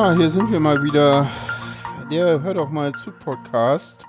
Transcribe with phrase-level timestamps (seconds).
[0.00, 1.28] Ja, hier sind wir mal wieder.
[2.10, 4.06] Der hört auch mal zu Podcast.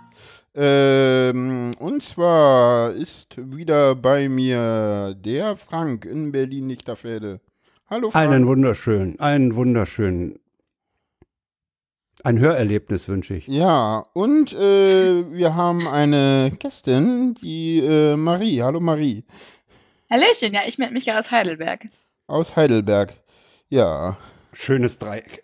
[0.56, 7.42] Ähm, und zwar ist wieder bei mir der Frank in Berlin-Lichterfelde.
[7.90, 8.32] Hallo Frank.
[8.32, 10.40] Einen wunderschönen, einen wunderschönen.
[12.24, 13.48] Ein Hörerlebnis wünsche ich.
[13.48, 18.62] Ja, und äh, wir haben eine Gästin, die äh, Marie.
[18.62, 19.26] Hallo Marie.
[20.10, 21.90] Hallöchen, ja, ich melde mich ja aus Heidelberg.
[22.28, 23.18] Aus Heidelberg.
[23.68, 24.16] Ja.
[24.54, 25.44] Schönes Dreieck.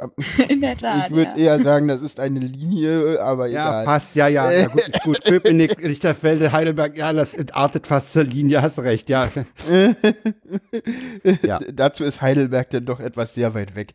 [0.00, 0.44] Ja.
[0.48, 1.10] In der Tat.
[1.10, 1.56] Ich würde ja.
[1.56, 3.84] eher sagen, das ist eine Linie, aber Ja, egal.
[3.84, 4.50] passt, ja, ja.
[4.50, 5.24] ja gut, gut.
[5.24, 9.28] Köpenick, Lichterfelde, Heidelberg, ja, das entartet fast zur Linie, hast recht, ja.
[11.42, 11.60] ja.
[11.72, 13.94] Dazu ist Heidelberg dann doch etwas sehr weit weg,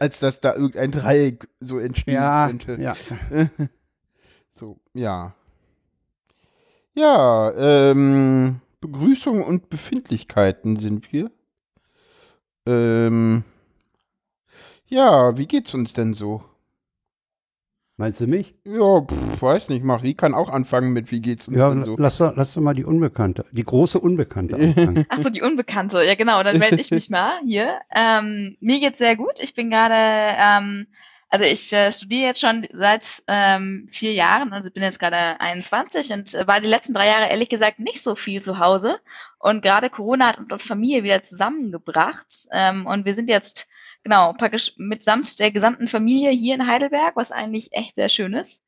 [0.00, 2.78] als dass da irgendein Dreieck so entstehen Ja, könnte.
[2.80, 2.94] ja.
[4.54, 5.34] So, ja.
[6.94, 11.30] Ja, ähm, Begrüßung und Befindlichkeiten sind wir.
[12.66, 13.44] Ähm,
[14.92, 16.42] ja, wie geht's uns denn so?
[17.98, 18.54] Meinst du mich?
[18.64, 21.96] Ja, pff, weiß nicht, Marie kann auch anfangen mit wie geht's uns Ja, denn so.
[21.98, 25.06] lass, doch, lass doch mal die Unbekannte, die große Unbekannte anfangen.
[25.10, 26.02] Ach so, die Unbekannte.
[26.02, 27.80] Ja, genau, dann melde ich mich mal hier.
[27.94, 29.38] Ähm, mir geht's sehr gut.
[29.40, 30.86] Ich bin gerade, ähm,
[31.28, 36.12] also ich äh, studiere jetzt schon seit ähm, vier Jahren, also bin jetzt gerade 21
[36.12, 38.98] und äh, war die letzten drei Jahre ehrlich gesagt nicht so viel zu Hause.
[39.38, 42.48] Und gerade Corona hat uns Familie wieder zusammengebracht.
[42.52, 43.68] Ähm, und wir sind jetzt,
[44.02, 48.62] genau, praktisch mitsamt der gesamten Familie hier in Heidelberg, was eigentlich echt sehr schön ist.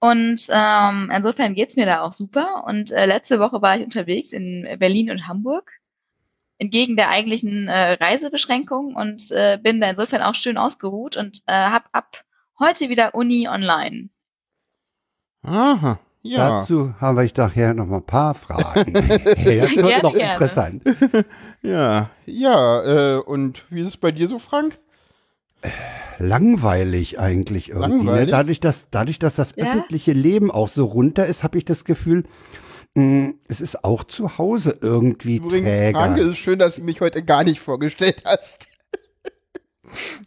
[0.00, 2.64] Und ähm, insofern geht's mir da auch super.
[2.66, 5.70] Und äh, letzte Woche war ich unterwegs in Berlin und Hamburg,
[6.58, 11.52] entgegen der eigentlichen äh, Reisebeschränkung und äh, bin da insofern auch schön ausgeruht und äh,
[11.52, 12.24] hab ab
[12.58, 14.10] heute wieder Uni online.
[15.42, 16.60] Aha, ja.
[16.60, 18.94] Dazu habe ich nachher noch mal ein paar Fragen.
[18.96, 20.32] hey, das wird Gerne, noch gerne.
[20.32, 20.82] interessant.
[21.62, 24.78] Ja, ja, äh, und wie ist es bei dir so, Frank?
[26.18, 28.06] Langweilig eigentlich irgendwie.
[28.06, 28.26] Langweilig?
[28.26, 28.30] Ne?
[28.32, 29.64] Dadurch, dass, dadurch, dass das Ja.
[29.64, 32.24] öffentliche Leben auch so runter ist, habe ich das Gefühl,
[32.94, 35.98] mh, es ist auch zu Hause irgendwie Übrigens, träger.
[36.00, 38.68] Frank, es ist schön, dass du mich heute gar nicht vorgestellt hast.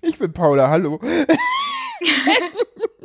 [0.01, 0.99] Ich bin Paula, hallo.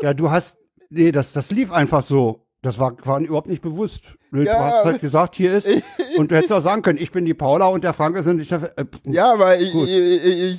[0.00, 0.56] Ja, du hast,
[0.90, 2.46] nee, das, das lief einfach so.
[2.62, 4.04] Das war, war überhaupt nicht bewusst.
[4.30, 4.56] Nee, Ja.
[4.56, 5.68] Du hast halt gesagt, hier ist,
[6.16, 8.52] und du hättest auch sagen können, ich bin die Paula und der Frank ist nicht
[8.52, 9.90] der, äh, Ja, aber ich, ich,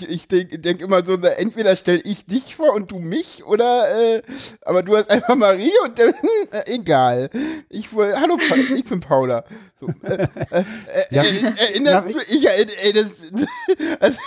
[0.03, 4.15] ich, ich denke denk immer so, entweder stelle ich dich vor und du mich, oder,
[4.15, 4.21] äh,
[4.63, 6.11] aber du hast einfach Marie und äh,
[6.65, 7.29] egal.
[7.69, 8.37] Ich woll, hallo,
[8.75, 9.45] ich bin Paula.
[9.79, 10.65] So, äh, äh, äh,
[11.09, 11.23] Ja.
[11.23, 13.07] äh, erinnerst du, ich, äh, äh, das,
[14.01, 14.17] also,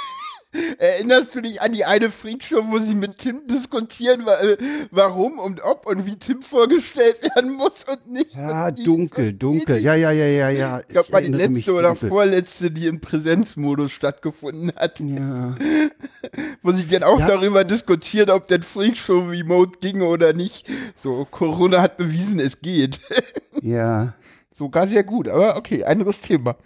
[0.79, 4.57] Erinnerst du dich an die eine Freakshow, wo sie mit Tim diskutieren, äh,
[4.91, 8.34] warum und ob und wie Tim vorgestellt werden muss und nicht?
[8.34, 9.79] ja, und dunkel, dunkel.
[9.79, 10.81] Ja, ja, ja, ja, ja.
[10.81, 12.09] Ich glaube, war die letzte oder dunkel.
[12.09, 15.55] vorletzte, die im Präsenzmodus stattgefunden hat, Ja.
[16.62, 17.27] wo sie dann auch Ja.
[17.29, 20.67] darüber diskutiert, ob der Freakshow Remote ginge oder nicht.
[20.97, 22.99] So, Corona hat bewiesen, es geht.
[23.62, 24.15] ja.
[24.55, 26.56] Sogar sehr gut, aber okay, anderes Thema.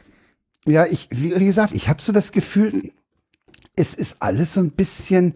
[0.67, 2.93] Ja, ich, wie, wie gesagt, ich habe so das Gefühl,
[3.81, 5.35] es ist alles so ein bisschen,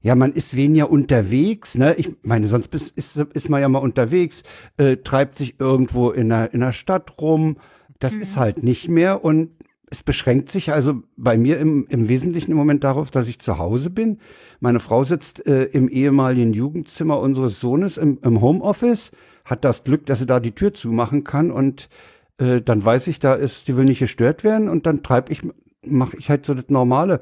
[0.00, 1.94] ja, man ist weniger unterwegs, ne?
[1.94, 4.42] Ich meine, sonst ist, ist, ist man ja mal unterwegs,
[4.76, 7.58] äh, treibt sich irgendwo in der, in der Stadt rum.
[8.00, 9.50] Das ist halt nicht mehr und
[9.90, 13.58] es beschränkt sich also bei mir im, im Wesentlichen im Moment darauf, dass ich zu
[13.58, 14.18] Hause bin.
[14.60, 19.12] Meine Frau sitzt äh, im ehemaligen Jugendzimmer unseres Sohnes im, im Homeoffice,
[19.44, 21.88] hat das Glück, dass sie da die Tür zumachen kann und
[22.38, 25.42] äh, dann weiß ich, da ist, die will nicht gestört werden und dann treibe ich,
[25.82, 27.20] mache ich halt so das Normale,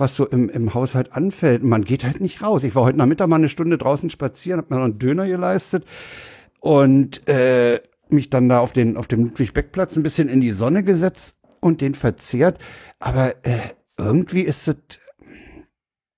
[0.00, 1.62] was so im, im Haushalt anfällt.
[1.62, 2.64] Man geht halt nicht raus.
[2.64, 5.84] Ich war heute Nachmittag mal eine Stunde draußen spazieren, habe mir noch einen Döner geleistet
[6.60, 10.82] und äh, mich dann da auf den auf dem Ludwig-Beck-Platz ein bisschen in die Sonne
[10.82, 12.58] gesetzt und den verzehrt.
[12.98, 13.60] Aber äh,
[13.96, 14.76] irgendwie ist es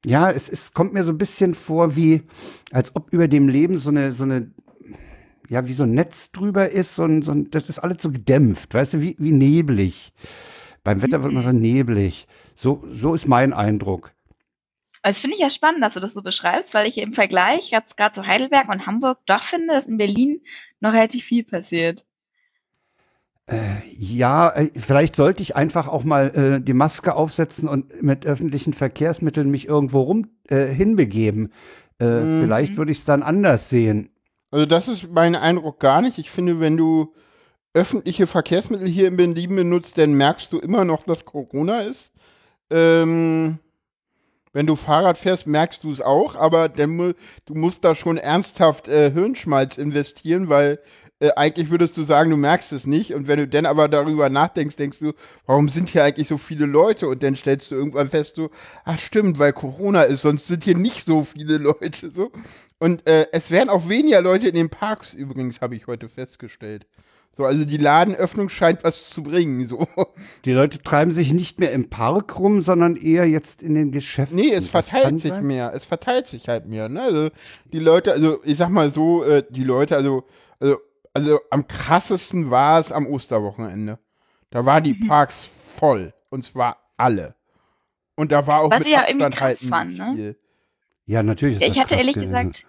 [0.05, 2.23] ja, es, es kommt mir so ein bisschen vor, wie
[2.73, 4.51] als ob über dem Leben so eine so eine
[5.49, 8.11] ja, wie so ein Netz drüber ist, so ein, so ein, das ist alles so
[8.11, 10.13] gedämpft, weißt du, wie, wie neblig.
[10.83, 12.27] Beim Wetter wird man so neblig.
[12.55, 14.13] So, so ist mein Eindruck.
[15.03, 17.97] Also finde ich ja spannend, dass du das so beschreibst, weil ich im Vergleich jetzt
[17.97, 20.41] gerade zu Heidelberg und Hamburg doch finde, dass in Berlin
[20.81, 22.05] noch relativ viel passiert.
[23.99, 28.73] Ja, äh, vielleicht sollte ich einfach auch mal äh, die Maske aufsetzen und mit öffentlichen
[28.73, 31.53] Verkehrsmitteln mich irgendwo rum äh, hinbegeben.
[32.01, 32.43] Äh, Mhm.
[32.43, 34.09] Vielleicht würde ich es dann anders sehen.
[34.51, 36.19] Also das ist mein Eindruck gar nicht.
[36.19, 37.15] Ich finde, wenn du
[37.75, 42.13] öffentliche Verkehrsmittel hier in Berlin benutzt, dann merkst du immer noch, dass Corona ist.
[42.73, 43.59] Ähm,
[44.53, 47.15] wenn du Fahrrad fährst, merkst du es auch, aber dann,
[47.47, 50.79] du musst da schon ernsthaft äh, Hirnschmalz investieren, weil
[51.23, 53.15] äh, eigentlich würdest du sagen, du merkst es nicht.
[53.15, 55.13] Und wenn du dann aber darüber nachdenkst, denkst du,
[55.47, 57.07] warum sind hier eigentlich so viele Leute?
[57.07, 58.51] Und dann stellst du irgendwann fest, so,
[58.85, 62.11] ach stimmt, weil Corona ist, sonst sind hier nicht so viele Leute.
[62.11, 62.33] So.
[62.81, 66.87] Und äh, es werden auch weniger Leute in den Parks übrigens, habe ich heute festgestellt.
[67.35, 69.65] So, also die Ladenöffnung scheint was zu bringen.
[69.67, 69.87] So.
[70.45, 74.37] Die Leute treiben sich nicht mehr im Park rum, sondern eher jetzt in den Geschäften.
[74.37, 75.47] Nee, es verteilt sich sein?
[75.47, 75.73] mehr.
[75.75, 76.89] Es verteilt sich halt mehr.
[76.91, 77.01] Ne?
[77.01, 77.31] Also
[77.73, 80.25] die Leute, also ich sag mal so, äh, die Leute, also,
[80.61, 80.77] also,
[81.15, 83.99] also am krassesten war es am Osterwochenende.
[84.51, 85.09] Da waren die mhm.
[85.09, 86.13] Parks voll.
[86.29, 87.35] Und zwar alle.
[88.15, 90.37] Und da war auch Was mit ich ja irgendwie krass halt fand, ne?
[91.07, 91.59] Ja, natürlich.
[91.61, 92.67] Ja, ich hatte ehrlich gesagt,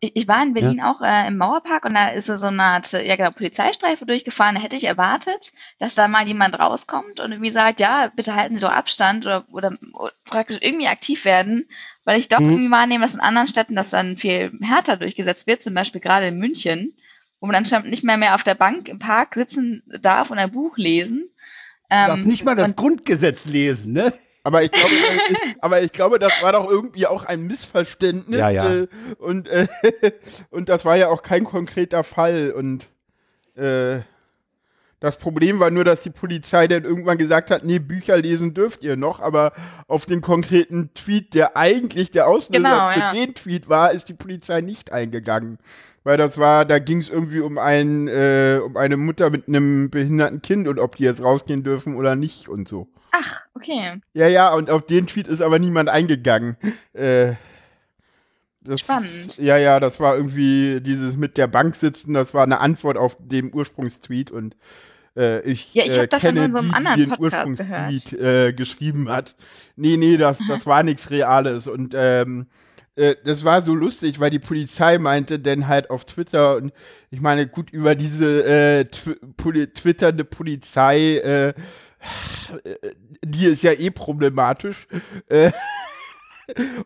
[0.00, 0.90] ich, ich war in Berlin ja.
[0.90, 4.54] auch äh, im Mauerpark und da ist so eine Art, ja genau, Polizeistreife durchgefahren.
[4.54, 8.56] Da hätte ich erwartet, dass da mal jemand rauskommt und irgendwie sagt, ja, bitte halten
[8.56, 11.68] Sie doch Abstand oder, oder, oder praktisch irgendwie aktiv werden,
[12.04, 12.50] weil ich doch mhm.
[12.50, 16.28] irgendwie wahrnehme, dass in anderen Städten das dann viel härter durchgesetzt wird, zum Beispiel gerade
[16.28, 16.96] in München,
[17.40, 20.52] wo man anscheinend nicht mehr mehr auf der Bank im Park sitzen darf und ein
[20.52, 21.28] Buch lesen.
[21.90, 24.12] Ähm, darf nicht mal das Grundgesetz lesen, ne?
[24.48, 28.38] Aber ich glaube, ich, aber ich glaube, das war doch irgendwie auch ein Missverständnis.
[28.38, 28.72] Ja, ja.
[28.72, 29.66] Äh, und, äh,
[30.50, 32.52] und das war ja auch kein konkreter Fall.
[32.52, 32.88] Und
[33.56, 34.00] äh,
[35.00, 38.82] das Problem war nur, dass die Polizei dann irgendwann gesagt hat, nee, Bücher lesen dürft
[38.82, 39.52] ihr noch, aber
[39.86, 43.12] auf den konkreten Tweet, der eigentlich der Auslöser genau, für ja.
[43.12, 45.58] den Tweet war, ist die Polizei nicht eingegangen.
[46.08, 49.90] Weil das war, da ging es irgendwie um ein, äh, um eine Mutter mit einem
[49.90, 52.88] behinderten Kind und ob die jetzt rausgehen dürfen oder nicht und so.
[53.10, 54.00] Ach, okay.
[54.14, 56.56] Ja, ja, und auf den Tweet ist aber niemand eingegangen.
[56.94, 57.34] Äh,
[58.62, 59.36] das, Spannend.
[59.36, 63.18] Ja, ja, das war irgendwie dieses mit der Bank sitzen, das war eine Antwort auf
[63.20, 64.56] den Ursprungstweet und
[65.14, 68.12] äh, ich, ja, ich äh, das kenne in so einem die, anderen die den Ursprungstweet
[68.14, 69.34] äh, geschrieben hat.
[69.76, 72.46] Nee, nee, das, das war nichts Reales und ähm,
[72.98, 76.72] äh, das war so lustig, weil die Polizei meinte dann halt auf Twitter und
[77.10, 81.54] ich meine, gut, über diese äh, tw twitternde Polizei äh,
[83.24, 84.86] die ist ja eh problematisch.
[85.28, 85.52] Äh,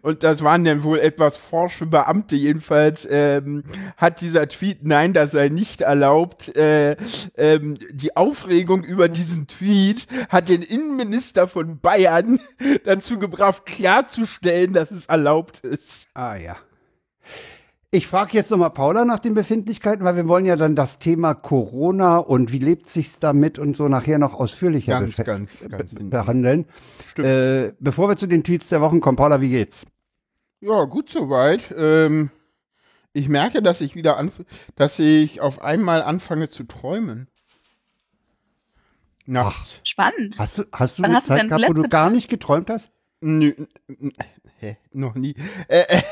[0.02, 2.36] und das waren dann wohl etwas forsche Beamte.
[2.36, 3.64] Jedenfalls ähm,
[3.96, 6.56] hat dieser Tweet, nein, das sei nicht erlaubt.
[6.56, 6.96] Äh,
[7.36, 12.40] ähm, die Aufregung über diesen Tweet hat den Innenminister von Bayern
[12.84, 16.08] dazu gebracht, klarzustellen, dass es erlaubt ist.
[16.14, 16.56] Ah ja.
[17.94, 21.34] Ich frage jetzt nochmal Paula nach den Befindlichkeiten, weil wir wollen ja dann das Thema
[21.34, 26.64] Corona und wie lebt sich's damit und so nachher noch ausführlicher ganz, ganz, ganz behandeln.
[27.18, 29.84] Äh, bevor wir zu den Tweets der Wochen kommen, Paula, wie geht's?
[30.62, 31.70] Ja, gut soweit.
[31.76, 32.30] Ähm,
[33.12, 34.40] ich merke, dass ich wieder anf
[34.74, 37.28] dass ich auf einmal anfange zu träumen.
[39.26, 39.82] Nachts.
[39.84, 40.38] Spannend.
[40.38, 42.90] Hast du, hast du Wann eine hast Zeit gehabt, wo du gar nicht geträumt hast?
[43.20, 43.52] Nö,
[44.56, 45.34] hä, noch nie.
[45.68, 46.02] Äh, äh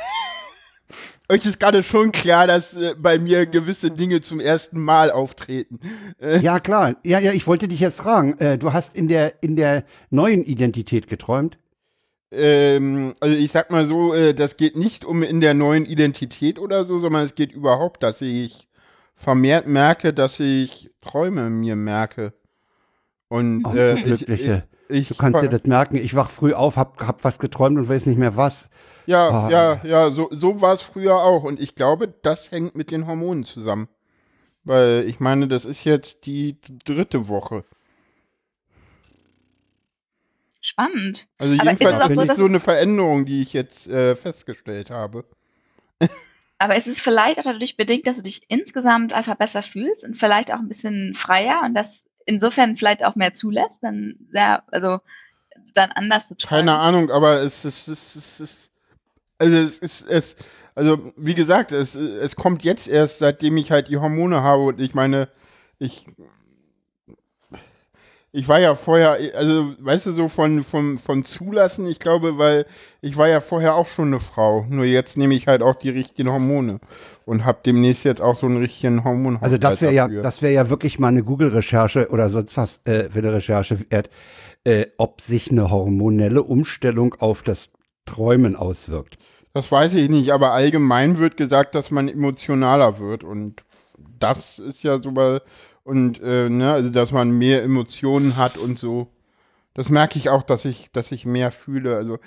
[1.31, 5.79] euch ist gerade schon klar, dass äh, bei mir gewisse Dinge zum ersten Mal auftreten.
[6.21, 6.41] Äh.
[6.41, 6.97] Ja, klar.
[7.05, 8.37] Ja, ja, ich wollte dich jetzt fragen.
[8.39, 11.59] Äh, du hast in der, in der neuen Identität geträumt?
[12.33, 16.59] Ähm, also ich sag mal so, äh, das geht nicht um in der neuen Identität
[16.59, 18.69] oder so, sondern es geht überhaupt, dass ich
[19.15, 22.33] vermehrt merke, dass ich Träume mir merke.
[23.29, 24.65] Und oh, äh, Glückliche.
[24.89, 25.97] Ich, ich, du kannst dir das merken.
[25.97, 28.69] Ich wach früh auf, hab, hab was geträumt und weiß nicht mehr was.
[29.11, 29.51] Ja, ah.
[29.51, 31.43] ja, ja, so, so war es früher auch.
[31.43, 33.89] Und ich glaube, das hängt mit den Hormonen zusammen.
[34.63, 37.65] Weil ich meine, das ist jetzt die dritte Woche.
[40.61, 41.27] Spannend.
[41.39, 45.25] Also Aber jedenfalls ist es so, so eine Veränderung, die ich jetzt äh, festgestellt habe.
[46.59, 50.19] Aber ist es vielleicht auch dadurch bedingt, dass du dich insgesamt einfach besser fühlst und
[50.19, 55.01] vielleicht auch ein bisschen freier und das insofern vielleicht auch mehr zulässt, dann sehr, also
[55.75, 56.67] dann anders zu träumen?
[56.67, 58.70] Keine Ahnung, aber es ist, es ist, es ist
[59.41, 60.37] also es ist, es,
[60.75, 64.81] also wie gesagt, es, es kommt jetzt erst, seitdem ich halt die Hormone habe und
[64.81, 65.29] ich meine,
[65.79, 66.07] ich,
[68.33, 72.67] ich war ja vorher, also weißt du, so von, von, von Zulassen, ich glaube, weil
[73.01, 75.91] ich war ja vorher auch schon eine Frau, nur jetzt nehme ich halt auch die
[75.91, 76.81] richtigen Hormone
[77.25, 79.39] und habe demnächst jetzt auch so einen richtigen Hormon.
[79.41, 83.09] Also das wäre ja, das wäre ja wirklich mal eine Google-Recherche oder sonst was äh,
[83.11, 84.11] für eine Recherche wert,
[84.65, 87.71] äh, ob sich eine hormonelle Umstellung auf das
[88.11, 89.19] Träumen auswirkt.
[89.53, 93.65] Das weiß ich nicht, aber allgemein wird gesagt, dass man emotionaler wird und
[94.19, 95.41] das ist ja so bei,
[95.83, 99.09] und äh, ne, also dass man mehr Emotionen hat und so.
[99.75, 101.97] Das merke ich auch, dass ich, dass ich mehr fühle.
[101.97, 102.19] Also,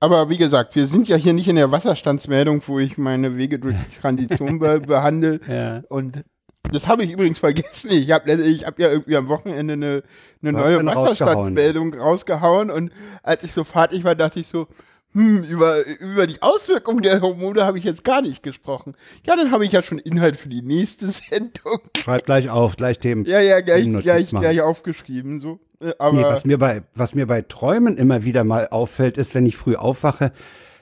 [0.00, 3.58] aber wie gesagt, wir sind ja hier nicht in der Wasserstandsmeldung, wo ich meine Wege
[3.58, 5.40] durch die Transition be behandle.
[5.48, 5.82] Ja.
[5.88, 6.24] Und
[6.72, 7.90] das habe ich übrigens vergessen.
[7.90, 10.02] Ich habe ich hab ja irgendwie am Wochenende eine,
[10.42, 12.92] eine neue Wasserstandsmeldung rausgehauen und
[13.22, 14.66] als ich so fertig war, dachte ich so,
[15.14, 18.94] hm, über, über die Auswirkungen der Hormone habe ich jetzt gar nicht gesprochen.
[19.26, 21.80] Ja, dann habe ich ja schon Inhalt für die nächste Sendung.
[21.96, 23.24] Schreib gleich auf, gleich Themen.
[23.24, 24.42] Ja, ja, gleich, gleich, machen.
[24.42, 25.60] gleich aufgeschrieben, so.
[25.98, 29.46] Aber, Nee, was mir bei, was mir bei Träumen immer wieder mal auffällt, ist, wenn
[29.46, 30.32] ich früh aufwache,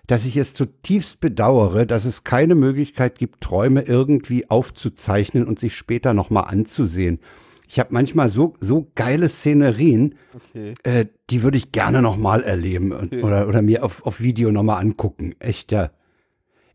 [0.06, 5.76] dass ich es zutiefst bedauere, dass es keine Möglichkeit gibt, Träume irgendwie aufzuzeichnen und sich
[5.76, 7.20] später nochmal anzusehen.
[7.68, 10.74] Ich habe manchmal so, so geile Szenerien, okay.
[10.84, 13.22] äh, die würde ich gerne nochmal erleben und, Okay.
[13.22, 15.34] oder, oder mir auf, auf Video nochmal angucken.
[15.40, 15.90] Echt, ja.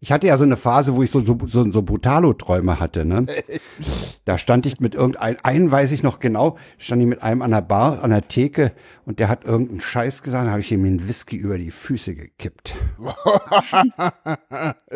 [0.03, 3.25] Ich hatte ja so eine Phase, wo ich so, so, so, so Brutalo-Träume hatte, ne?
[4.25, 7.51] Da stand ich mit irgendeinem, einen weiß ich noch genau, stand ich mit einem an
[7.51, 8.71] der Bar, an der Theke
[9.05, 12.13] und der hat irgendeinen Scheiß gesagt, da habe ich ihm einen Whisky über die Füße
[12.15, 12.75] gekippt.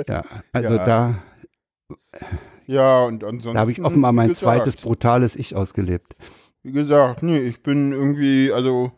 [0.07, 0.85] ja, also Ja.
[0.85, 1.15] da,
[2.67, 3.53] Ja, und ansonsten.
[3.53, 6.15] da habe ich offenbar mein gesagt, zweites brutales Ich ausgelebt.
[6.63, 8.91] Wie gesagt, nee, ich bin irgendwie, also.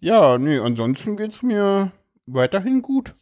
[0.00, 1.92] Ja, nee, ansonsten geht's mir
[2.26, 3.14] weiterhin gut.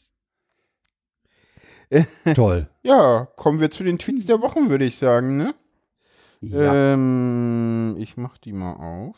[2.35, 2.69] Toll.
[2.83, 5.55] Ja, kommen wir zu den Tweets der Wochen, würde ich sagen, ne?
[6.41, 6.95] Ja.
[6.95, 9.17] Ähm, ich mach die mal auf.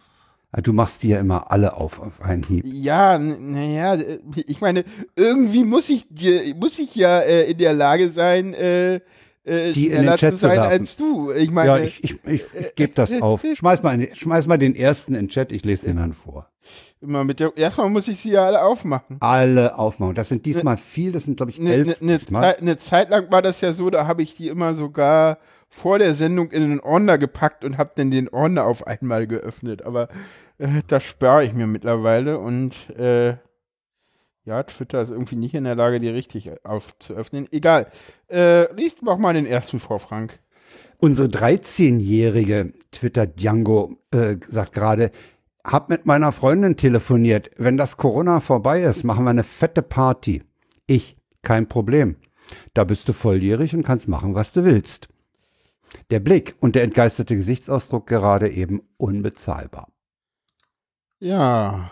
[0.62, 2.64] Du machst die ja immer alle auf, auf einen Hieb.
[2.66, 3.98] Ja, naja,
[4.46, 4.84] ich meine,
[5.16, 9.00] irgendwie muss ich dir, muss ich ja äh, in der Lage sein, äh,
[9.46, 10.70] äh, Die in den Chat zu sein werfen.
[10.80, 11.30] als du.
[11.32, 13.42] Ich meine, Ja, ich, ich, ich, ich gebe das auf.
[13.54, 16.48] Schmeiß mal, den- schmeiß mal den ersten in den Chat, ich lese den dann vor.
[17.02, 19.16] immer mit der, erstmal muss ich sie ja alle aufmachen.
[19.20, 20.14] Alle aufmachen.
[20.14, 21.86] Das sind diesmal viel, das sind, glaube ich, Eine elf.
[21.88, 22.42] ne, ne, diesmal.
[22.42, 25.98] Zeit, ne Zeit lang war das ja so, da habe ich die immer sogar vor
[25.98, 29.82] der Sendung in den Ordner gepackt und habe dann den Ordner auf einmal geöffnet.
[29.84, 30.08] Aber
[30.58, 33.36] äh, das spare ich mir mittlerweile und äh,
[34.44, 37.48] ja, Twitter ist irgendwie nicht in der Lage, die richtig aufzuöffnen.
[37.50, 37.86] Egal.
[38.28, 40.38] Äh, liest doch mal den ersten vor, Frank.
[40.98, 45.10] Unsere 13-jährige Twitter Django äh, sagt gerade,
[45.64, 47.50] hab mit meiner Freundin telefoniert.
[47.56, 50.42] Wenn das Corona vorbei ist, machen wir eine fette Party.
[50.86, 52.16] Ich, kein Problem.
[52.74, 55.08] Da bist du volljährig und kannst machen, was du willst.
[56.10, 59.93] Der Blick und der entgeisterte Gesichtsausdruck gerade eben unbezahlbar.
[61.24, 61.90] Ja,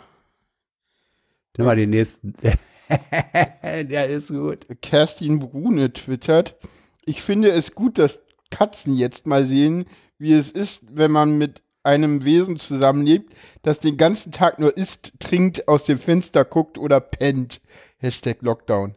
[1.56, 2.34] Nimm mal den nächsten.
[3.62, 4.66] der ist gut.
[4.82, 6.56] Kerstin Brune twittert,
[7.06, 8.20] ich finde es gut, dass
[8.50, 9.86] Katzen jetzt mal sehen,
[10.18, 15.12] wie es ist, wenn man mit einem Wesen zusammenlebt, das den ganzen Tag nur isst,
[15.18, 17.62] trinkt, aus dem Fenster guckt oder pennt.
[17.96, 18.96] Hashtag Lockdown.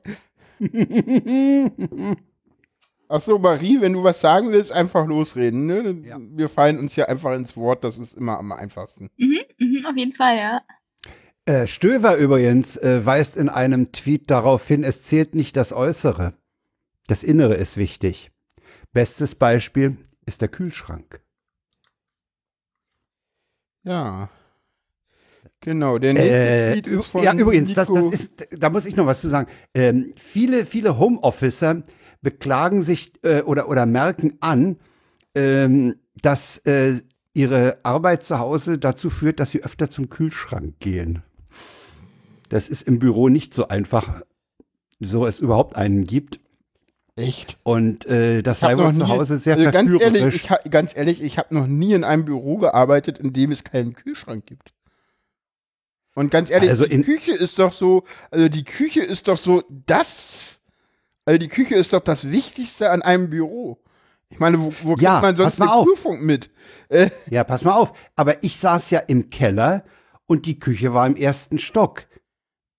[3.07, 5.65] Ach so, Marie, wenn du was sagen willst, einfach losreden.
[5.65, 6.01] Ne?
[6.05, 6.17] Ja.
[6.19, 9.09] Wir fallen uns ja einfach ins Wort, das ist immer am einfachsten.
[9.17, 9.39] Mhm,
[9.89, 10.61] auf jeden Fall, ja.
[11.45, 16.33] Äh, Stöver übrigens äh, weist in einem Tweet darauf hin, es zählt nicht das Äußere.
[17.07, 18.31] Das Innere ist wichtig.
[18.93, 21.21] Bestes Beispiel ist der Kühlschrank.
[23.83, 24.29] Ja.
[25.61, 28.85] Genau, der nächste Äh, Tweet ü- ist von ja, übrigens, das, das ist, da muss
[28.85, 29.49] ich noch was zu sagen.
[29.73, 31.83] Ähm, viele, viele Homeofficer
[32.21, 34.77] beklagen sich äh, oder, oder merken an,
[35.35, 37.01] ähm, dass äh,
[37.35, 41.21] ihre Arbeit zu Hause dazu führt, dass sie öfter zum Kühlschrank gehen.
[42.49, 44.21] Das ist im Büro nicht so einfach,
[44.99, 46.39] so es überhaupt einen gibt.
[47.17, 47.57] Echt?
[47.63, 51.37] Und äh, das sei wohl zu Hause sehr also ganz ehrlich, ich, ganz ehrlich, ich
[51.37, 54.73] habe noch nie in einem Büro gearbeitet, in dem es keinen Kühlschrank gibt.
[56.13, 59.37] Und ganz ehrlich, Also die in- Küche ist doch so, also die Küche ist doch
[59.37, 60.59] so das,
[61.25, 63.81] also die Küche ist doch das Wichtigste an einem Büro.
[64.29, 65.85] Ich meine, wo, wo Ja, kriegt man sonst eine auf.
[65.85, 66.49] Prüfung mit?
[66.89, 67.93] Äh, Ja, pass mal auf.
[68.15, 69.83] Aber ich saß ja im Keller
[70.25, 72.05] und die Küche war im ersten Stock.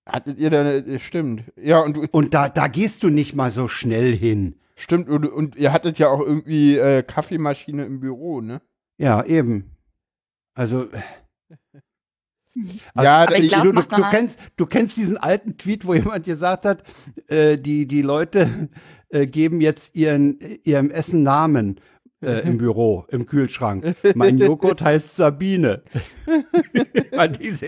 [0.08, 1.44] hattet ihr da, eine- stimmt.
[1.56, 4.56] Ja, und du, Und da, da gehst du nicht mal so schnell hin.
[4.76, 8.60] stimmt, und, und ihr hattet ja auch irgendwie äh, Kaffeemaschine im Büro, ne?
[8.98, 9.76] Ja, eben.
[10.54, 10.88] Also,
[12.94, 16.24] ja, aber ich glaub, du, du, du, kennst, du kennst diesen alten Tweet, wo jemand
[16.24, 16.82] gesagt hat,
[17.28, 18.70] äh, die, die Leute
[19.16, 21.80] äh, geben jetzt ihren, ihrem Essen Namen
[22.22, 23.94] äh, im Büro, im Kühlschrank.
[24.14, 25.82] Mein Joghurt heißt Sabine.
[27.16, 27.66] An diese,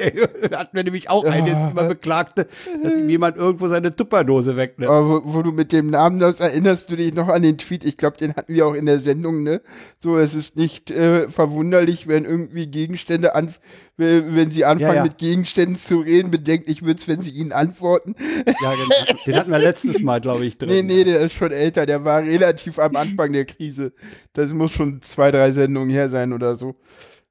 [0.53, 2.49] hat mir nämlich auch eine, die immer beklagte,
[2.83, 4.91] dass ihm jemand irgendwo seine Tupperdose wegnimmt.
[4.91, 7.85] Aber wo, wo du mit dem Namen das erinnerst du dich noch an den Tweet,
[7.85, 9.61] ich glaube, den hatten wir auch in der Sendung, ne?
[9.99, 13.53] So, es ist nicht äh, verwunderlich, wenn irgendwie Gegenstände an,
[13.99, 15.03] wenn sie anfangen Ja, ja.
[15.03, 18.15] mit Gegenständen zu reden, bedenklich wird's, wenn sie ihnen antworten.
[18.63, 18.89] Ja, den,
[19.27, 20.69] den hatten wir letztes Mal, glaube ich, drin.
[20.69, 23.93] Nee, nee, der ist schon älter, der war relativ am Anfang der Krise.
[24.33, 26.77] Das muss schon zwei, drei Sendungen her sein oder so.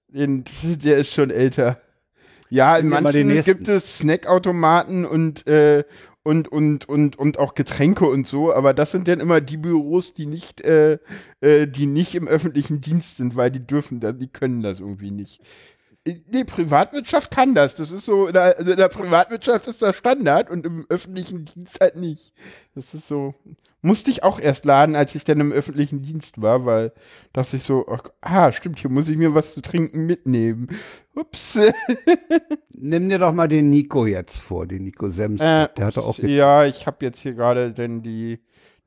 [0.10, 1.80] Den, der ist schon älter.
[2.50, 5.84] Ja, in manchen gibt es Snackautomaten und, äh,
[6.24, 10.14] und, und, und, und auch Getränke und so, aber das sind dann immer die Büros,
[10.14, 10.98] die nicht, äh,
[11.40, 15.12] äh, die nicht im öffentlichen Dienst sind, weil die dürfen das, die können das irgendwie
[15.12, 15.42] nicht.
[16.32, 17.76] Nee, Privatwirtschaft kann das.
[17.76, 21.46] Das ist so, in der, also in der Privatwirtschaft ist das Standard und im öffentlichen
[21.46, 22.34] Dienst halt nicht.
[22.76, 23.36] Das ist so,
[23.82, 26.94] musste ich auch erst laden, als ich dann im öffentlichen Dienst war, weil
[27.34, 30.68] dachte ich so, ach, ah, stimmt, hier muss ich mir was zu trinken mitnehmen.
[31.16, 31.58] Ups.
[32.70, 35.42] Nimm dir doch mal den Nico jetzt vor, den Nico Sems.
[35.42, 36.18] Äh, der hatte auch.
[36.20, 38.40] ja, ich habe jetzt hier gerade denn die,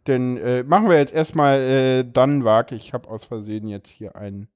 [0.06, 2.72] denn äh, machen wir jetzt erstmal äh, Dunwag.
[2.72, 4.48] Ich habe aus Versehen jetzt hier einen.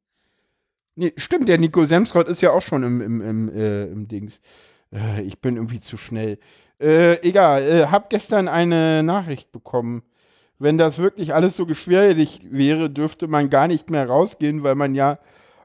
[0.96, 4.40] Nee, stimmt, der Nico Semsrott ist ja auch schon im, im, im, äh, im Dings.
[4.92, 6.38] Äh, ich bin irgendwie zu schnell.
[6.80, 10.02] Äh, egal, äh, hab gestern eine Nachricht bekommen.
[10.58, 14.94] Wenn das wirklich alles so geschwerlich wäre, dürfte man gar nicht mehr rausgehen, weil man
[14.94, 15.18] ja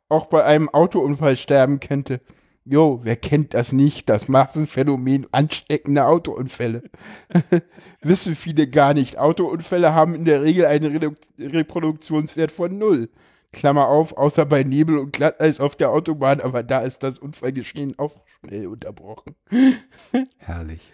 [0.10, 2.22] auch bei einem Autounfall sterben könnte.
[2.66, 4.10] Jo, wer kennt das nicht?
[4.10, 6.84] Das macht so ein Phänomen ansteckende Autounfälle.
[8.02, 9.18] Wissen viele gar nicht.
[9.18, 13.10] Autounfälle haben in der Regel einen Redu Reproduktionswert von null.
[13.52, 17.98] Klammer auf, außer bei Nebel und Glatteis auf der Autobahn, aber da ist das Unfallgeschehen
[17.98, 19.36] auch schnell unterbrochen.
[20.38, 20.94] Herrlich.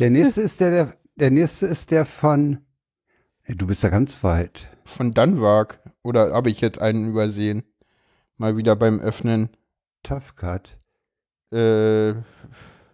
[0.00, 2.64] Der nächste ist der, der, der nächste ist der von.
[3.42, 4.68] Hey, du bist ja ganz weit.
[4.84, 5.80] Von Dunwag.
[6.02, 7.62] Oder habe ich jetzt einen übersehen?
[8.36, 9.50] Mal wieder beim Öffnen.
[10.02, 10.78] Tough Cut.
[11.52, 12.12] Äh,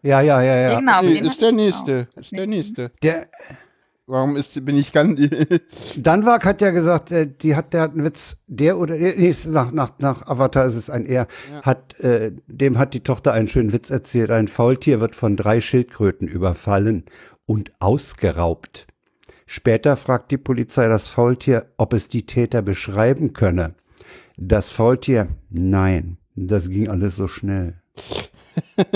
[0.03, 0.79] Ja, ja, ja, ja.
[0.81, 2.09] Genau, den ist der nächste.
[2.17, 2.91] Ist der nächste.
[3.03, 3.29] Der
[4.11, 5.21] Warum ist, bin ich ganz.
[5.97, 9.71] Danwag hat ja gesagt, äh, die hat, der hat einen Witz, der oder nee, nach,
[9.71, 11.63] nach, nach Avatar ist es ein er, Ja.
[11.63, 14.33] hat, äh, dem hat die Tochter einen schönen Witz erzählt.
[14.33, 17.05] Ein Faultier wird von drei Schildkröten überfallen
[17.47, 18.89] und ausgeraubt.
[19.47, 23.77] Später fragt die Polizei das Faultier, ob es die Täter beschreiben könne.
[24.37, 27.75] Das Faultier, nein, das ging alles so schnell.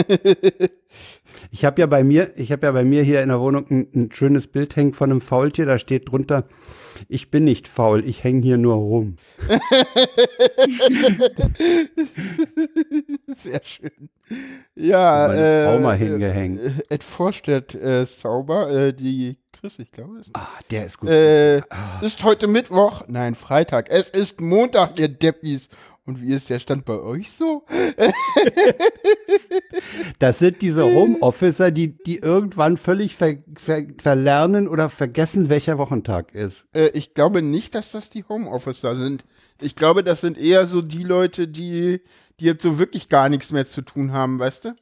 [1.55, 3.87] Ich habe ja bei mir, ich habe ja bei mir hier in der Wohnung ein,
[3.95, 5.67] ein schönes Bild hängen von einem Faultier.
[5.67, 6.49] Da steht drunter:
[7.09, 9.15] Ich bin nicht faul, ich hänge hier nur rum.
[13.37, 14.09] Sehr schön.
[14.75, 15.41] Ja, Meine
[15.77, 16.61] äh, mal hingehängt.
[16.61, 21.09] Äh, Ed Vorstedt äh, Sauber, äh, die Chris, ich glaube, ist, Ah, der ist gut.
[21.09, 22.01] äh, Ah.
[22.03, 23.91] ist heute Mittwoch, nein, Freitag.
[23.91, 25.69] Es ist Montag, ihr Deppis.
[26.07, 27.65] Und wie ist der Stand bei euch so?
[30.19, 36.35] Das sind diese Homeofficer, die, die irgendwann völlig ver, ver, verlernen oder vergessen, welcher Wochentag
[36.35, 36.67] ist.
[36.73, 39.25] Äh, ich glaube nicht, dass das die Homeofficer sind.
[39.61, 42.01] Ich glaube, das sind eher so die Leute, die,
[42.41, 44.75] die jetzt so wirklich gar nichts mehr zu tun haben, weißt du?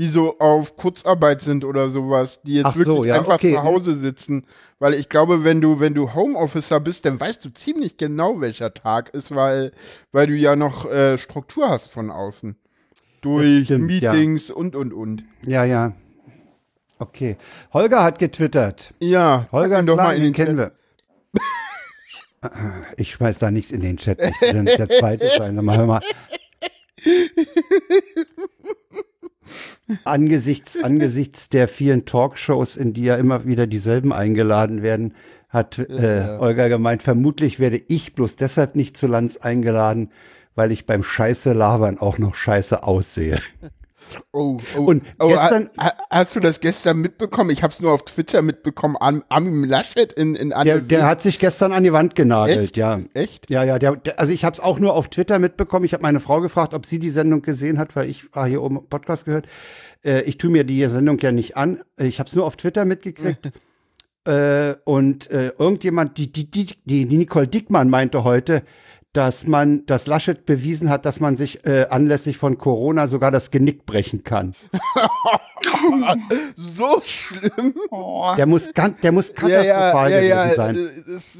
[0.00, 3.52] Die so auf Kurzarbeit sind oder sowas, die jetzt Ach so, wirklich ja, einfach okay.
[3.52, 4.46] zu Hause sitzen.
[4.78, 8.72] Weil ich glaube, wenn du, wenn du Homeofficer bist, dann weißt du ziemlich genau, welcher
[8.72, 9.72] Tag ist, weil,
[10.10, 12.56] weil du ja noch äh, Struktur hast von außen.
[13.20, 14.14] Durch stimmt, ja.
[14.14, 15.24] Meetings und und und.
[15.46, 15.92] Ja, ja.
[16.98, 17.36] Okay.
[17.74, 18.94] Holger hat getwittert.
[19.00, 20.72] Ja, Holger doch mal in den kennen Chat.
[21.34, 21.40] wir.
[22.96, 24.18] Ich schmeiß da nichts in den Chat.
[24.18, 25.54] Ich will nicht der zweite sein.
[25.56, 26.00] Mal, hör mal.
[30.04, 35.14] Angesichts, angesichts der vielen Talkshows, in die ja immer wieder dieselben eingeladen werden,
[35.48, 40.10] hat äh, Olga gemeint, vermutlich werde ich bloß deshalb nicht zu Lanz eingeladen,
[40.54, 43.40] weil ich beim Scheiße labern auch noch scheiße aussehe.
[44.32, 47.50] Oh, oh, Und oh, gestern- ha, ha, hast du das gestern mitbekommen?
[47.50, 48.96] Ich habe es nur auf Twitter mitbekommen.
[49.00, 52.76] Am, am Laschet in, in Der, der hat sich gestern an die Wand genagelt, Echt?
[52.76, 53.00] ja.
[53.14, 53.50] Echt?
[53.50, 55.84] Ja, ja, der, der, also ich habe es auch nur auf Twitter mitbekommen.
[55.84, 58.62] Ich habe meine Frau gefragt, ob sie die Sendung gesehen hat, weil ich war hier
[58.62, 59.46] oben im Podcast gehört.
[60.04, 61.80] Äh, ich tue mir die Sendung ja nicht an.
[61.98, 63.52] Ich habe es nur auf Twitter mitgekriegt.
[64.24, 68.62] äh, und äh, irgendjemand, die, die, die, die die Nicole Dickmann meinte heute,
[69.12, 73.50] dass man, dass Laschet bewiesen hat, dass man sich äh, anlässlich von Corona sogar das
[73.50, 74.54] Genick brechen kann.
[76.56, 77.74] So schlimm.
[77.90, 78.32] Oh.
[78.36, 80.42] Der muss, ganz, der muss Ja, katastrophal ja, ja, ja.
[80.44, 80.74] gewesen sein.
[80.74, 81.36] ist-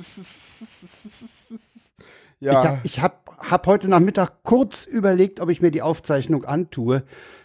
[2.40, 6.44] Ich Ja, habe ich hab, hab heute Nachmittag kurz überlegt, ob ich mir die Aufzeichnung
[6.44, 7.02] antue,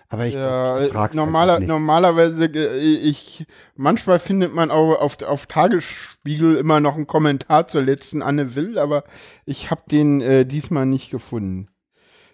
[0.10, 1.68] aber ich, ja, ich trag's normaler, nicht.
[1.68, 7.82] normalerweise, äh, ich, manchmal findet man auch auf, auf Tagesspiegel immer noch einen Kommentar zur
[7.82, 9.04] letzten Anne Will, aber
[9.46, 11.68] ich habe den äh, diesmal nicht gefunden.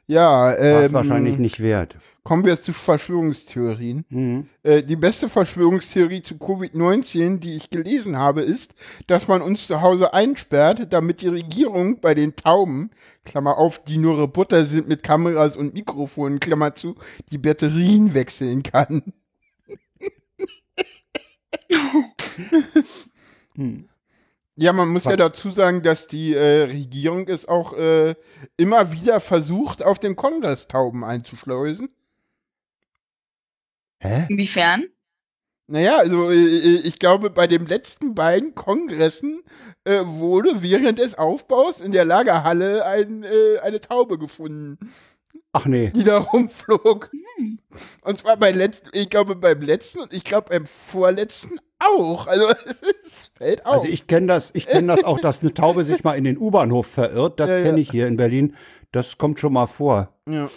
[0.07, 1.95] Ja, War's ähm, wahrscheinlich nicht wert.
[2.23, 4.05] Kommen wir zu Verschwörungstheorien.
[4.09, 4.47] Mhm.
[4.63, 8.73] Äh, die beste Verschwörungstheorie zu Covid-19, die ich gelesen habe, ist,
[9.07, 12.91] dass man uns zu Hause einsperrt, damit die Regierung bei den Tauben,
[13.25, 16.95] Klammer auf, die nur Roboter sind mit Kameras und Mikrofonen, Klammer zu,
[17.31, 19.03] die Batterien wechseln kann.
[23.55, 23.89] Hm.
[24.55, 28.15] Ja, man muss ja dazu sagen, dass die äh, Regierung es auch äh,
[28.55, 31.89] immer wieder versucht, auf den Kongress Tauben einzuschleusen.
[34.01, 34.25] Hä?
[34.29, 34.85] Inwiefern?
[35.67, 39.41] Naja, also äh, ich glaube, bei den letzten beiden Kongressen
[39.85, 44.77] äh, wurde während des Aufbaus in der Lagerhalle ein, äh, eine Taube gefunden.
[45.53, 45.91] Ach nee.
[45.91, 47.11] die da rumflog.
[47.37, 47.59] Hm.
[48.01, 52.27] Und zwar beim letzten, ich glaube beim letzten und ich glaube beim vorletzten auch.
[52.27, 52.49] Also
[53.05, 53.73] es fällt auf.
[53.75, 56.37] Also ich kenne das, ich kenne das auch, dass eine Taube sich mal in den
[56.37, 57.39] U-Bahnhof verirrt.
[57.39, 57.63] Das Ja, ja.
[57.63, 58.55] kenne ich hier in Berlin.
[58.91, 60.09] Das kommt schon mal vor.
[60.27, 60.49] ja.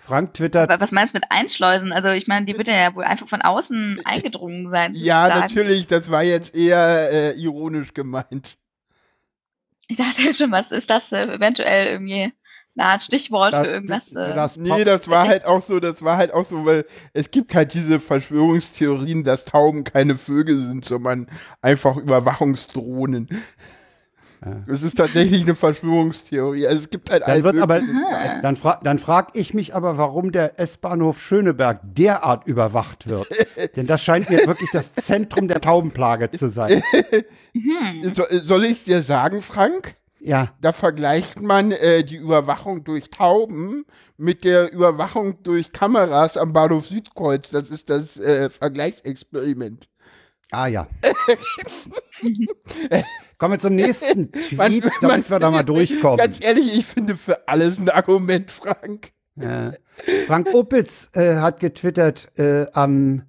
[0.00, 1.92] Frank twittert, Aber was meinst du mit Einschleusen?
[1.92, 4.94] Also ich meine, die wird ja wohl einfach von außen eingedrungen sein.
[4.94, 5.40] ja, sozusagen.
[5.40, 8.56] natürlich, das war jetzt eher äh, ironisch gemeint.
[9.88, 12.32] Ich dachte schon, was ist das äh, eventuell irgendwie
[12.76, 14.12] eine Art Stichwort das, für irgendwas?
[14.12, 17.30] Äh, das Nee, das war halt auch so, das war halt auch so, weil es
[17.30, 21.28] gibt halt diese Verschwörungstheorien, dass Tauben keine Vögel sind, sondern
[21.60, 23.28] einfach Überwachungsdrohnen.
[24.44, 24.64] Ja.
[24.66, 26.66] Das ist tatsächlich eine Verschwörungstheorie.
[26.66, 29.98] Also es gibt halt Dann wird aber, allmögliche- dann, fra dann frage ich mich aber,
[29.98, 33.28] warum der S-Bahnhof Schöneberg derart überwacht wird.
[33.76, 36.82] Denn das scheint mir wirklich das Zentrum der Taubenplage zu sein.
[37.52, 38.14] hm.
[38.14, 39.94] so, soll ich es dir sagen, Frank?
[40.22, 43.84] Ja, Da vergleicht man äh, die Überwachung durch Tauben
[44.18, 47.48] mit der Überwachung durch Kameras am Bahnhof Südkreuz.
[47.50, 49.88] Das ist das äh, Vergleichsexperiment.
[50.50, 50.86] ah ja.
[53.40, 56.18] Kommen wir zum nächsten Man- Tweet, man damit wir da mal durchkommen.
[56.18, 59.12] Ganz ehrlich, ich finde für alles ein Argument, Frank.
[59.34, 59.72] Ja.
[60.26, 63.22] Frank Opitz äh, hat getwittert äh, am,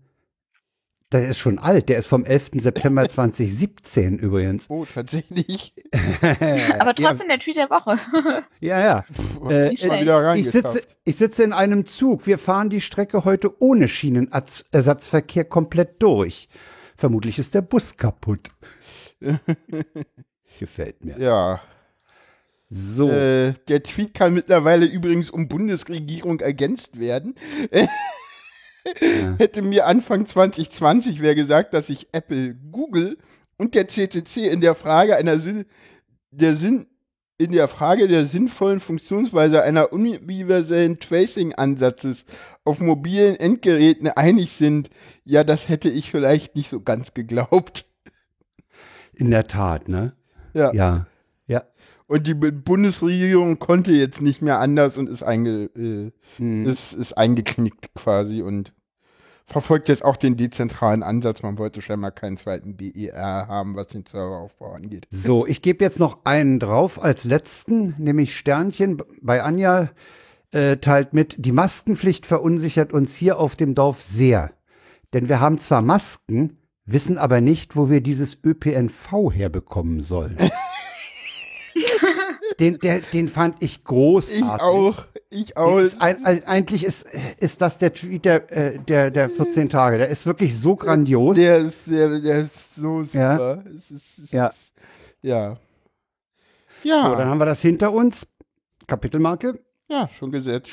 [1.14, 2.52] der ist schon alt, der ist vom 11.
[2.56, 4.70] September 2017 übrigens.
[4.70, 5.74] Oh, tatsächlich.
[6.78, 7.98] Aber trotzdem der Tweet der Woche.
[8.60, 9.06] Ja, ja.
[9.50, 12.28] Äh, ich, sitze, ich sitze in einem Zug.
[12.28, 16.50] Wir fahren die Strecke heute ohne Schienenersatzverkehr komplett durch.
[16.98, 18.52] Vermutlich ist der Bus kaputt.
[20.60, 21.18] Gefällt mir.
[21.20, 21.62] Ja.
[22.70, 23.10] So.
[23.10, 27.36] Äh, der Tweet kann mittlerweile übrigens um Bundesregierung ergänzt werden.
[29.38, 33.18] Hätte mir Anfang 2020 wer gesagt, dass sich Apple, Google
[33.58, 35.66] und der CCC in der Frage einer Sinn,
[36.32, 36.88] der Sinn,
[37.38, 42.26] in der Frage der sinnvollen Funktionsweise einer universellen Tracing-Ansatzes
[42.64, 44.90] auf mobilen Endgeräten einig sind,
[45.26, 47.91] ja, das hätte ich vielleicht nicht so ganz geglaubt.
[49.22, 50.14] In der Tat, ne?
[50.54, 50.74] Ja.
[50.74, 51.06] Ja.
[51.46, 51.64] Ja.
[52.08, 56.66] Und die Bundesregierung konnte jetzt nicht mehr anders und ist, einge, äh, Hm.
[56.66, 58.74] ist, ist eingeknickt quasi und
[59.46, 61.44] verfolgt jetzt auch den dezentralen Ansatz.
[61.44, 65.06] Man wollte scheinbar keinen zweiten BER haben, was den Serveraufbau angeht.
[65.12, 69.90] So, ich gebe jetzt noch einen drauf als letzten, nämlich Sternchen bei Anja
[70.52, 74.52] äh, teilt mit, die Maskenpflicht verunsichert uns hier auf dem Dorf sehr.
[75.14, 80.38] Denn wir haben zwar Masken, wissen aber nicht, wo wir dieses ÖPNV herbekommen sollen.
[82.60, 84.42] den, der, den fand ich großartig.
[84.44, 85.80] Ich auch, ich auch.
[85.80, 87.08] Ist ein, ein, eigentlich ist,
[87.40, 89.98] ist das der Tweet der, äh, der, der 14 Tage.
[89.98, 91.36] Der ist wirklich so grandios.
[91.36, 93.34] Der ist, der, der ist so Ja.
[93.34, 93.64] super.
[93.78, 94.48] Es ist, es Ja.
[94.48, 94.74] Ist,
[95.22, 95.58] ja.
[96.84, 98.28] Ja, So, dann haben wir das hinter uns.
[98.88, 99.60] Kapitelmarke.
[99.88, 100.72] ja, schon gesetzt.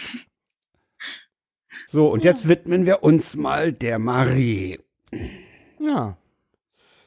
[1.87, 4.79] So, und jetzt widmen wir uns mal der Marie.
[5.81, 6.17] Ja.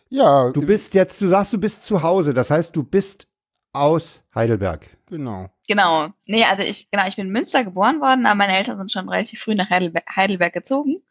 [0.10, 2.34] Ja, Du bist jetzt, du sagst, du bist zu Hause.
[2.34, 3.28] Das heißt, du bist
[3.74, 4.86] aus Heidelberg.
[5.08, 5.48] genau.
[5.68, 6.10] Genau.
[6.26, 9.08] Nee, also ich, genau, ich bin in Münster geboren worden, aber meine Eltern sind schon
[9.08, 11.02] relativ früh nach Heidelberg, Heidelberg gezogen.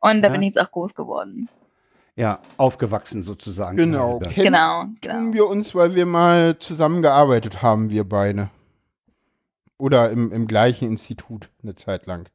[0.00, 0.32] Und da Ja.
[0.32, 1.48] bin ich jetzt auch groß geworden.
[2.16, 3.76] Ja, aufgewachsen sozusagen.
[3.76, 4.14] Genau.
[4.14, 4.34] Heidelberg.
[4.34, 5.32] Kennen Genau, tun genau.
[5.32, 8.50] wir uns, weil wir mal zusammengearbeitet haben, wir beide.
[9.78, 12.28] Oder im, im gleichen Institut eine Zeit lang.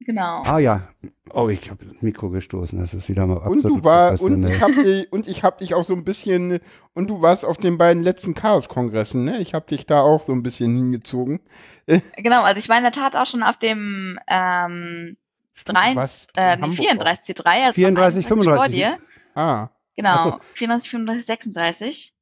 [0.00, 0.42] Genau.
[0.44, 0.88] Ah ja.
[1.32, 2.78] Oh, ich habe das Mikro gestoßen.
[2.78, 5.58] Das ist wieder mal Und absolut du war und ich hab dich und ich hab
[5.58, 6.60] dich auch so ein bisschen
[6.94, 9.38] und du warst auf den beiden letzten Chaos-Kongressen, ne?
[9.40, 11.40] Ich hab dich da auch so ein bisschen hingezogen.
[12.16, 15.16] Genau, also ich war in der Tat auch schon auf dem ähm,
[15.54, 18.56] Stimmt, Drei- warst äh, nee, Hamburg 34 C3, also 34, noch einen Tag 35.
[18.56, 18.98] vor dir.
[19.34, 20.40] Ah, Genau, so.
[20.54, 22.12] 34, 35, 36.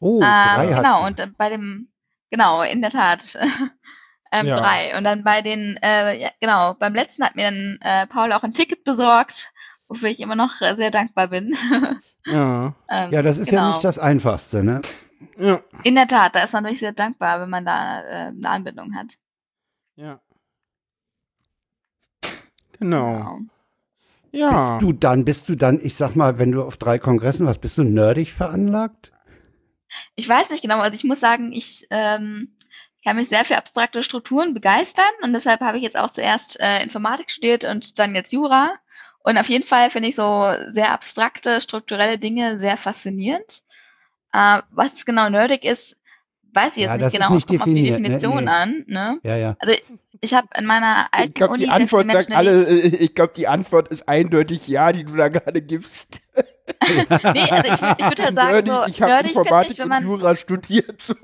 [0.00, 1.06] Oh, ähm, drei hat genau, sie.
[1.06, 1.88] und äh, bei dem,
[2.30, 3.38] genau, in der Tat.
[4.34, 4.56] ähm, Ja.
[4.56, 4.96] Drei.
[4.98, 8.42] Und dann bei den, äh, ja, genau, beim letzten hat mir dann äh, Paul auch
[8.42, 9.52] ein Ticket besorgt,
[9.88, 11.56] wofür ich immer noch sehr dankbar bin.
[12.26, 12.74] ja.
[12.90, 13.72] ähm, Ja, das ist ja genau.
[13.72, 14.82] nicht das Einfachste, ne?
[15.38, 15.60] Ja.
[15.84, 18.94] In der Tat, da ist man wirklich sehr dankbar, wenn man da äh, eine Anbindung
[18.96, 19.14] hat.
[19.96, 20.20] Ja.
[22.78, 23.12] Genau.
[23.12, 23.38] Genau.
[24.32, 24.78] Ja.
[24.78, 27.60] Bist du dann, bist du dann, ich sag mal, wenn du auf drei Kongressen warst,
[27.60, 29.12] bist du nerdig veranlagt?
[30.16, 32.56] Ich weiß nicht genau, also ich muss sagen, ich ähm,
[33.04, 36.82] kann mich sehr für abstrakte Strukturen begeistern und deshalb habe ich jetzt auch zuerst äh,
[36.82, 38.72] Informatik studiert und dann jetzt Jura.
[39.22, 43.62] Und auf jeden Fall finde ich so sehr abstrakte, strukturelle Dinge sehr faszinierend.
[44.32, 45.96] Äh, was genau nerdig ist,
[46.52, 47.34] weiß ich Ja, jetzt das nicht ist genau.
[47.34, 47.90] nicht Es kommt auf die ne?
[47.90, 48.50] Definition Nee.
[48.50, 48.84] an.
[48.86, 49.18] Ne?
[49.22, 49.56] Ja, ja.
[49.58, 49.74] Also
[50.20, 53.32] ich habe in meiner alten Ich glaube, Uni die Antwort sagt alle, äh, ich glaube,
[53.36, 56.20] die Antwort ist eindeutig ja, die du da gerade gibst.
[56.86, 59.84] Nee, also ich, ich würde halt sagen, Nerdy, so ich habe nerdig Informatik ich, wenn
[59.84, 61.00] und man Jura studiert.
[61.00, 61.14] So.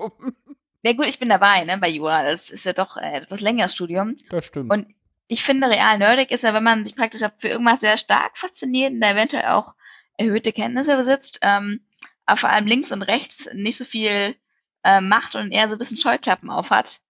[0.83, 2.23] Ja gut, ich bin dabei, ne, bei Jura.
[2.23, 4.17] Das ist ja doch äh, etwas längeres Studium.
[4.29, 4.71] Das stimmt.
[4.71, 4.87] Und
[5.27, 8.91] ich finde, real nerdig ist ja, wenn man sich praktisch für irgendwas sehr stark fasziniert
[8.91, 9.75] und da eventuell auch
[10.17, 11.81] erhöhte Kenntnisse besitzt, ähm,
[12.25, 14.35] aber vor allem links und rechts nicht so viel
[14.83, 17.01] äh, macht und eher so ein bisschen Scheuklappen aufhat.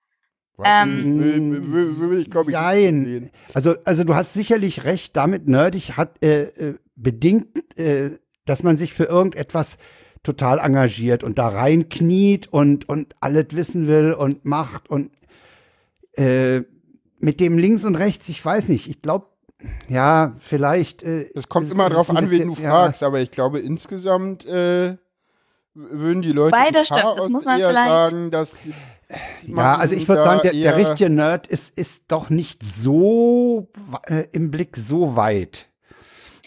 [0.63, 3.31] Ähm, will, will, will, will ich, glaube ich, Nein.
[3.53, 8.77] Also, also du hast sicherlich recht, damit nerdig hat äh, äh, bedingt, äh, dass man
[8.77, 9.77] sich für irgendetwas
[10.23, 15.11] total engagiert und da reinkniet und, und alles wissen will und macht und
[16.13, 16.61] äh,
[17.19, 19.27] mit dem links und rechts, ich weiß nicht, ich glaube,
[19.87, 21.03] ja, vielleicht.
[21.03, 23.29] Äh, Es kommt ist- immer ist drauf an, wen du bisschen- ja, fragst, aber ich
[23.31, 24.97] glaube, insgesamt äh,
[25.73, 28.73] würden die Leute im stimmt, das muss man vielleicht- sagen, dass die,
[29.55, 33.69] Ja, also ich würde sagen, der, der richtige Nerd ist, ist doch nicht so
[34.07, 35.67] äh, im Blick so weit.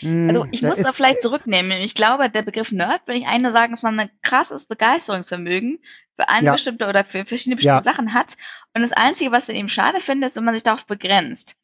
[0.00, 1.80] Hm, Also ich der muss da vielleicht zurücknehmen.
[1.83, 5.78] Ich glaube, der Begriff Nerd würde ich eigentlich nur sagen, dass man ein krasses Begeisterungsvermögen
[6.16, 6.52] für eine Ja.
[6.52, 7.83] bestimmte oder für verschiedene bestimmte Ja.
[7.83, 8.37] Sachen hat.
[8.74, 11.57] Und das Einzige, was ich eben schade finde, ist, wenn man sich darauf begrenzt.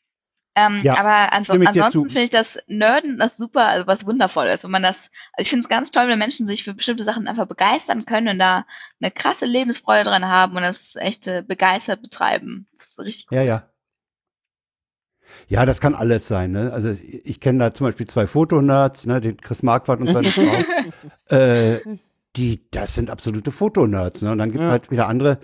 [0.56, 4.64] Ähm, Ja, aber anso ansonsten finde ich das Nerden das super, also was wundervoll ist.
[4.64, 7.28] Und man das, also ich finde es ganz toll, wenn Menschen sich für bestimmte Sachen
[7.28, 8.66] einfach begeistern können und da
[9.00, 12.66] eine krasse Lebensfreude dran haben und das echt äh, begeistert betreiben.
[12.78, 13.38] Das ist richtig cool.
[13.38, 13.62] Ja, ja.
[15.48, 16.52] Ja, das kann alles sein.
[16.52, 16.72] Ne?
[16.72, 19.20] Also ich, ich kenne da zum Beispiel zwei Fotonerds, ne?
[19.20, 20.42] den Chris Marquardt und seine Frau.
[21.36, 21.78] Äh,
[22.36, 24.22] die, das sind absolute Fotonerds.
[24.22, 24.32] Ne?
[24.32, 24.72] Und dann gibt es Ja.
[24.72, 25.38] halt wieder andere,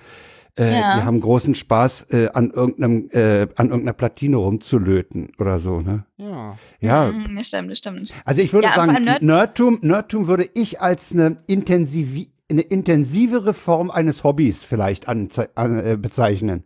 [0.59, 0.97] äh, Ja.
[0.99, 5.81] die haben großen Spaß, äh, an irgendeinem, äh, an irgendeiner Platine rumzulöten oder so.
[5.81, 6.05] Ne?
[6.17, 6.59] Ja.
[6.81, 8.13] Ja, Mhm, das stimmt, das stimmt.
[8.25, 13.55] Also ich würde Ja, sagen, Nerd- Nerdtum, Nerdtum würde ich als eine, intensivi eine intensivere
[13.55, 16.63] Form eines Hobbys vielleicht anze- an, äh, bezeichnen.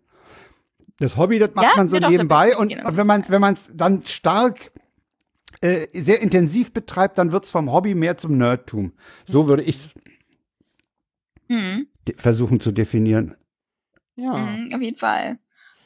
[1.00, 2.88] Das Hobby, das macht Ja, man so nebenbei und genau.
[2.96, 4.70] wenn man wenn man es dann stark
[5.62, 8.92] äh, sehr intensiv betreibt, dann wird es vom Hobby mehr zum Nerdtum.
[9.26, 9.94] So würde ich es
[11.48, 11.88] Mhm.
[12.16, 13.34] versuchen zu definieren.
[14.14, 14.34] Ja.
[14.36, 15.38] Mhm, auf jeden Fall.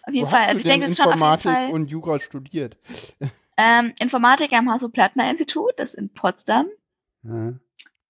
[0.02, 0.42] Auf jeden Wo Fall.
[0.46, 1.70] Also ich denke, es ist schon auf jeden Informatik Fall.
[1.70, 2.76] und Jura studiert?
[3.56, 6.66] Ähm, Informatik am Hasso-Plattner-Institut, das ist in Potsdam.
[7.22, 7.52] Ja,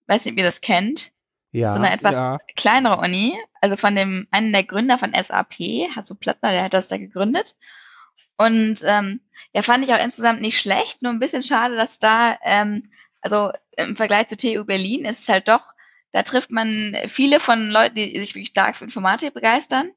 [0.07, 1.13] Weiß nicht, ob ihr das kennt.
[1.55, 1.71] Ja.
[1.71, 2.39] so eine etwas ja.
[2.57, 3.39] kleinere Uni.
[3.61, 5.55] Also von dem einen der Gründer von SAP,
[5.97, 7.57] Hasso Plattner, der hat das da gegründet.
[8.37, 9.21] Und ähm,
[9.53, 12.91] ja, fand ich auch insgesamt nicht schlecht, nur ein bisschen schade, dass da, ähm,
[13.21, 15.63] also im Vergleich zu TU Berlin ist es halt doch,
[16.13, 19.91] da trifft man viele von Leuten, die sich wirklich stark für Informatik begeistern,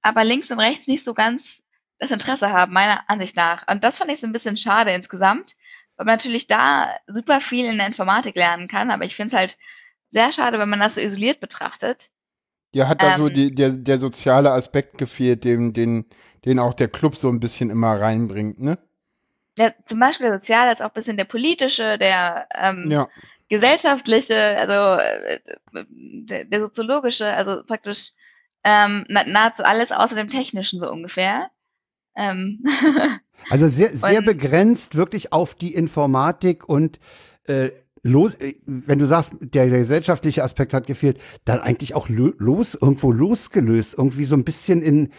[0.00, 1.62] aber links und rechts nicht so ganz
[1.98, 3.66] das Interesse haben, meiner Ansicht nach.
[3.68, 5.54] Und das fand ich so ein bisschen schade insgesamt,
[5.96, 9.38] weil man natürlich da super viel in der Informatik lernen kann, aber ich finde es
[9.38, 9.58] halt
[10.12, 12.10] sehr schade, wenn man das so isoliert betrachtet.
[12.74, 13.34] Ja, hat da so Ähm.
[13.34, 16.06] die, der, der soziale Aspekt gefehlt, den, den,
[16.44, 18.78] den auch der Club so ein bisschen immer reinbringt, ne?
[19.58, 23.08] Ja, zum Beispiel der soziale, als auch ein bisschen der politische, der ähm, Ja.
[23.50, 25.40] gesellschaftliche, also äh,
[25.90, 28.12] der, der soziologische, also praktisch
[28.64, 31.50] ähm, na, nahezu alles außer dem technischen so ungefähr.
[32.16, 32.64] Ähm,
[33.50, 37.00] Also sehr, sehr Und- begrenzt wirklich auf die Informatik und
[37.44, 37.70] äh,
[38.02, 42.32] los, äh, wenn du sagst, der, der gesellschaftliche Aspekt hat gefehlt, dann eigentlich auch lo
[42.38, 45.12] los, irgendwo losgelöst, irgendwie so ein bisschen in,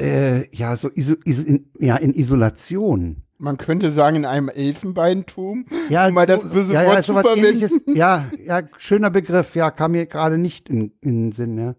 [0.00, 3.22] äh, ja, so iso, iso, in, ja, in Isolation.
[3.40, 5.64] Man könnte sagen, in einem Elfenbeinturm.
[5.88, 7.46] Ja, Um mal das so- böse ja, Wort ja, zu sowas verwenden.
[7.46, 7.80] ähnliches.
[7.86, 11.74] Ja, ja, schöner Begriff, ja, kam mir gerade nicht in, in den Sinn, ja.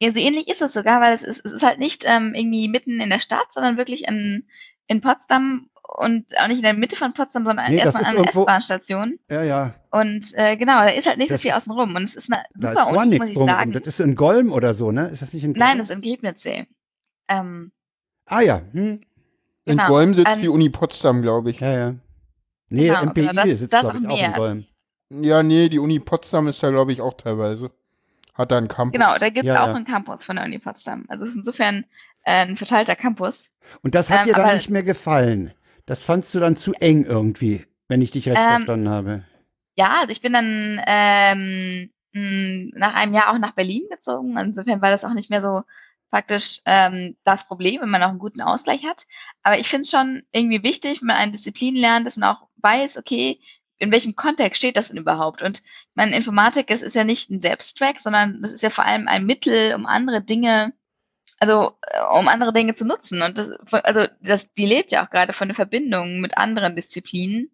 [0.00, 2.68] ja, so ähnlich ist es sogar, weil es ist, es ist halt nicht ähm, irgendwie
[2.68, 4.44] mitten in der Stadt, sondern wirklich in,
[4.86, 8.14] in Potsdam und auch nicht in der Mitte von Potsdam, sondern Nee, erstmal ist an
[8.14, 9.18] einer irgendwo- S-Bahn-Station.
[9.30, 9.74] Ja, ja.
[9.90, 11.94] Und äh, genau, da ist halt nicht so Das viel ist- außenrum.
[11.96, 13.48] Und es ist eine Da super ist gar Uni, muss nichts ich drum.
[13.48, 13.72] sagen.
[13.72, 15.08] Das ist in Golm oder so, ne?
[15.08, 15.58] Ist das nicht in Golm?
[15.66, 16.66] Nein, das ist in Griebnitzsee.
[17.28, 17.72] Ähm,
[18.26, 19.00] Ah ja, hm.
[19.64, 19.86] In Genau.
[19.88, 21.60] Golm sitzt Ähm, die Uni Potsdam, glaube ich.
[21.60, 21.94] ja, ja.
[22.70, 24.32] Nee, Genau, MPI genau, das- sitzt, glaube ich, auch auch in mehr.
[24.32, 24.66] Golm.
[25.10, 27.70] Ja, nee, die Uni Potsdam ist da, glaube ich, auch teilweise.
[28.34, 28.92] Hat da einen Campus.
[28.92, 29.74] genau, da gibt es Ja, auch ja.
[29.74, 31.06] einen Campus von der Uni Potsdam.
[31.08, 31.84] Also es ist insofern
[32.24, 33.50] äh, ein verteilter Campus.
[33.82, 35.52] Und das hat Ähm, dir dann nicht mehr gefallen.
[35.88, 39.24] Das fandst du dann zu eng irgendwie, wenn ich dich recht Ähm, verstanden habe.
[39.74, 44.36] Ja, also ich bin dann ähm, mh, nach einem Jahr auch nach Berlin gezogen.
[44.36, 45.62] Insofern war das auch nicht mehr so
[46.10, 49.06] praktisch ähm, das Problem, wenn man auch einen guten Ausgleich hat.
[49.42, 52.48] Aber ich finde es schon irgendwie wichtig, wenn man eine Disziplin lernt, dass man auch
[52.58, 53.40] weiß, okay,
[53.78, 55.40] in welchem Kontext steht das denn überhaupt?
[55.40, 58.84] Und ich meine, Informatik, es ist ja nicht ein Selbstzweck, sondern das ist ja vor
[58.84, 60.74] allem ein Mittel, um andere Dinge,
[61.38, 63.22] also äh, um andere Dinge zu nutzen.
[63.22, 67.50] Und das, also das, die lebt ja auch gerade von der Verbindung mit anderen Disziplinen.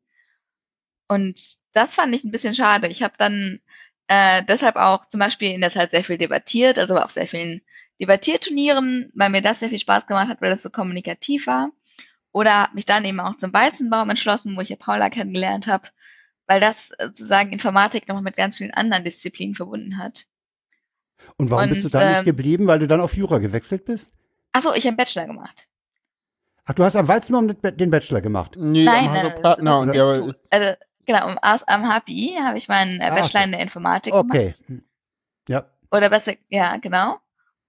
[1.08, 1.40] Und
[1.72, 2.88] das fand ich ein bisschen schade.
[2.88, 3.60] Ich habe dann
[4.08, 7.62] äh, deshalb auch zum Beispiel in der Zeit sehr viel debattiert, also auf sehr vielen
[8.00, 11.70] Debattierturnieren, weil mir das sehr viel Spaß gemacht hat, weil das so kommunikativ war.
[12.32, 15.88] Oder habe mich dann eben auch zum Weizenbaum entschlossen, wo ich ja Paula kennengelernt habe,
[16.46, 20.26] weil das sozusagen Informatik nochmal mit ganz vielen anderen Disziplinen verbunden hat.
[21.36, 23.84] Und warum Und, bist du da nicht ähm, geblieben, weil du dann auf Jura gewechselt
[23.84, 24.12] bist?
[24.52, 25.68] Achso, ich habe einen Bachelor gemacht.
[26.66, 28.52] Ach, du hast am Walzenbaum den Bachelor gemacht.
[28.56, 30.34] Nee, nein, am nein, das, ist zu.
[30.50, 33.44] Also, genau, am, aus- am HPI habe ich meinen äh, Ah, Bachelor so.
[33.46, 34.52] in der Informatik Okay.
[34.66, 34.82] gemacht.
[35.48, 35.66] Ja.
[35.90, 37.18] Oder besser, ja, genau.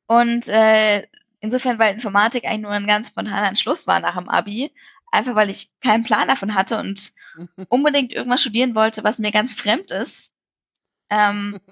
[0.08, 1.08] Und äh,
[1.40, 4.72] insofern, weil Informatik eigentlich nur ein ganz spontaner Entschluss war nach dem Abi,
[5.12, 7.14] einfach weil ich keinen Plan davon hatte und
[7.70, 10.32] unbedingt irgendwas studieren wollte, was mir ganz fremd ist.
[11.10, 11.60] Ähm,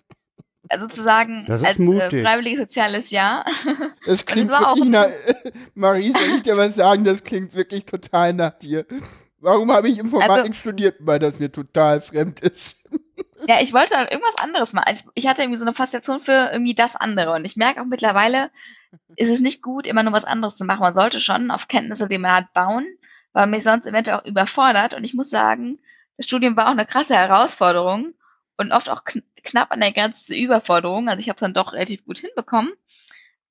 [0.78, 2.22] sozusagen Das ist als äh, mutig.
[2.24, 3.46] freiwilliges soziales Jahr.
[4.06, 5.08] es klingt war auch- wirklich nach,
[5.76, 8.86] Marie, soll ich dir was sagen, das klingt wirklich total nach dir.
[9.40, 10.96] Warum habe ich Informatik Also- studiert?
[11.00, 12.78] Weil das mir total fremd ist.
[13.48, 14.86] Ja, ich wollte irgendwas anderes machen.
[14.88, 17.34] Also ich, ich hatte irgendwie so eine Faszination für irgendwie das andere.
[17.34, 18.50] Und ich merke auch mittlerweile,
[19.18, 20.80] ist es nicht gut, immer nur was anderes zu machen.
[20.82, 22.86] Man sollte schon auf Kenntnisse, die man hat, bauen,
[23.34, 24.94] weil man mich sonst eventuell auch überfordert.
[24.94, 25.80] Und ich muss sagen,
[26.16, 28.14] das Studium war auch eine krasse Herausforderung
[28.64, 31.10] und oft auch kn knapp an der Grenze zur Überforderung.
[31.10, 32.72] Also ich habe es dann doch relativ gut hinbekommen.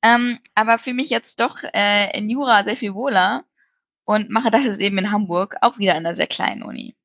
[0.03, 3.45] Ähm, aber für mich jetzt doch äh, in Jura sehr viel wohler
[4.05, 6.97] und mache das jetzt eben in Hamburg, auch wieder in einer sehr kleinen Uni.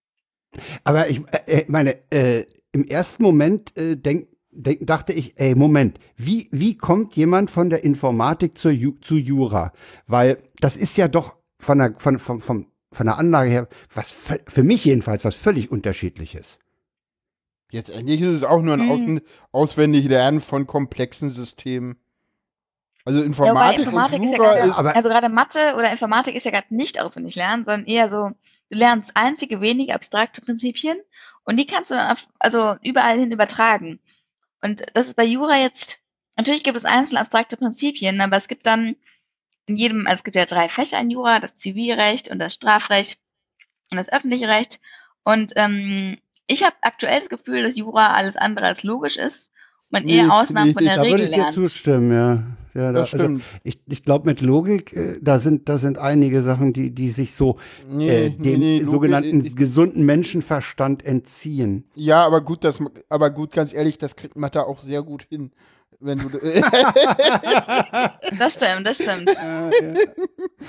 [0.84, 5.54] Aber ich äh, äh, meine, äh, im ersten Moment äh, denk, denk, dachte ich, ey,
[5.54, 9.74] Moment, wie, wie kommt jemand von der Informatik zur Ju, zu Jura?
[10.08, 14.12] Weil das ist ja doch von der, von, von, von, von der Anlage her, was
[14.12, 16.58] für mich jedenfalls was völlig unterschiedliches.
[17.70, 18.92] Jetzt endlich ist es auch nur ein Hm.
[18.92, 21.98] Außen auswendig Lernen von komplexen Systemen.
[23.04, 26.44] Also Ja, Informatik, Informatik und ist ja gerade, ist, also gerade Mathe oder Informatik ist
[26.44, 28.32] ja gerade nicht auswendig lernen, sondern eher so,
[28.70, 30.98] du lernst einzige wenige abstrakte Prinzipien
[31.46, 34.00] und die kannst du dann auf, also überall hin übertragen.
[34.62, 36.02] Und das ist bei Jura jetzt,
[36.36, 38.98] natürlich gibt es einzelne abstrakte Prinzipien, aber es gibt dann
[39.68, 43.20] in jedem, also es gibt ja drei Fächer in Jura, das Zivilrecht und das Strafrecht
[43.92, 44.80] und das öffentliche Recht.
[45.24, 49.52] Und ähm, ich habe aktuell das Gefühl, dass Jura alles andere als logisch ist
[49.90, 51.54] und man Nee, eher Ausnahmen nee, von der Da würde Regel ich dir lernt.
[51.54, 52.44] zustimmen, ja.
[52.74, 53.44] ja da, das also, stimmt.
[53.64, 57.34] ich ich glaube, mit Logik, äh, da sind, da sind einige Sachen, die, die sich
[57.34, 57.58] so
[57.88, 61.86] nee, äh, dem nee, Logik- sogenannten äh, gesunden Menschenverstand entziehen.
[61.96, 65.52] Ja, aber gut, das, aber gut, ganz ehrlich, das kriegt Mathe auch sehr gut hin.
[66.00, 66.30] Wenn du,
[68.38, 69.30] Das stimmt, das stimmt.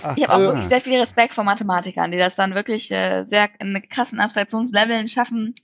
[0.02, 3.24] Ach, Ich habe auch wirklich sehr viel Respekt vor Mathematikern, die das dann wirklich äh,
[3.24, 5.54] sehr in krassen Abstraktionsleveln schaffen,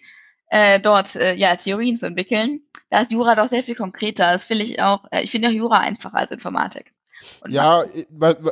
[0.48, 2.60] äh, dort äh, ja Theorien zu entwickeln.
[2.90, 4.32] Da ist Jura doch sehr viel konkreter.
[4.32, 5.04] Das finde ich auch.
[5.10, 6.92] Äh, ich finde auch Jura einfacher als Informatik.
[7.40, 7.84] Und ja,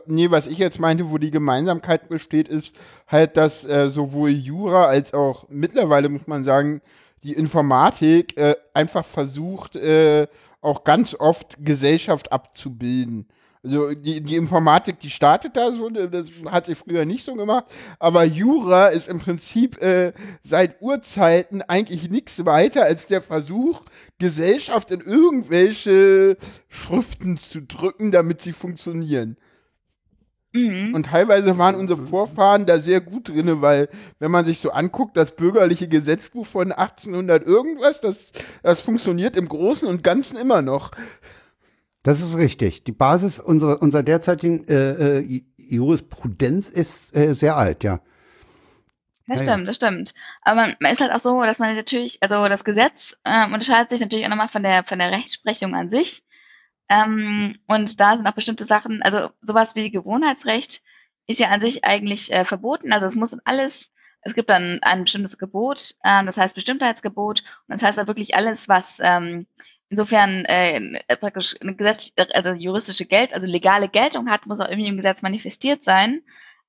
[0.07, 2.75] nee, was ich jetzt meinte, wo die Gemeinsamkeit besteht, ist
[3.07, 6.81] halt, dass äh, sowohl Jura als auch mittlerweile, muss man sagen,
[7.23, 10.27] die Informatik äh, einfach versucht, äh,
[10.63, 13.29] auch ganz oft Gesellschaft abzubilden.
[13.65, 17.67] Also die, die Informatik, die startet da so, das hat sie früher nicht so gemacht,
[18.01, 23.83] aber Jura ist im Prinzip äh, seit Urzeiten eigentlich nichts weiter als der Versuch,
[24.19, 26.37] Gesellschaft in irgendwelche
[26.69, 29.37] Schriften zu drücken, damit sie funktionieren.
[30.53, 30.95] Mhm.
[30.95, 33.89] Und teilweise waren unsere Vorfahren da sehr gut drin, weil
[34.19, 39.49] wenn man sich so anguckt, das bürgerliche Gesetzbuch von 1800 irgendwas, das, das funktioniert im
[39.49, 40.91] Großen und Ganzen immer noch.
[42.03, 42.85] Das ist richtig.
[42.85, 48.01] Die Basis unserer, unserer derzeitigen äh, äh, Jurisprudenz ist äh, sehr alt, ja.
[49.29, 50.15] Das Ja, stimmt, das stimmt.
[50.43, 53.91] Aber man, man ist halt auch so, dass man natürlich, also das Gesetz ähm, unterscheidet
[53.91, 56.23] sich natürlich auch nochmal von der von der Rechtsprechung an sich.
[56.89, 60.83] Ähm, und da sind auch bestimmte Sachen, also sowas wie Gewohnheitsrecht
[61.27, 62.93] ist ja an sich eigentlich äh, verboten.
[62.93, 63.93] Also es muss alles,
[64.23, 68.35] es gibt dann ein bestimmtes Gebot, ähm, das heißt Bestimmtheitsgebot, und das heißt auch wirklich
[68.35, 69.47] alles, was ähm,
[69.89, 74.89] insofern äh, praktisch eine Gesetz, also juristische Geld, also legale Geltung hat, muss auch irgendwie
[74.89, 76.23] im Gesetz manifestiert sein.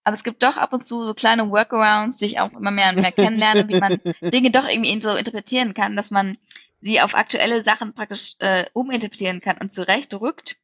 [0.04, 2.90] Aber es gibt doch ab und zu so kleine Workarounds, die ich auch immer mehr
[2.90, 6.38] und mehr kennenlerne, wie man Dinge doch irgendwie so interpretieren kann, dass man
[6.84, 10.58] sie auf aktuelle Sachen praktisch äh, uminterpretieren kann und zurechtrückt.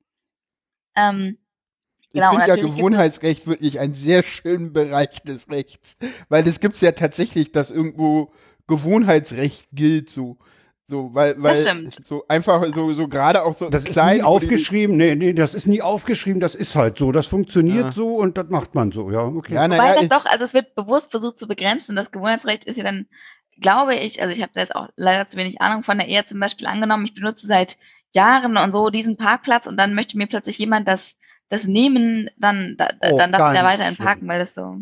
[0.96, 1.38] Ähm,
[2.02, 5.98] Ich Genau, und finde ja es- Gewohnheitsrecht wirklich einen sehr schönen Bereich des Rechts.
[6.28, 8.32] Weil es gibt ja tatsächlich, dass irgendwo
[8.68, 10.38] Gewohnheitsrecht gilt, so.
[10.88, 11.94] So, weil, weil stimmt.
[12.04, 14.98] so einfach so, so gerade auch so Das ist klein, nie wo die- aufgeschrieben.
[14.98, 16.40] Nee, nee, das ist nie aufgeschrieben.
[16.42, 17.12] Das ist halt so.
[17.12, 17.92] Das funktioniert Ja.
[17.92, 19.12] so und das macht man so.
[19.12, 19.54] Ja, okay.
[19.54, 22.10] Ja, Wobei naja, das ich- doch, also es wird bewusst versucht zu begrenzen und das
[22.12, 23.06] Gewohnheitsrecht ist ja dann,
[23.62, 26.26] glaube ich, also ich habe da jetzt auch leider zu wenig Ahnung von der Ehe
[26.26, 27.78] zum Beispiel angenommen, ich benutze seit
[28.12, 31.18] Jahren und so diesen Parkplatz und dann möchte mir plötzlich jemand das,
[31.50, 34.78] das nehmen, dann, da, Oh, dann darf ich da weiterhin parken, weil das so.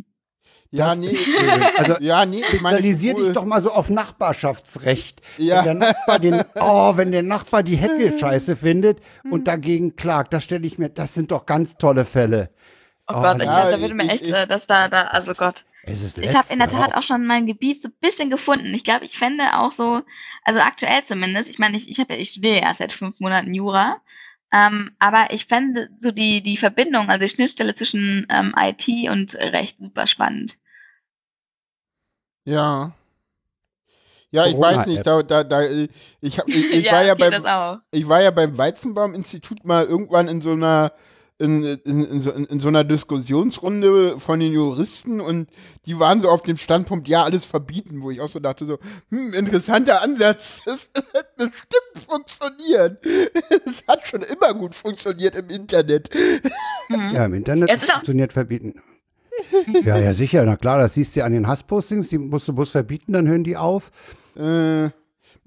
[0.72, 1.18] ja, Das nee.
[1.78, 5.22] Also ja, nee, ich meine, Spezialisier dich obwohl- doch mal so auf Nachbarschaftsrecht.
[5.38, 5.58] Ja.
[5.66, 9.00] Wenn der Nachbar den, oh, wenn der Nachbar die Hecke scheiße findet
[9.30, 12.50] und dagegen klagt, das stelle ich mir, das sind doch ganz tolle Fälle.
[13.10, 15.34] Oh, Oh, Gott, ich ja, da würde mir echt, ich- äh, dass da, da, also
[15.34, 15.64] Gott.
[15.88, 18.74] Es ist Ich habe in der Tat auch schon mein Gebiet so ein bisschen gefunden.
[18.74, 20.02] Ich glaube, ich fände auch so,
[20.44, 23.20] also aktuell zumindest, ich meine, ich, ich, hab ja, ich studiere ja erst seit fünf
[23.20, 24.02] Monaten Jura,
[24.52, 29.36] ähm, aber ich fände so die, die Verbindung, also die Schnittstelle zwischen ähm, IT und
[29.36, 30.58] Recht super spannend.
[32.44, 32.92] Ja.
[34.30, 35.62] Ja, ich weiß nicht, da, da, da,
[36.20, 37.80] ich, hab, ich, ich ja, war ja beim, auch.
[37.92, 40.92] ich war ja beim Weizenbaum-Institut mal irgendwann in so einer
[41.40, 45.50] in, in, in, so, in, in so einer Diskussionsrunde von den Juristen und
[45.86, 48.80] die waren so auf dem Standpunkt, ja, alles verbieten, wo ich auch so dachte, so,
[49.10, 52.98] hm, interessanter Ansatz, das wird bestimmt funktionieren.
[53.66, 56.10] Es hat schon immer gut funktioniert im Internet.
[56.90, 57.12] Mhm.
[57.14, 58.82] Ja, im Internet auch- funktioniert verbieten.
[59.84, 60.44] Ja, ja, sicher.
[60.46, 63.28] Na klar, das siehst du ja an den Hasspostings, die musst du bloß verbieten, dann
[63.28, 63.92] hören die auf.
[64.36, 64.90] Äh,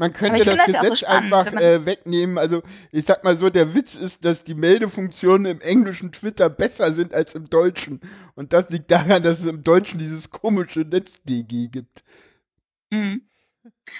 [0.01, 2.38] man könnte das finde das so Gesetz spannend, einfach äh, wegnehmen.
[2.38, 6.94] Also ich sag mal so, der Witz ist, dass die Meldefunktionen im englischen Twitter besser
[6.94, 8.01] sind als im deutschen.
[8.34, 12.03] Und das liegt daran, dass es im deutschen dieses komische NetzDG gibt.
[12.88, 13.28] Mhm.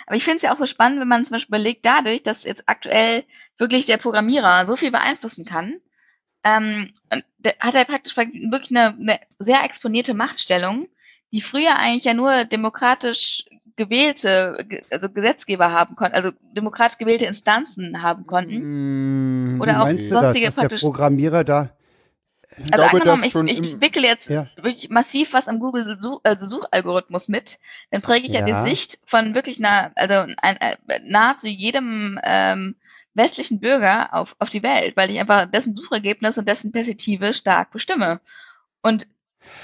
[0.07, 2.45] Aber ich finde es ja auch so spannend, wenn man zum Beispiel überlegt, dadurch, dass
[2.45, 3.25] jetzt aktuell
[3.59, 5.83] wirklich der Programmierer so viel beeinflussen kann,
[6.45, 6.95] ähm,
[7.61, 10.89] hat er praktisch wirklich eine, eine sehr exponierte Machtstellung,
[11.33, 13.45] die früher eigentlich ja nur demokratisch
[13.77, 19.55] gewählte, ge- also Gesetzgeber haben konnten, also demokratisch gewählte Instanzen haben konnten.
[19.57, 21.71] Mm, Oder auch du das, sonstige dass der praktisch- Programmierer da
[22.57, 24.49] ich Also glaube, angenommen, ich, ich, ich wickele jetzt Ja.
[24.57, 27.59] wirklich massiv was am Google -Such, also Suchalgorithmus mit,
[27.91, 28.47] dann präge ich ja.
[28.47, 28.65] Ja.
[28.65, 30.77] die Sicht von wirklich einer, also ein, ein,
[31.07, 32.75] nahezu jedem ähm,
[33.15, 37.71] westlichen Bürger auf, auf die Welt, weil ich einfach dessen Suchergebnis und dessen Perspektive stark
[37.71, 38.21] bestimme.
[38.83, 39.07] Und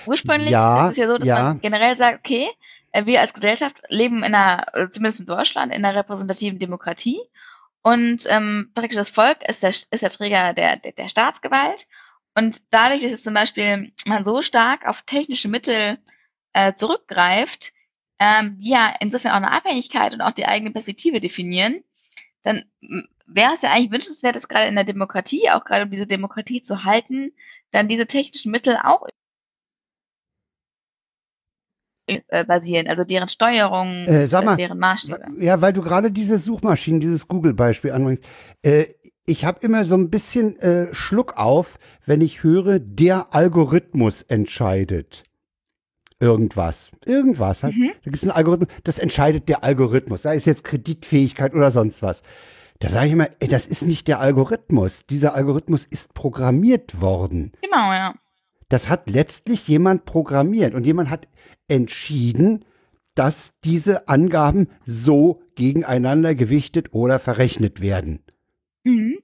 [0.06, 1.42] ursprünglich Ja, ist es ja so, dass ja.
[1.42, 2.48] man generell sagt, okay,
[2.92, 7.20] äh, wir als Gesellschaft leben in einer, äh, zumindest in Deutschland, in einer repräsentativen Demokratie.
[7.82, 11.86] Und ähm, praktisch das Volk ist der, ist der Träger der, der, der Staatsgewalt.
[12.34, 15.98] Und dadurch, dass jetzt zum Beispiel man so stark auf technische Mittel
[16.52, 17.72] äh, zurückgreift,
[18.18, 21.84] ähm, die ja insofern auch eine Abhängigkeit und auch die eigene Perspektive definieren,
[22.42, 22.64] dann
[23.26, 26.62] wäre es ja eigentlich wünschenswert, dass gerade in der Demokratie, auch gerade um diese Demokratie
[26.62, 27.32] zu halten,
[27.72, 29.06] dann diese technischen Mittel auch
[32.06, 35.26] äh, basieren, also deren Steuerung, Äh, und, mal, deren Maßstäbe.
[35.38, 38.24] Ja, weil du gerade diese Suchmaschinen, dieses Google-Beispiel anbringst.
[38.62, 38.86] Äh,
[39.24, 45.24] ich habe immer so ein bisschen äh, Schluck auf, wenn ich höre, der Algorithmus entscheidet.
[46.20, 46.92] Irgendwas.
[47.04, 47.62] Irgendwas.
[47.62, 47.90] Mhm.
[48.04, 52.02] Da gibt es einen Algorithmus, das entscheidet der Algorithmus, sei es jetzt Kreditfähigkeit oder sonst
[52.02, 52.22] was.
[52.78, 55.06] Da sage ich immer, ey, das ist nicht der Algorithmus.
[55.06, 57.52] Dieser Algorithmus ist programmiert worden.
[57.62, 58.14] Genau, ja.
[58.68, 61.28] Das hat letztlich jemand programmiert und jemand hat
[61.68, 62.64] entschieden,
[63.14, 68.20] dass diese Angaben so gegeneinander gewichtet oder verrechnet werden.
[68.84, 69.18] Mhm.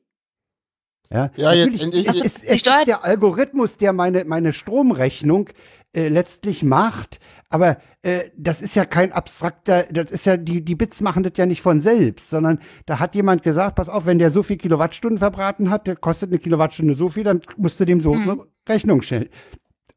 [1.11, 4.53] Ja, Ja, jetzt Natürlich, endlich- es ist, es ist steuert- der Algorithmus, der meine, meine
[4.55, 5.51] Stromrechnung
[5.95, 7.20] äh, letztlich macht,
[7.51, 11.32] aber äh, das ist ja kein abstrakter, das ist ja, die, die Bits machen das
[11.36, 14.57] ja nicht von selbst, sondern da hat jemand gesagt, pass auf, wenn der so viel
[14.57, 18.30] Kilowattstunden verbraten hat, der kostet eine Kilowattstunde so viel, dann musst du dem so Mhm.
[18.30, 19.28] eine Rechnung stellen.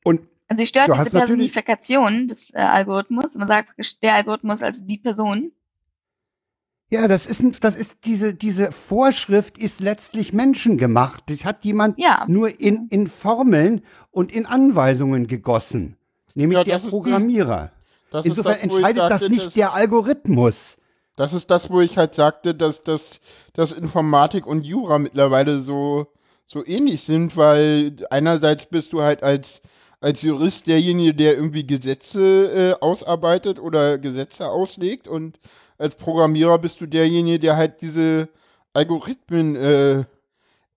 [0.04, 3.36] Und Also sie stört diese Personifikation des äh, Algorithmus.
[3.36, 3.70] Man sagt
[4.04, 5.52] der Algorithmus als die Person.
[6.90, 11.24] Ja, das ist, ein- das ist diese, diese Vorschrift ist letztlich menschengemacht.
[11.30, 12.26] Das hat jemand Ja.
[12.28, 13.82] nur in, in Formeln
[14.12, 15.98] und in Anweisungen gegossen.
[16.36, 17.72] Nämlich Ja, der das ist- Programmierer.
[18.12, 20.78] das Insofern ist das, entscheidet das sagte, nicht dass- der Algorithmus.
[21.18, 23.20] Das ist das, wo ich halt sagte, dass, dass,
[23.54, 26.08] dass Informatik und Jura mittlerweile so,
[26.46, 29.62] so ähnlich sind, weil einerseits bist du halt als,
[30.02, 35.40] als Jurist derjenige, der irgendwie Gesetze äh, ausarbeitet oder Gesetze auslegt und
[35.78, 38.30] als Programmierer bist du derjenige, der halt diese
[38.74, 40.04] Algorithmen äh,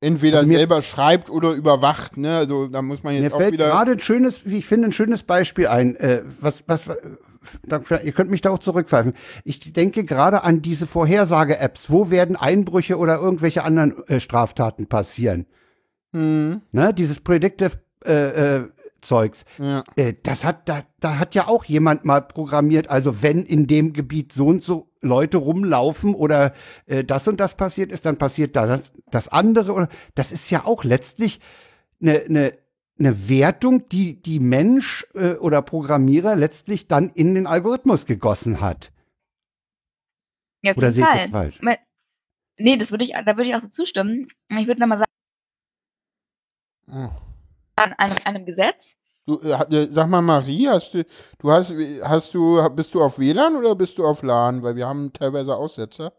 [0.01, 2.17] entweder Also mir- selber schreibt oder überwacht.
[2.17, 2.37] Ne?
[2.37, 3.69] Also da muss man Mir jetzt auch fällt wieder.
[3.69, 5.97] gerade ein schönes, wie ich finde, ein schönes Beispiel ein.
[5.97, 6.89] Äh, was, was,
[7.67, 9.15] dafür- ihr könnt mich da auch zurückpfeifen.
[9.45, 11.91] Ich denke gerade an diese Vorhersage-Apps.
[11.91, 15.47] Wo werden Einbrüche oder irgendwelche anderen äh, Straftaten passieren?
[16.13, 16.95] Hm, Ne?
[16.95, 17.73] Dieses Predictive
[18.05, 18.69] äh, äh,
[19.01, 19.45] Zeugs.
[19.59, 19.85] ja.
[19.97, 23.93] Äh, das hat, da, da hat ja auch jemand mal programmiert, also wenn in dem
[23.93, 26.55] Gebiet so und so Leute rumlaufen oder
[26.87, 29.73] äh, das und das passiert ist, dann passiert da das, das andere.
[29.73, 31.41] Oder, das ist ja auch letztlich
[32.01, 32.59] eine, eine,
[32.99, 38.93] eine Wertung, die die Mensch äh, oder Programmierer letztlich dann in den Algorithmus gegossen hat.
[40.63, 41.23] Ja, auf Oder jeden sehe ich Fall.
[41.23, 41.63] das falsch?
[41.63, 41.79] Me-
[42.61, 44.27] Nee, das würde ich, da würde ich auch so zustimmen.
[44.49, 45.11] Ich würde nochmal sagen,
[46.91, 47.11] Hm.
[47.77, 48.97] an einem, einem Gesetz.
[49.29, 51.05] Du, äh, äh, sag mal, Marie, hast du,
[51.39, 51.71] du hast,
[52.03, 54.63] hast du, bist du auf WLAN oder bist du auf LAN?
[54.63, 56.15] Weil wir haben teilweise Aussetzer.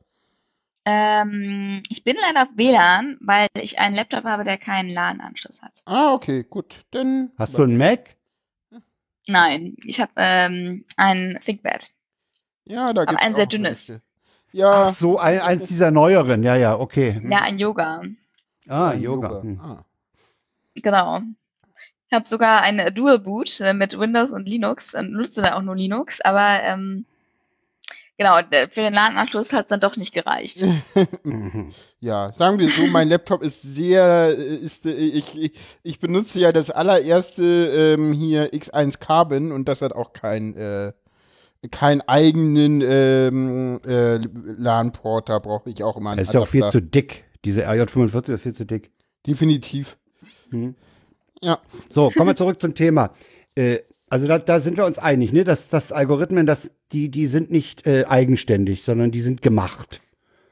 [0.85, 5.81] Ähm, ich bin leider auf WLAN, weil ich einen Laptop habe, der keinen LAN-Anschluss hat.
[5.85, 6.85] Ah, okay, gut.
[6.91, 7.31] Dann.
[7.39, 8.15] Hast du einen Mac?
[9.25, 11.89] Nein, ich habe ähm, ein ThinkPad.
[12.65, 13.89] Ja, da Aber gibt's ein sehr auch dünnes.
[13.89, 14.01] welche.
[14.51, 14.87] Ja.
[14.87, 17.19] Ach so, ein, eins dieser neueren, ja, ja, okay.
[17.27, 18.03] Ja, ein Yoga.
[18.67, 19.41] Ah, ein Yoga.
[19.41, 19.59] Hm.
[19.59, 19.85] Ah.
[20.75, 21.21] Genau.
[22.09, 25.61] Ich habe sogar ein Dual Boot äh, mit Windows und Linux und nutze dann auch
[25.61, 27.05] nur Linux, aber ähm,
[28.17, 28.37] genau,
[28.71, 30.63] für den LAN-Anschluss hat es dann doch nicht gereicht.
[32.01, 35.51] Ja, sagen wir so, mein Laptop ist sehr, äh, ist, äh, ich,
[35.83, 40.93] ich, benutze ja das allererste ähm, hier X1 Carbon und das hat auch kein, äh,
[41.71, 46.63] keinen eigenen ähm, äh, LAN-Porter, brauche ich auch immer einen Das ist ja auch viel
[46.63, 46.79] Adapter.
[46.79, 47.25] zu dick.
[47.43, 48.91] Diese RJ45 ist viel zu dick.
[49.27, 49.97] Definitiv.
[50.51, 50.75] Mhm.
[51.41, 51.59] Ja.
[51.89, 53.13] So, kommen wir zurück zum Thema.
[53.55, 53.79] Äh,
[54.09, 55.43] also da, da sind wir uns einig, ne?
[55.43, 60.01] Dass, dass Algorithmen, dass die, die sind nicht äh, eigenständig, sondern die sind gemacht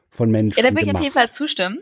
[0.10, 0.58] von Menschen.
[0.58, 1.80] Ja, da würde ich auf jeden Fall zustimmen.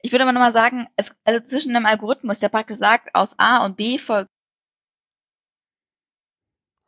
[0.00, 3.64] Ich würde aber nochmal sagen, es, also zwischen einem Algorithmus, der praktisch sagt, aus A
[3.64, 4.30] und B folgt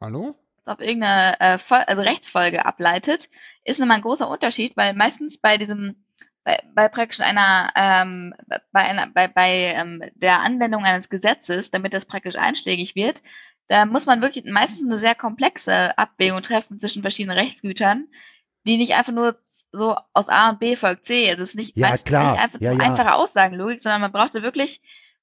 [0.00, 0.34] Hallo?
[0.64, 3.28] auf irgendeine äh, also Rechtsfolge ableitet,
[3.64, 6.03] ist nochmal ein großer Unterschied, weil meistens bei diesem,
[6.44, 8.34] bei, bei praktisch einer, ähm,
[8.72, 13.22] bei einer, bei, bei ähm, der Anwendung eines Gesetzes, damit das praktisch einschlägig wird,
[13.68, 18.08] da muss man wirklich meistens eine sehr komplexe Abwägung treffen zwischen verschiedenen Rechtsgütern,
[18.66, 19.38] die nicht einfach nur
[19.72, 21.30] so aus A und B folgt C.
[21.30, 22.32] Also es ist nicht, Ja, meistens klar.
[22.32, 22.78] nicht einfach Ja, ja.
[22.78, 24.80] einfache Aussagenlogik, sondern man brauchte wirklich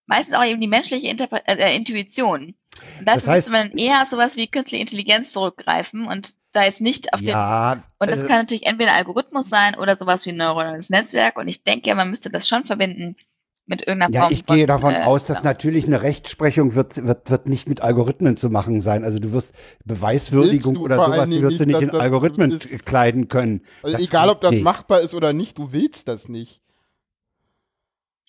[0.08, 2.56] meistens auch eben die menschliche Interpre äh, Intuition.
[3.00, 6.64] Und dafür Das heißt- müsste man eher auf sowas wie künstliche Intelligenz zurückgreifen und da
[6.66, 9.96] ist nicht auf den Ja, und das also, kann natürlich entweder ein Algorithmus sein oder
[9.96, 11.38] sowas wie ein neuronales Netzwerk.
[11.38, 13.16] Und ich denke, man müsste das schon verbinden
[13.68, 17.06] mit irgendeiner ja, Form ich gehe von, davon äh, aus, dass natürlich eine Rechtsprechung wird,
[17.08, 19.06] wird, wird nicht mit Algorithmen zu machen sein.
[19.06, 19.54] Also du wirst
[19.86, 23.62] Beweiswürdigung du oder sowas, die wirst du nicht, nicht in Algorithmen ist- kleiden können.
[23.84, 24.64] Also Das egal, ob das nicht.
[24.64, 26.60] machbar ist oder nicht, du willst das nicht.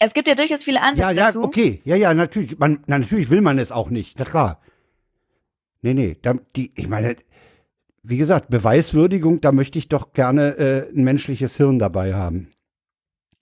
[0.05, 1.43] Es gibt ja durchaus viele Ansätze Ja, ja, dazu.
[1.45, 1.81] okay.
[1.85, 2.59] Ja, ja, natürlich.
[2.59, 4.19] Man, na, natürlich will man es auch nicht.
[4.19, 4.61] Na klar.
[5.81, 6.17] Nee, nee.
[6.21, 7.17] Da, die, ich meine,
[8.03, 12.53] wie gesagt, Beweiswürdigung, da möchte ich doch gerne äh, ein menschliches Hirn dabei haben.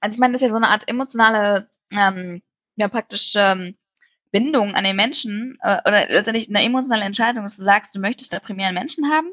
[0.00, 2.42] Also ich meine, das ist ja so eine Art emotionale, ähm,
[2.76, 3.74] ja praktisch ähm,
[4.32, 8.32] Bindung an den Menschen äh, oder letztendlich eine emotionale Entscheidung, dass du sagst, du möchtest
[8.32, 9.28] da primär einen Menschen haben.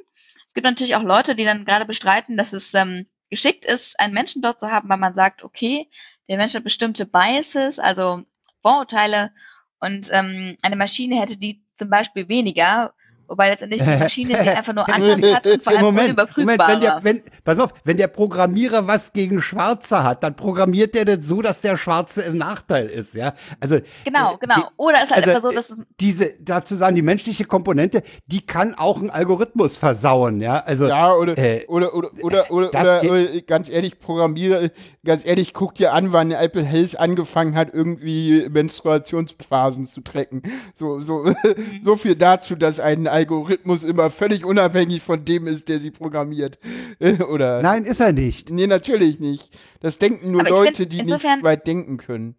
[0.47, 4.13] Es gibt natürlich auch Leute, die dann gerade bestreiten, dass es ähm, geschickt ist, einen
[4.13, 5.87] Menschen dort zu haben, weil man sagt, okay,
[6.27, 8.23] der Mensch hat bestimmte Biases, also
[8.61, 9.31] Vorurteile
[9.79, 12.93] und ähm, eine Maschine hätte die zum Beispiel weniger,
[13.27, 16.71] wobei letztendlich die Maschine sie einfach nur anders hat und vor allem Moment, Moment, unüberprüfbarer.
[16.73, 21.05] wenn der, wenn, pass auf, wenn der Programmierer was gegen Schwarze hat, dann programmiert der
[21.05, 23.33] das so, dass der Schwarze im Nachteil ist, ja.
[23.59, 24.55] Also genau, äh, genau.
[24.55, 28.03] die- Oder ist halt also, einfach so, dass es diese, dazu sagen, die menschliche Komponente,
[28.27, 30.59] die kann auch einen Algorithmus versauen, ja.
[30.63, 34.71] Also Ja, oder, äh, oder, oder, oder, oder, das oder, geht- oder ganz ehrlich, programmiere,
[35.03, 40.43] ganz ehrlich, guck dir an, wann Apple Health angefangen hat, irgendwie Menstruationsphasen zu tracken.
[40.75, 41.17] So, so,
[41.47, 41.81] Mhm.
[41.83, 46.59] so viel dazu, dass ein Algorithmus immer völlig unabhängig von dem ist, der sie programmiert.
[47.29, 47.61] Oder?
[47.61, 48.49] nein, ist er nicht.
[48.49, 49.55] Nee, natürlich nicht.
[49.79, 52.35] Das denken nur Aber Leute, find, die insofern- nicht weit denken können.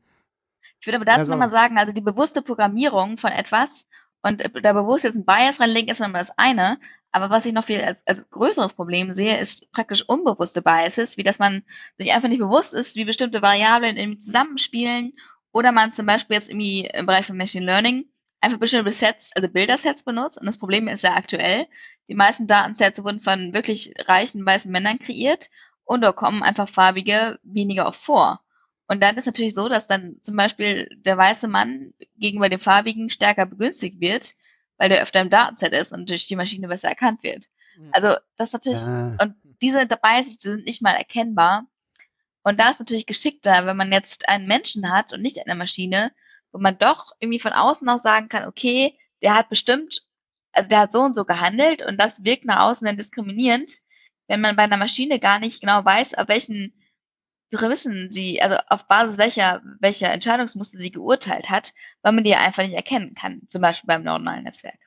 [0.81, 1.33] Ich würde aber dazu Ja, so.
[1.33, 3.87] nochmal sagen, also die bewusste Programmierung von etwas
[4.23, 6.79] und da bewusst jetzt ein Bias reinlegen ist nochmal das eine,
[7.11, 11.23] aber was ich noch viel als, als größeres Problem sehe, ist praktisch unbewusste Biases, wie
[11.25, 11.63] dass man
[11.97, 15.15] sich einfach nicht bewusst ist, wie bestimmte Variablen irgendwie zusammenspielen
[15.53, 18.05] oder man zum Beispiel jetzt irgendwie im Bereich von Machine Learning
[18.41, 21.67] einfach bestimmte Sets, also Bildersets benutzt und das Problem ist ja aktuell,
[22.09, 25.51] die meisten Datensets wurden von wirklich reichen weißen Männern kreiert
[25.85, 28.41] und da kommen einfach farbige weniger oft vor.
[28.87, 33.11] Und dann ist natürlich so, dass dann zum Beispiel der weiße Mann gegenüber dem farbigen
[33.11, 34.35] stärker begünstigt wird,
[34.79, 37.47] weil der öfter im Datenset ist und durch die Maschine besser erkannt wird.
[37.93, 39.17] Also das ist natürlich, Ja.
[39.21, 41.67] und diese Biases die sind nicht mal erkennbar.
[42.43, 46.13] Und da ist natürlich geschickter, wenn man jetzt einen Menschen hat und nicht eine Maschine,
[46.53, 50.03] wo man doch irgendwie von außen auch sagen kann, okay, der hat bestimmt,
[50.53, 53.79] also der hat so und so gehandelt und das wirkt nach außen dann diskriminierend,
[54.29, 56.75] wenn man bei einer Maschine gar nicht genau weiß, auf welchen
[57.51, 61.73] Prämissen sie, also auf Basis welcher, welcher Entscheidungsmuster sie geurteilt hat,
[62.03, 64.79] weil man die einfach nicht erkennen kann, zum Beispiel beim neuronalen Netzwerk.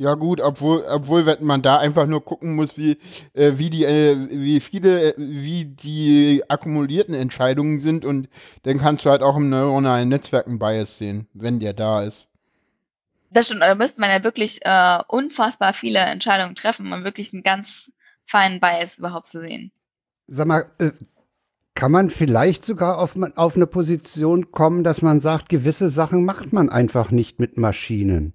[0.00, 2.96] Ja gut, obwohl, obwohl wenn man da einfach nur gucken muss, wie,
[3.34, 8.30] äh, wie die, äh, wie viele, äh, wie die akkumulierten Entscheidungen sind und
[8.62, 12.28] dann kannst du halt auch im neuronalen Netzwerk einen Bias sehen, wenn der da ist.
[13.28, 17.42] Das stimmt, da müsste man ja wirklich äh, unfassbar viele Entscheidungen treffen, um wirklich einen
[17.42, 17.92] ganz
[18.24, 19.70] feinen Bias überhaupt zu sehen.
[20.28, 20.92] Sag mal, äh,
[21.74, 26.54] kann man vielleicht sogar auf, auf eine Position kommen, dass man sagt, gewisse Sachen macht
[26.54, 28.32] man einfach nicht mit Maschinen?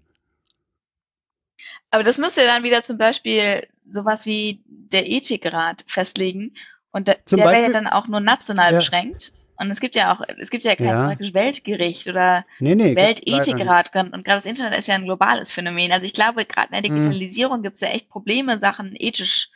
[1.95, 6.53] Aber das müsste dann wieder zum Beispiel sowas wie der Ethikrat festlegen.
[6.91, 8.79] Und da, der wäre ja dann auch nur national Ja.
[8.79, 9.31] beschränkt.
[9.57, 11.05] Und es gibt ja auch, es gibt ja kein Ja.
[11.07, 12.93] praktisch Weltgericht oder Nee, nee.
[12.97, 13.95] Weltethikrat.
[13.95, 15.93] Und gerade das Internet ist ja ein globales Phänomen.
[15.93, 16.95] Also ich glaube, gerade in der Mhm.
[16.97, 19.49] Digitalisierung gibt es ja echt Probleme, Sachen ethisch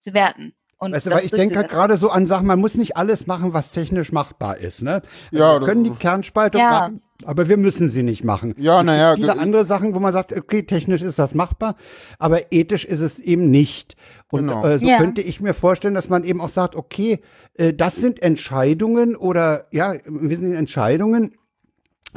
[0.00, 0.54] zu werten.
[0.78, 3.28] Und Weißt du, weil ich denke halt gerade so an Sachen, man muss nicht alles
[3.28, 4.82] machen, was technisch machbar ist.
[4.82, 5.02] Ne?
[5.32, 6.70] Also Ja, wir können die Kernspaltung Ja.
[6.70, 8.54] machen, aber wir müssen sie nicht machen.
[8.58, 11.76] Ja, Es gibt naja, Viele andere Sachen, wo man sagt, okay, technisch ist das machbar,
[12.18, 13.96] aber ethisch ist es eben nicht.
[14.30, 14.64] Und Genau.
[14.64, 14.98] äh, so Ja.
[14.98, 17.20] könnte ich mir vorstellen, dass man eben auch sagt, okay,
[17.54, 21.32] äh, das sind Entscheidungen oder ja, im Wesentlichen Entscheidungen,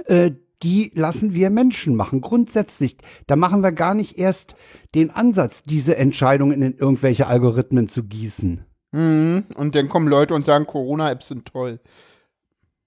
[0.05, 0.31] äh,
[0.63, 2.97] die lassen wir Menschen machen, grundsätzlich.
[3.27, 4.55] Da machen wir gar nicht erst
[4.93, 8.65] den Ansatz, diese Entscheidungen in irgendwelche Algorithmen zu gießen.
[8.91, 9.45] Mhm.
[9.55, 11.79] Und dann kommen Leute und sagen, Corona-Apps sind toll.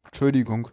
[0.04, 0.68] Entschuldigung.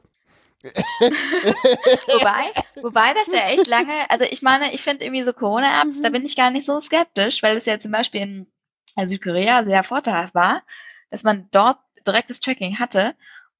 [0.61, 2.41] Wobei,
[2.81, 6.03] wobei das ja echt lange, also ich meine, ich finde irgendwie so Corona-Apps, Mhm.
[6.03, 8.47] da bin ich gar nicht so skeptisch, weil es ja zum Beispiel in
[8.95, 10.63] äh, Südkorea sehr vorteilhaft war,
[11.11, 13.15] dass man dort direktes Tracking hatte.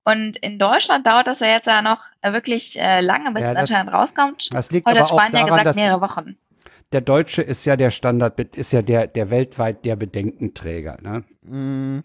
[0.06, 3.50] Und in Deutschland dauert das ja jetzt ja noch äh, wirklich äh, lange, bis Ja,
[3.50, 4.50] es das- anscheinend rauskommt.
[4.54, 6.38] Das liegt Heute aber hat auch Spanien daran, gesagt, dass mehrere Wochen.
[6.92, 10.98] der Deutsche ist ja der Standard, ist ja der, der weltweit der Bedenkenträger.
[11.02, 11.24] Ne?
[11.46, 12.04] Mhm.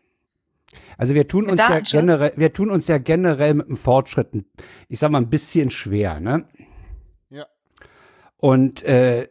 [0.98, 4.28] Also wir tun Mit uns ja generell, wir tun uns ja generell mit dem Fortschritt,
[4.88, 6.46] ich sag mal, ein bisschen schwer, ne?
[7.30, 7.46] Ja.
[8.38, 9.28] Und äh,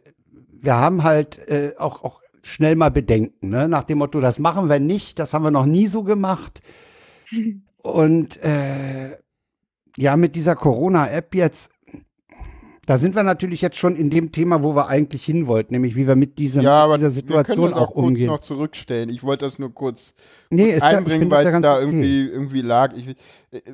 [0.50, 3.68] wir haben halt äh, auch, auch schnell mal Bedenken, ne?
[3.68, 6.62] Nach dem Motto, das machen wir nicht, das haben wir noch nie so gemacht.
[7.78, 9.18] Und äh,
[9.96, 11.70] ja, mit dieser Corona-App jetzt,
[12.86, 15.96] da sind wir natürlich jetzt schon in dem Thema, wo wir eigentlich hin wollten, nämlich
[15.96, 18.26] wie wir mit diesem, Ja, dieser wir können Situation das auch, auch kurz umgehen.
[18.26, 19.08] noch zurückstellen.
[19.08, 20.14] Ich wollte das nur kurz
[20.50, 21.84] nee, ich einbringen, weil es da okay.
[21.84, 22.94] irgendwie, irgendwie lag.
[22.94, 23.16] Ich,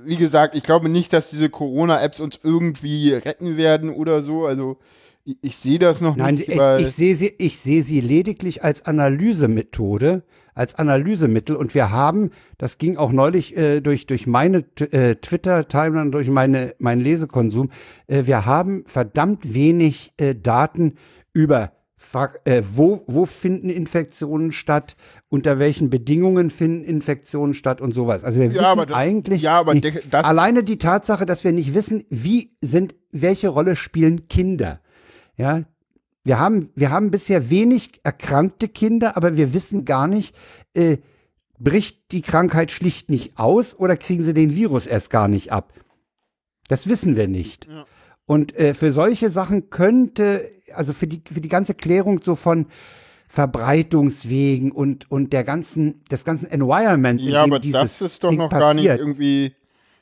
[0.05, 4.47] wie gesagt, ich glaube nicht, dass diese Corona-Apps uns irgendwie retten werden oder so.
[4.47, 4.77] Also
[5.25, 6.49] ich, ich sehe das noch Nein, nicht.
[6.49, 10.23] ich, weil, ich sehe sie, ich sehe sie lediglich als Analysemethode,
[10.61, 11.57] als Analysemittel.
[11.57, 14.59] Und wir haben, das ging auch neulich äh, durch durch meine
[14.93, 17.71] äh, Twitter-Timeline, durch meine meinen Lesekonsum.
[18.07, 20.95] Äh, wir haben verdammt wenig äh, Daten
[21.33, 21.73] über
[22.45, 24.97] äh, wo, wo finden Infektionen statt,
[25.29, 28.25] unter welchen Bedingungen finden Infektionen statt und sowas.
[28.25, 32.05] Also wir Ja, wissen das- eigentlich ja, nicht, alleine die Tatsache, dass wir nicht wissen,
[32.09, 34.81] wie sind, welche Rolle spielen Kinder.
[35.37, 35.63] Ja,
[36.25, 40.35] wir haben, wir haben bisher wenig erkrankte Kinder, aber wir wissen gar nicht,
[40.75, 40.99] äh,
[41.59, 45.73] bricht die Krankheit schlicht nicht aus oder kriegen sie den Virus erst gar nicht ab.
[46.69, 47.67] Das wissen wir nicht.
[47.67, 47.87] Ja.
[48.27, 52.67] Und äh, für solche Sachen könnte, also für die, für die ganze Klärung so von
[53.29, 58.39] Verbreitungswegen und, und der ganzen, des ganzen Environments, ja, aber dieses das ist doch Ding
[58.39, 59.55] noch gar nicht irgendwie.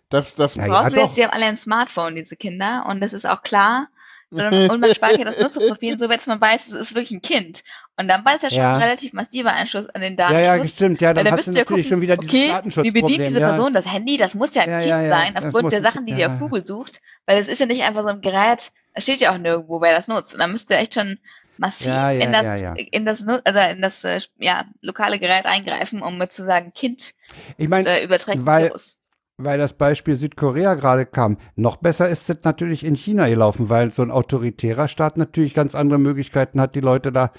[0.08, 1.12] Das, das, Ja, Vorausgesetzt, doch.
[1.12, 3.88] sie haben alle ein Smartphone, diese Kinder, und das ist auch klar.
[4.30, 7.64] Und und man speichert das Nutzerprofil so, dass man weiß, es ist wirklich ein Kind.
[7.96, 8.74] Und dann war es ja schon Ja.
[8.76, 10.62] ein relativ massiver Einschluss an den Ja, Datenschutz.
[10.62, 11.00] ja, stimmt.
[11.00, 12.34] Ja, dann dann hast müsst du ihr natürlich gucken, schon wieder dieses
[12.76, 13.48] okay, wie bedient diese ja.
[13.48, 14.18] Person das Handy?
[14.18, 16.32] Das muss ja ein Ja, Kind ja, ja, sein, das aufgrund der Sachen, die ja.
[16.32, 17.00] auf Google sucht.
[17.26, 19.94] Weil es ist ja nicht einfach so ein Gerät, es steht ja auch nirgendwo, wer
[19.94, 20.34] das nutzt.
[20.34, 21.18] Und dann müsst ihr echt schon
[21.56, 22.74] massiv Ja, ja, in das, ja, ja.
[22.76, 27.14] in das, also in das, äh, ja, lokale Gerät eingreifen, um zu sagen, Kind
[27.56, 28.97] Ich meine, äh, überträgt weil- Virus.
[29.38, 31.38] Weil das Beispiel Südkorea gerade kam.
[31.54, 35.74] Noch besser ist es natürlich in China gelaufen, weil so ein autoritärer Staat natürlich ganz
[35.74, 37.30] andere Möglichkeiten hat, die Leute da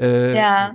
[0.00, 0.72] äh, Ja.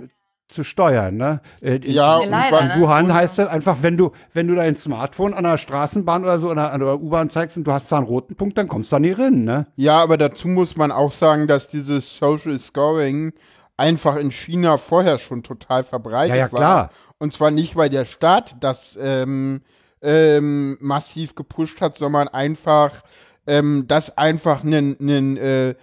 [0.48, 1.16] zu steuern.
[1.16, 1.40] Ne?
[1.60, 2.74] Äh, Ja, und leider, ne?
[2.74, 6.38] in Wuhan heißt das einfach, wenn du, wenn du dein Smartphone an der Straßenbahn oder
[6.38, 8.92] so oder an der U-Bahn zeigst und du hast da einen roten Punkt, dann kommst
[8.92, 9.66] du da nicht rein, ne?
[9.74, 13.32] Ja, aber dazu muss man auch sagen, dass dieses Social Scoring
[13.76, 16.58] einfach in China vorher schon total verbreitet Ja, ja, war.
[16.60, 16.90] klar.
[17.18, 19.60] Und zwar nicht, weil der Staat das ähm,
[20.02, 23.02] ähm, massiv gepusht hat, sondern einfach,
[23.46, 25.74] ähm, das einfach ein, äh,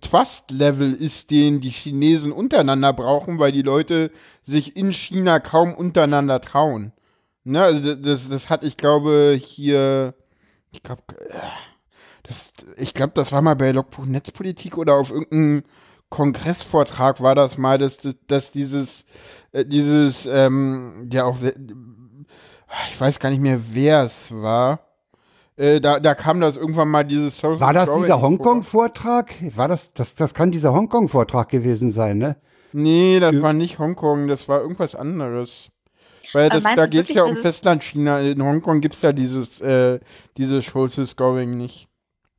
[0.00, 4.10] Trust-Level ist, den die Chinesen untereinander brauchen, weil die Leute
[4.42, 6.92] sich in China kaum untereinander trauen.
[7.44, 10.14] Ne, also das, das hat, ich glaube, hier,
[10.72, 11.02] ich glaube,
[12.22, 15.64] das, ich glaube, das war mal bei Logbuch Netzpolitik oder auf irgendeinem
[16.08, 19.06] Kongressvortrag war das mal, dass, dass, dass dieses,
[19.52, 21.54] äh, dieses, ähm, ja auch, sehr,
[22.90, 24.80] ich weiß gar nicht mehr, wer es war.
[25.56, 28.22] Äh, da, da kam das irgendwann mal dieses Social War das Scoring dieser vor.
[28.22, 29.34] Hongkong-Vortrag?
[29.54, 32.36] War das, das, das kann dieser Hongkong-Vortrag gewesen sein, ne?
[32.72, 35.70] Nee, das war nicht Hongkong, das war irgendwas anderes.
[36.32, 38.20] Weil das, da geht es ja um Festlandchina.
[38.20, 40.00] In Hongkong gibt es da dieses, äh,
[40.38, 41.88] dieses Social Scoring nicht.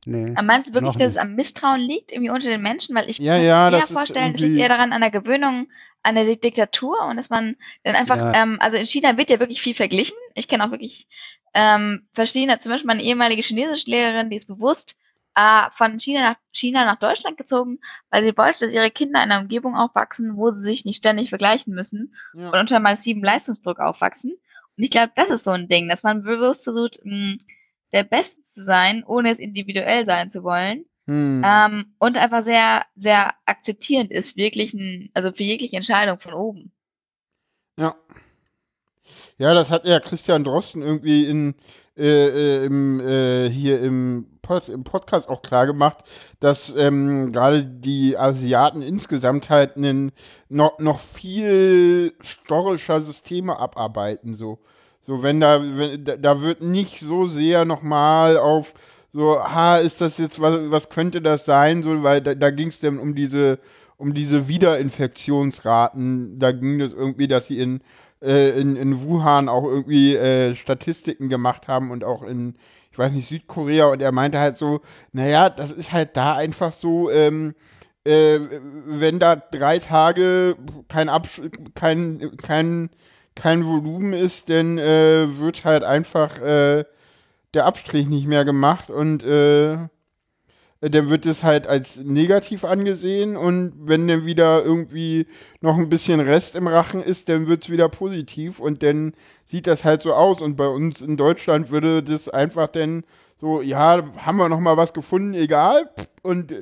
[0.06, 0.32] Nee.
[0.34, 2.94] Aber meinst du wirklich, dass es am Misstrauen liegt, irgendwie unter den Menschen?
[2.94, 5.00] Weil ich Ja, kann mir ja, eher das ist vorstellen, es liegt eher daran an
[5.00, 5.68] der Gewöhnung
[6.02, 8.34] an der Diktatur und dass man dann einfach, Ja.
[8.42, 10.16] ähm, also in China wird ja wirklich viel verglichen.
[10.34, 11.08] Ich kenne auch wirklich
[11.54, 14.98] ähm, verschiedene, zum Beispiel meine ehemalige Chinesischlehrerin, die ist bewusst
[15.34, 17.78] äh, von China nach China nach Deutschland gezogen,
[18.10, 21.30] weil sie wollte, dass ihre Kinder in einer Umgebung aufwachsen, wo sie sich nicht ständig
[21.30, 22.50] vergleichen müssen Ja.
[22.50, 24.34] und unter massivem Leistungsdruck aufwachsen.
[24.76, 27.36] ich glaube, das ist so ein Ding, dass man bewusst versucht, mh,
[27.94, 30.84] der Beste zu sein, ohne es individuell sein zu wollen.
[31.06, 31.42] Hm.
[31.46, 36.72] Ähm, und einfach sehr, sehr akzeptierend ist, wirklich ein, also für jegliche Entscheidung von oben.
[37.78, 37.94] Ja.
[39.38, 41.54] Ja, das hat ja Christian Drosten irgendwie in,
[41.96, 45.98] äh, äh, im, äh, hier im, Pod, im Podcast auch klar gemacht,
[46.40, 50.12] dass ähm, gerade die Asiaten insgesamt halt einen,
[50.48, 54.34] noch, noch viel storrischer Systeme abarbeiten.
[54.34, 54.58] So,
[55.04, 58.74] so wenn da, wenn, da, wird nicht so sehr nochmal auf
[59.12, 61.84] so, ha, ist das jetzt, was, was könnte das sein?
[61.84, 63.60] So, weil da, da ging es dann um diese,
[63.96, 66.40] um diese Wiederinfektionsraten.
[66.40, 67.80] Da ging es irgendwie, dass sie in
[68.24, 72.54] äh, in, in Wuhan auch irgendwie äh, Statistiken gemacht haben und auch in,
[72.90, 74.80] ich weiß nicht, Südkorea und er meinte halt so,
[75.12, 77.54] naja, das ist halt da einfach so, ähm,
[78.04, 78.38] äh,
[78.86, 80.56] wenn da drei Tage
[80.88, 81.40] kein Absch
[81.74, 82.90] kein, kein,
[83.34, 86.84] kein Volumen ist, dann äh, wird halt einfach äh,
[87.54, 89.88] der Abstrich nicht mehr gemacht und äh,
[90.80, 95.26] dann wird es halt als negativ angesehen und wenn dann wieder irgendwie
[95.60, 99.14] noch ein bisschen Rest im Rachen ist, dann wird es wieder positiv und dann
[99.46, 103.04] sieht das halt so aus und bei uns in Deutschland würde das einfach dann
[103.36, 105.90] so, ja, haben wir noch mal was gefunden, egal.
[106.22, 106.52] Und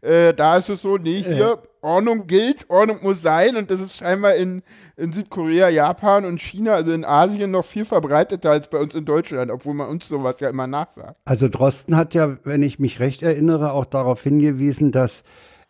[0.00, 3.54] äh, da ist es so, nee, hier, Ordnung gilt, Ordnung muss sein.
[3.56, 4.62] Und das ist scheinbar in,
[4.96, 9.04] in Südkorea, Japan und China, also in Asien noch viel verbreiteter als bei uns in
[9.04, 11.18] Deutschland, obwohl man uns sowas ja immer nachsagt.
[11.24, 15.22] Also Drosten hat ja, wenn ich mich recht erinnere, auch darauf hingewiesen, dass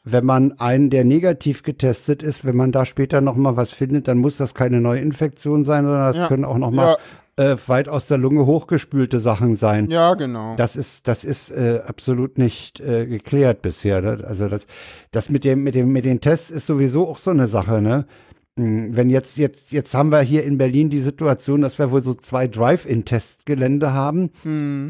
[0.05, 4.09] wenn man einen, der negativ getestet ist, wenn man da später noch mal was findet,
[4.09, 6.29] dann muss das keine Neuinfektion sein, sondern das Ja.
[6.29, 6.97] können auch noch mal
[7.37, 9.91] äh, weit aus der Lunge hochgespülte Sachen sein.
[9.91, 10.57] Ja, genau.
[10.57, 14.03] Das ist, das ist äh, absolut nicht äh, geklärt bisher.
[14.03, 14.24] Ne?
[14.26, 14.66] Also das,
[15.11, 18.07] das mit dem, mit dem, mit den Tests ist sowieso auch so eine Sache, ne?
[18.57, 22.03] Mm, Wenn jetzt, jetzt, jetzt haben wir hier in Berlin die Situation, dass wir wohl
[22.05, 24.31] so zwei Drive-In-Testgelände haben.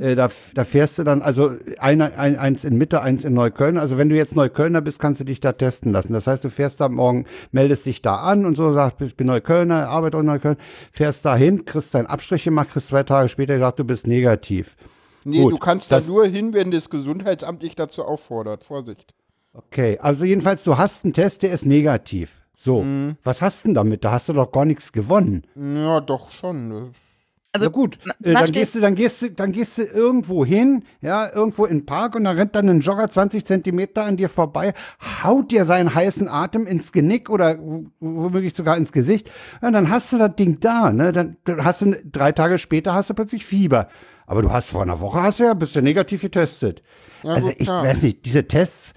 [0.02, 3.78] Äh, da, da fährst du dann, also einer, ein, eins in Mitte, eins in Neukölln.
[3.78, 6.12] Also wenn du jetzt Neuköllner bist, kannst du dich da testen lassen.
[6.12, 9.28] Das heißt, du fährst da morgen, meldest dich da an und so, sagst, ich bin
[9.28, 10.56] Neuköllner, arbeite in Neukölln,
[10.90, 14.76] fährst da hin, kriegst deinen Abstrich gemacht, kriegst zwei Tage später gesagt, du bist negativ.
[15.24, 18.64] Nee, Gut, du kannst da nur hin, wenn das Gesundheitsamt dich dazu auffordert.
[18.64, 19.14] Vorsicht.
[19.52, 22.41] Okay, also jedenfalls, du hast einen Test, der ist negativ.
[22.62, 22.84] So,
[23.24, 24.04] was hast du denn damit?
[24.04, 25.42] Da hast du doch gar nichts gewonnen.
[25.56, 26.68] Ja, doch schon.
[26.68, 26.92] ne?
[27.54, 30.84] Also, Na gut, äh, dann gehst du, dann gehst du, dann gehst du irgendwo hin,
[31.00, 34.28] ja, irgendwo in den Park und dann rennt dann ein Jogger 20 Zentimeter an dir
[34.28, 34.74] vorbei,
[35.24, 37.58] haut dir seinen heißen Atem ins Genick oder
[37.98, 39.28] womöglich sogar ins Gesicht.
[39.60, 41.10] Ja, dann hast du das Ding da, ne?
[41.10, 43.88] Dann dann hast du drei Tage später hast du plötzlich Fieber.
[44.24, 46.82] Aber du hast vor einer Woche hast du ja, bist du negativ getestet.
[47.24, 47.84] Ja, also gut, ich klar.
[47.84, 48.94] weiß nicht, diese Tests,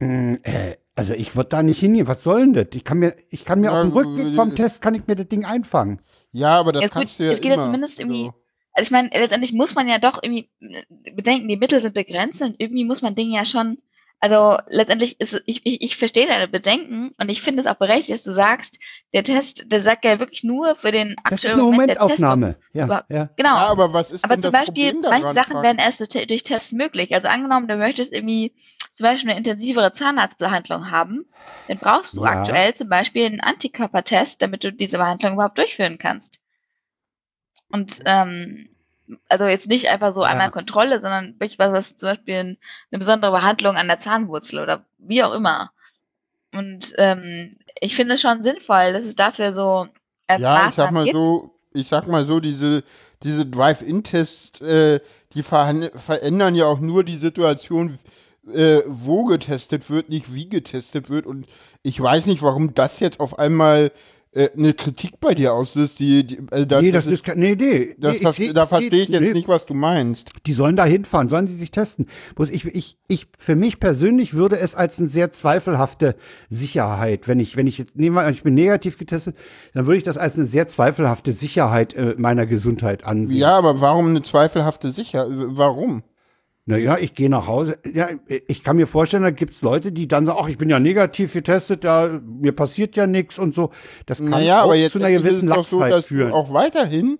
[0.00, 2.06] mh, äh, also ich würde da nicht hingehen.
[2.06, 2.66] Was soll denn das?
[2.74, 5.16] Ich kann mir, ich kann mir Ja, auf dem Rückweg vom Test kann ich mir
[5.16, 6.00] das Ding einfangen.
[6.32, 7.64] Ja, aber das Ja, gut, kannst du ja es geht ja immer.
[7.66, 8.34] zumindest irgendwie- So.
[8.76, 12.42] Also ich meine, letztendlich muss man ja doch irgendwie äh, bedenken, die Mittel sind begrenzt
[12.42, 13.78] und irgendwie muss man Dinge ja schon,
[14.18, 18.10] also letztendlich ist ich, ich, ich verstehe deine Bedenken und ich finde es auch berechtigt,
[18.18, 18.80] dass du sagst,
[19.12, 22.00] der Test, der sagt ja wirklich nur für den Das ist aktuellen eine Moment der
[22.00, 22.46] Momentaufnahme.
[22.72, 22.88] Testung.
[22.88, 23.30] Ja, ja.
[23.36, 23.48] Genau.
[23.54, 26.72] Ja, aber was ist Aber denn zum das Beispiel, manche Sachen werden erst durch Tests
[26.72, 27.14] möglich.
[27.14, 28.54] Also angenommen, du möchtest irgendwie
[28.94, 31.26] zum Beispiel eine intensivere Zahnarztbehandlung haben,
[31.68, 32.30] dann brauchst du Ja.
[32.30, 36.40] aktuell zum Beispiel einen Antikörpertest, damit du diese Behandlung überhaupt durchführen kannst.
[37.70, 38.68] Und ähm,
[39.28, 40.28] also jetzt nicht einfach so Ja.
[40.28, 42.58] einmal Kontrolle, sondern wirklich was, was zum Beispiel ein-
[42.90, 45.72] eine besondere Behandlung an der Zahnwurzel oder wie auch immer.
[46.52, 49.88] Und ähm, ich finde es schon sinnvoll, dass es dafür so
[50.28, 51.14] äh, Ja, ich sag mal gibt.
[51.16, 52.84] so, ich sag mal so, diese,
[53.22, 55.00] diese Drive-In-Tests, äh,
[55.32, 57.98] die verhan- verändern ja auch nur die Situation,
[58.52, 61.26] äh, wo getestet wird, nicht wie getestet wird.
[61.26, 61.46] Und
[61.82, 63.90] ich weiß nicht, warum das jetzt auf einmal
[64.32, 67.54] äh, eine Kritik bei dir auslöst, die, die äh, das, nee, das ist kein, nee,
[67.54, 67.94] nee.
[67.98, 70.30] das, nee, das, seh- da verstehe ich jetzt nee, nicht, was du meinst.
[70.46, 72.08] Die sollen da hinfahren, sollen sie sich testen.
[72.34, 76.16] Bloß ich, ich, ich, für mich persönlich würde es als eine sehr zweifelhafte
[76.50, 79.36] Sicherheit, wenn ich, wenn ich jetzt, nehmen wir an, ich bin negativ getestet,
[79.72, 83.38] dann würde ich das als eine sehr zweifelhafte Sicherheit äh, meiner Gesundheit ansehen.
[83.38, 85.30] Ja, aber warum eine zweifelhafte Sicherheit?
[85.30, 86.02] Warum?
[86.66, 87.76] Naja, ich gehe nach Hause.
[87.92, 88.08] Ja,
[88.48, 91.34] ich kann mir vorstellen, da gibt's Leute, die dann sagen, ach, ich bin ja negativ
[91.34, 93.70] getestet, da, mir passiert ja nichts und so.
[94.06, 96.32] Das kann Naja, auch zu einer gewissen so, Lachsheit dass führen.
[96.32, 97.18] auch weiterhin,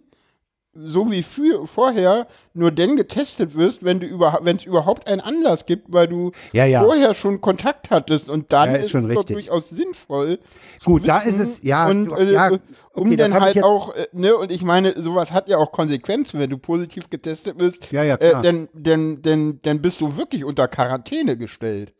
[0.74, 5.20] so wie für, vorher, nur dann getestet wirst, wenn du über, wenn es überhaupt einen
[5.20, 6.82] Anlass gibt, weil du Ja, ja.
[6.82, 10.38] vorher schon Kontakt hattest und dann Ja, ist ist, es doch durchaus sinnvoll.
[10.84, 12.58] Gut, da ist es- ja, und äh,
[12.92, 15.72] um okay, das dann halt auch, äh, ne, und ich meine, sowas hat ja auch
[15.72, 20.16] Konsequenzen, wenn du positiv getestet wirst, Ja, ja, äh, dann, dann, dann, dann bist du
[20.16, 21.92] wirklich unter Quarantäne gestellt.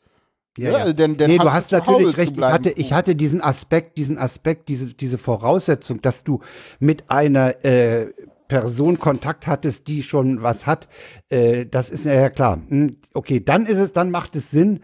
[0.57, 0.93] Ja, Ja, ja.
[0.93, 2.37] denn- denn nee, hast du hast natürlich recht.
[2.37, 6.41] Ich hatte, ich hatte diesen Aspekt, diesen Aspekt, diese, diese Voraussetzung, dass du
[6.79, 8.13] mit einer äh,
[8.49, 10.89] Person Kontakt hattest, die schon was hat,
[11.29, 12.61] äh, das ist ja klar.
[12.69, 14.81] Hm, okay, dann ist es, dann macht es Sinn,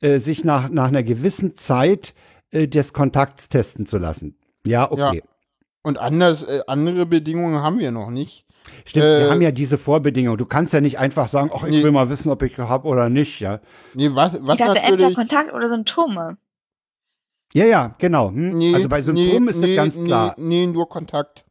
[0.00, 2.14] äh, sich nach, nach einer gewissen Zeit
[2.50, 4.36] äh, des Kontakts testen zu lassen.
[4.66, 5.18] Ja, okay.
[5.18, 5.22] Ja.
[5.82, 8.46] Und anders, äh, andere Bedingungen haben wir noch nicht.
[8.84, 10.38] Stimmt, Äh, wir haben ja diese Vorbedingungen.
[10.38, 11.82] Du kannst ja nicht einfach sagen, ach, ich Nee.
[11.82, 13.60] will mal wissen, ob ich habe oder nicht, ja.
[13.94, 15.12] Nee, was, was Ich dachte entweder.
[15.12, 16.36] Kontakt oder Symptome.
[17.52, 18.30] Ja, ja, genau.
[18.30, 18.56] Hm?
[18.56, 20.34] Nee, also bei Symptomen ist das ganz nee, klar.
[20.38, 21.44] Nee, nur Kontakt.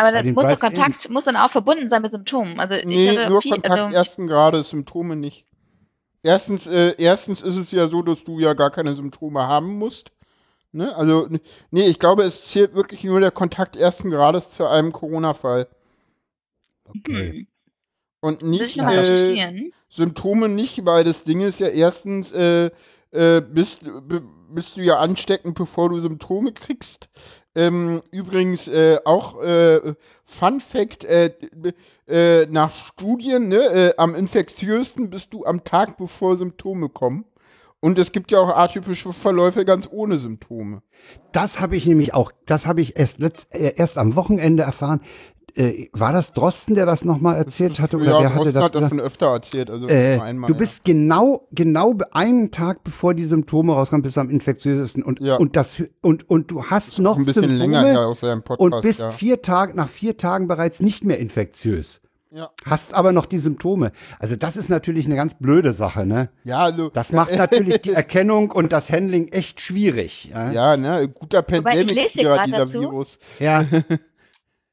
[0.00, 2.58] Aber das muss doch Kontakt muss dann auch verbunden sein mit Symptomen.
[2.58, 5.46] Also Nee, nur viel, Kontakt also ersten Grades, Symptome nicht.
[6.22, 10.12] Erstens, äh, erstens ist es ja so, dass du ja gar keine Symptome haben musst.
[10.72, 10.94] Ne?
[10.94, 11.28] Also,
[11.70, 15.68] nee, ich glaube, es zählt wirklich nur der Kontakt ersten Grades zu einem Corona-Fall.
[16.84, 17.30] Okay.
[17.30, 17.46] hm,
[18.20, 19.70] Und nicht äh.
[19.88, 22.70] Symptome nicht, weil das Ding ist ja erstens, äh,
[23.10, 23.80] äh, bist,
[24.50, 27.08] bist du ja ansteckend, bevor du Symptome kriegst.
[27.54, 29.94] Ähm, übrigens äh, auch äh,
[30.24, 31.32] Fun Fact, äh,
[32.06, 37.24] äh, nach Studien, ne, äh, am infektiösten bist du am Tag, bevor Symptome kommen.
[37.80, 40.82] Und es gibt ja auch atypische Verläufe ganz ohne Symptome.
[41.32, 45.00] Das habe ich nämlich auch, das habe ich erst, letzt, äh, erst am Wochenende erfahren.
[45.56, 47.96] Äh, war das Drosten, der das nochmal erzählt hatte?
[47.96, 48.62] Oder ja, wer hatte Drosten das?
[48.64, 49.70] hat das schon öfter erzählt.
[49.70, 54.16] Also Äh, einmal, du bist genau, genau be- einen Tag bevor die Symptome rauskommen, bist
[54.16, 55.36] du am infektiösesten und, Ja.
[55.36, 57.02] und das und, und du hast ja.
[57.04, 58.60] noch ein bisschen Symptome länger her aus seinem Podcast.
[58.74, 59.10] und bist ja.
[59.10, 62.00] vier Tage, nach vier Tagen bereits nicht mehr infektiös.
[62.32, 62.48] Ja.
[62.64, 63.90] Hast aber noch die Symptome.
[64.20, 66.28] Also das ist natürlich eine ganz blöde Sache, ne?
[66.44, 70.30] ja, also Das macht natürlich die Erkennung und das Handling echt schwierig.
[70.32, 70.52] Ja.
[70.52, 72.80] Ja, ne, guter Pandemic ja, dieser dazu.
[72.82, 73.18] Virus.
[73.40, 73.64] ja.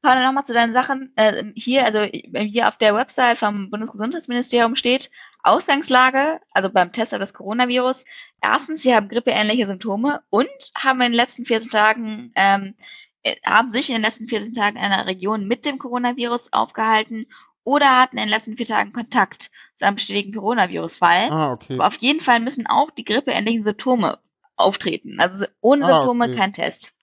[0.02, 1.12] Paul, nochmal zu deinen Sachen.
[1.16, 5.10] Äh, hier, also hier auf der Website vom Bundesgesundheitsministerium steht
[5.42, 8.04] Ausgangslage, also beim Test auf das Coronavirus.
[8.40, 12.74] Erstens, sie haben grippeähnliche Symptome und haben in den letzten 14 Tagen, ähm,
[13.22, 17.26] äh, haben sich in den letzten 14 Tagen in einer Region mit dem Coronavirus aufgehalten
[17.64, 21.30] oder hatten in den letzten vier Tagen Kontakt zu einem bestätigten Coronavirus-Fall.
[21.30, 21.78] Ah, okay.
[21.80, 24.18] Auf jeden Fall müssen auch die grippeähnlichen Symptome
[24.56, 25.20] auftreten.
[25.20, 26.36] Also ohne Ah, Symptome okay.
[26.36, 26.94] kein Test.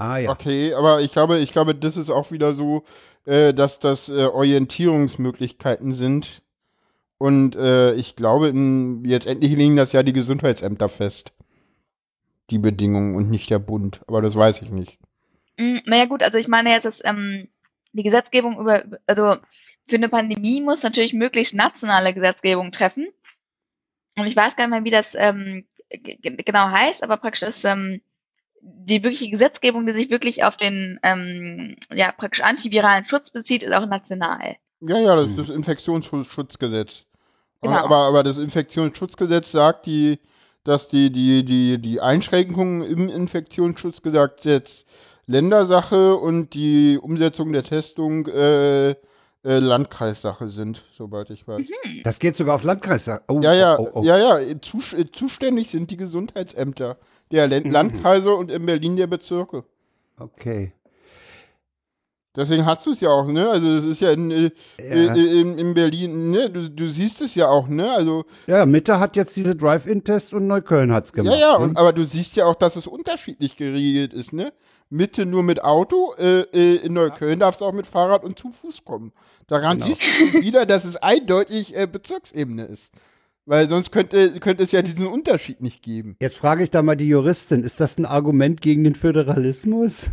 [0.00, 0.30] Ah ja.
[0.30, 2.84] Okay, aber ich glaube, ich glaube, das ist auch wieder so,
[3.26, 6.40] äh, dass das äh, Orientierungsmöglichkeiten sind.
[7.18, 11.34] Und äh, ich glaube, in, jetzt endlich legen das ja die Gesundheitsämter fest.
[12.48, 14.00] Die Bedingungen und nicht der Bund.
[14.06, 14.98] Aber das weiß ich nicht.
[15.58, 17.48] Mm, Naja gut, also ich meine jetzt, dass ähm,
[17.92, 19.36] die Gesetzgebung über, also
[19.86, 23.06] für eine Pandemie muss natürlich möglichst nationale Gesetzgebung treffen.
[24.16, 28.00] Und ich weiß gar nicht mehr, wie das ähm, genau heißt, aber praktisch ist ähm,
[28.62, 33.72] die wirkliche Gesetzgebung, die sich wirklich auf den ähm, ja praktisch antiviralen Schutz bezieht, ist
[33.72, 34.56] auch national.
[34.80, 35.46] Ja, ja, das ist Hm.
[35.46, 37.06] das Infektionsschutzgesetz.
[37.62, 37.76] Genau.
[37.76, 40.18] Aber, aber das Infektionsschutzgesetz sagt, die,
[40.64, 44.86] dass die, die, die, die Einschränkungen im Infektionsschutzgesetz
[45.26, 48.96] Ländersache und die Umsetzung der Testung äh, äh,
[49.44, 51.68] Landkreissache sind, soweit ich weiß.
[52.02, 53.08] Das geht sogar auf Landkreis.
[53.28, 54.02] Oh, Ja, ja, oh, oh, oh.
[54.02, 56.98] ja, ja, zus äh, zuständig sind die Gesundheitsämter
[57.32, 57.70] der Mhm.
[57.70, 59.64] Landkreise und in Berlin der Bezirke.
[60.18, 60.72] Okay.
[62.36, 63.48] Deswegen hast du es ja auch, ne?
[63.50, 64.50] Also es ist ja in, äh,
[64.80, 65.14] Ja.
[65.14, 66.48] in, in Berlin, ne?
[66.48, 67.90] Du, du siehst es ja auch, ne?
[67.90, 71.34] Also Ja, Mitte hat jetzt diese Drive-In-Test und Neukölln hat's gemacht.
[71.34, 71.64] ja, ja, ne?
[71.64, 74.52] und, aber du siehst ja auch, dass es unterschiedlich geregelt ist, ne?
[74.90, 78.50] Mitte nur mit Auto, äh, äh, in Neukölln darfst du auch mit Fahrrad und zu
[78.52, 79.12] Fuß kommen.
[79.48, 79.86] Daran Genau.
[79.86, 82.92] siehst du schon wieder, dass es eindeutig äh, Bezirksebene ist.
[83.46, 86.16] Weil sonst könnte, könnte es ja diesen Unterschied nicht geben.
[86.20, 90.10] Jetzt frage ich da mal die Juristin, ist das ein Argument gegen den Föderalismus?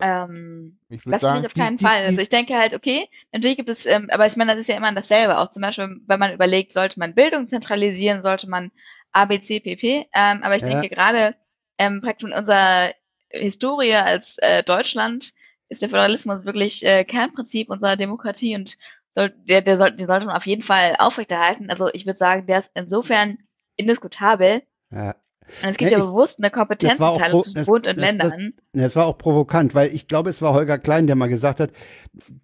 [0.00, 2.00] Ähm, Ich Das finde ich auf keinen die- Fall.
[2.02, 4.68] die- Also ich denke halt, okay, natürlich gibt es, ähm, aber ich meine, das ist
[4.68, 5.38] ja immer dasselbe.
[5.38, 8.72] Auch zum Beispiel, wenn man überlegt, sollte man Bildung zentralisieren, sollte man
[9.12, 10.06] ABC, PP.
[10.12, 10.68] Ähm, aber ich Ja.
[10.68, 11.34] denke gerade
[11.78, 12.92] ähm, praktisch in unserer
[13.30, 15.32] Historie als äh, Deutschland
[15.68, 18.76] ist der Föderalismus wirklich äh, Kernprinzip unserer Demokratie und
[19.14, 21.70] soll, der, der, soll, den sollte man auf jeden Fall aufrechterhalten.
[21.70, 23.38] Also ich würde sagen, der ist insofern
[23.76, 24.62] indiskutabel.
[24.90, 25.14] Ja.
[25.62, 26.50] Und es gibt Ja, ja, bewusst eine
[27.18, 28.52] das pro- zwischen das- Bund und das- das- Ländern.
[28.72, 31.70] Das war auch provokant, weil ich glaube, es war Holger Klein, der mal gesagt hat,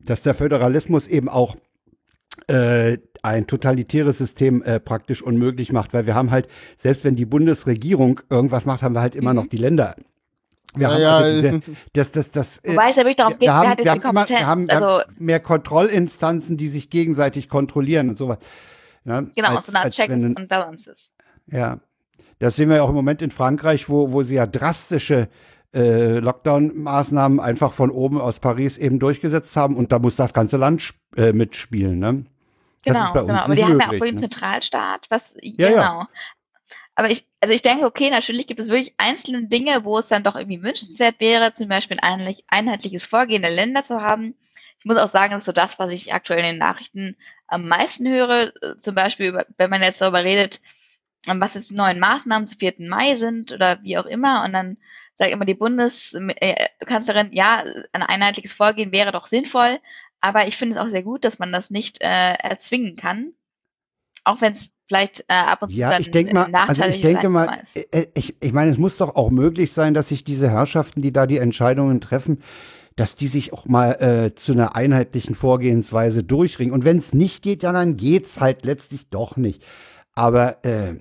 [0.05, 1.57] dass der Föderalismus eben auch
[2.47, 7.25] äh, ein totalitäres System äh, praktisch unmöglich macht, weil wir haben halt, selbst wenn die
[7.25, 9.37] Bundesregierung irgendwas macht, haben wir halt immer Mhm.
[9.37, 9.97] noch die Länder.
[10.75, 13.33] Wir Ja, haben ja, also diese, das, das, das, äh, Wobei es ja wirklich darum
[13.33, 16.69] geht, wir wer haben, hat wir haben, wir haben, wir also haben mehr Kontrollinstanzen, die
[16.69, 18.39] sich gegenseitig kontrollieren und sowas.
[19.05, 21.13] Ja, Genau, als- so eine Art als Check wenn- und Balances.
[21.51, 21.79] Ja,
[22.39, 25.29] das sehen wir ja auch im Moment in Frankreich, wo, wo sie ja drastische
[25.75, 30.57] äh, Lockdown-Maßnahmen einfach von oben aus Paris eben durchgesetzt haben und da muss das ganze
[30.57, 31.99] Land äh, mitspielen.
[31.99, 32.25] Ne?
[32.85, 33.41] Das Genau, ist bei uns genau.
[33.43, 34.21] Aber die haben ja auch möglich, ne?
[34.21, 36.09] Zentralstaat, was, Ja, ja.
[36.99, 40.25] Aber ich, also ich denke, okay, natürlich gibt es wirklich einzelne Dinge, wo es dann
[40.25, 44.35] doch irgendwie wünschenswert wäre, zum Beispiel ein einheitliches Vorgehen der Länder zu haben.
[44.81, 47.69] Ich muss auch sagen, das ist so das, was ich aktuell in den Nachrichten am
[47.69, 48.53] meisten höre.
[48.81, 50.61] Zum Beispiel, wenn man jetzt darüber redet,
[51.25, 52.75] was jetzt die neuen Maßnahmen zu 4.
[52.79, 54.43] Mai sind oder wie auch immer.
[54.45, 54.77] Und dann
[55.15, 59.79] sagt immer die Bundeskanzlerin, ja, ein einheitliches Vorgehen wäre doch sinnvoll.
[60.21, 63.35] Aber ich finde es auch sehr gut, dass man das nicht äh, erzwingen kann.
[64.25, 67.01] Auch wenn es vielleicht äh, ab und zu ja, dann ich denke mal, also ich
[67.01, 67.77] denke mal, ist.
[67.95, 71.13] äh, ich, ich meine, es muss doch auch möglich sein, dass sich diese Herrschaften, die
[71.13, 72.43] da die Entscheidungen treffen,
[72.97, 76.75] dass die sich auch mal äh, zu einer einheitlichen Vorgehensweise durchringen.
[76.75, 79.63] Und wenn es nicht geht, ja, dann geht's halt letztlich doch nicht.
[80.15, 80.95] Aber äh,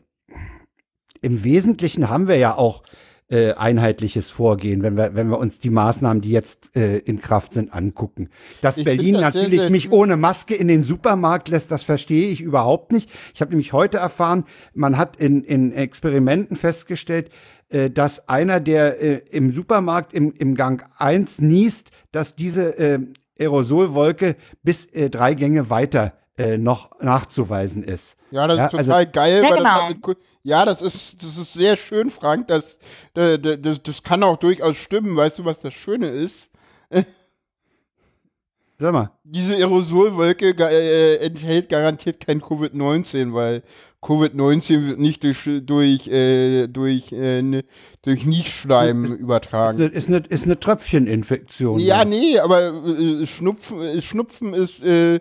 [1.22, 2.84] im Wesentlichen haben wir ja auch
[3.30, 7.54] äh, einheitliches Vorgehen, wenn wir, wenn wir uns die Maßnahmen, die jetzt äh, in Kraft
[7.54, 8.30] sind, angucken.
[8.62, 12.30] Dass Ich Berlin das natürlich sehr mich ohne Maske in den Supermarkt lässt, das verstehe
[12.30, 13.10] ich überhaupt nicht.
[13.34, 17.30] Ich habe nämlich heute erfahren, man hat in, in Experimenten festgestellt,
[17.70, 23.00] äh, dass einer, der äh, im Supermarkt im, im Gang 1 niest, dass diese äh,
[23.40, 28.17] Aerosolwolke bis äh, drei Gänge weiter äh, noch nachzuweisen ist.
[28.32, 29.44] Ja, das Ja, ist also- total geil.
[29.44, 29.90] Ja, weil genau.
[29.90, 32.48] das, damit- ja, das ist, das ist sehr schön, Frank.
[32.48, 32.78] Das,
[33.14, 35.16] das, das, das kann auch durchaus stimmen.
[35.16, 36.52] Weißt du, was das Schöne ist?
[38.80, 39.12] Sag mal.
[39.24, 43.64] Diese Aerosolwolke ga- äh, enthält garantiert kein Covid-19, weil
[44.08, 47.64] Covid-19 wird nicht durch, durch, äh, durch, äh, ne,
[48.04, 49.82] durch Niesschleim Ist übertragen.
[49.82, 51.80] eine, ist eine, ist eine Tröpfcheninfektion.
[51.80, 55.20] Ja, nee, aber äh, Schnupfen, äh, Schnupfen ist, äh, äh,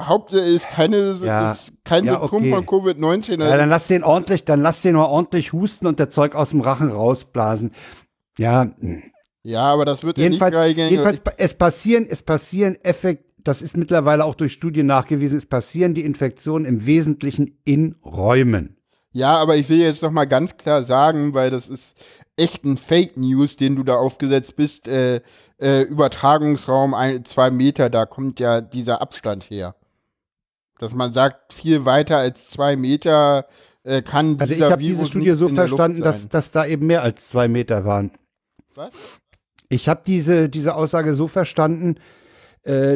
[0.00, 1.52] Hauptsache ist keine, Ja.
[1.52, 2.50] ist kein Ja, Symptom okay.
[2.50, 3.38] von Covid-19.
[3.38, 6.34] Ja, Also, dann lass den ordentlich, dann lass den mal ordentlich husten und der Zeug
[6.34, 7.72] aus dem Rachen rausblasen.
[8.38, 8.70] Ja,
[9.42, 13.76] ja, aber das wird jedenfalls, ja nicht jedenfalls es passieren, es passieren Effekt, das ist
[13.76, 18.76] mittlerweile auch durch Studien nachgewiesen, es passieren die Infektionen im Wesentlichen in Räumen.
[19.12, 21.96] Ja, aber ich will jetzt noch mal ganz klar sagen, weil das ist
[22.36, 24.86] echt ein Fake News, den du da aufgesetzt bist.
[24.86, 25.22] Äh,
[25.58, 29.74] äh, Übertragungsraum ein, zwei Meter, da kommt ja dieser Abstand her.
[30.78, 33.46] Dass man sagt, viel weiter als zwei Meter
[33.82, 37.02] äh, kann Also ich dieser habe diese Studie so verstanden, dass, dass da eben mehr
[37.02, 38.12] als zwei Meter waren.
[38.74, 38.90] Was?
[39.68, 42.00] Ich habe diese, diese Aussage so verstanden, äh,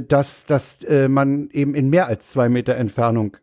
[0.03, 3.37] dass, dass äh, man eben in mehr als zwei Meter Entfernung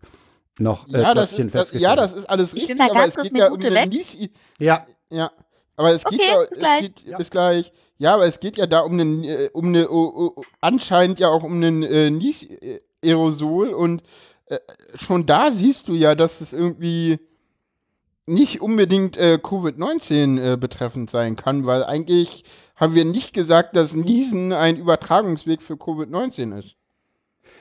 [0.59, 3.49] noch äh, Ja, das ist, das, ja, das ist alles richtig, aber es geht ja
[3.49, 3.87] um eine.
[3.87, 4.17] Nies
[4.59, 5.31] Ja, Ja,
[5.75, 6.81] aber es geht Okay, ja, bis gleich.
[6.81, 7.73] geht, bis gleich.
[7.97, 11.29] Ja, aber es geht ja da um einen, äh, um eine, oh, oh, anscheinend ja
[11.29, 14.03] auch um einen äh, Nies-Aerosol und
[14.45, 14.59] äh,
[14.95, 17.19] schon da siehst du ja, dass es irgendwie
[18.25, 22.43] nicht unbedingt äh, Covid-19 äh, betreffend sein kann, weil eigentlich
[22.79, 26.75] haben wir nicht gesagt, dass Niesen ein Übertragungsweg für Covid-19 ist.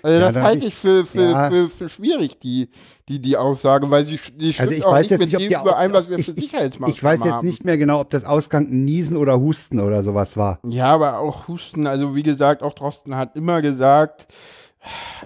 [0.00, 1.50] Also Ja, das halte ich- für, für, ja.
[1.50, 2.68] für, für schwierig, die,
[3.08, 5.56] die, die Aussage, weil sie, die stimmt Also ich auch weiß nicht jetzt mit nicht,
[5.56, 7.46] ob dem überein, was wir ich- für ich- Sicherheitsmaßnahmen ich weiß jetzt haben.
[7.46, 10.60] nicht mehr genau, ob das Ausgang Niesen oder Husten oder sowas war.
[10.64, 14.28] Ja, aber auch Husten, also wie gesagt, auch Drosten hat immer gesagt,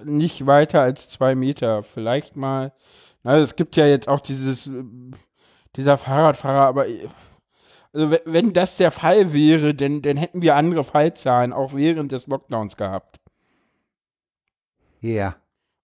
[0.05, 1.83] nicht weiter als zwei Meter.
[1.83, 2.73] Vielleicht mal,
[3.25, 4.71] na, es gibt ja jetzt auch dieses,
[5.77, 6.87] dieser Fahrradfahrer, aber
[7.93, 12.13] also we- wenn das der Fall wäre, dann, dann hätten wir andere Fallzahlen auch während
[12.13, 13.21] des Lockdowns gehabt.
[15.01, 15.37] Ja.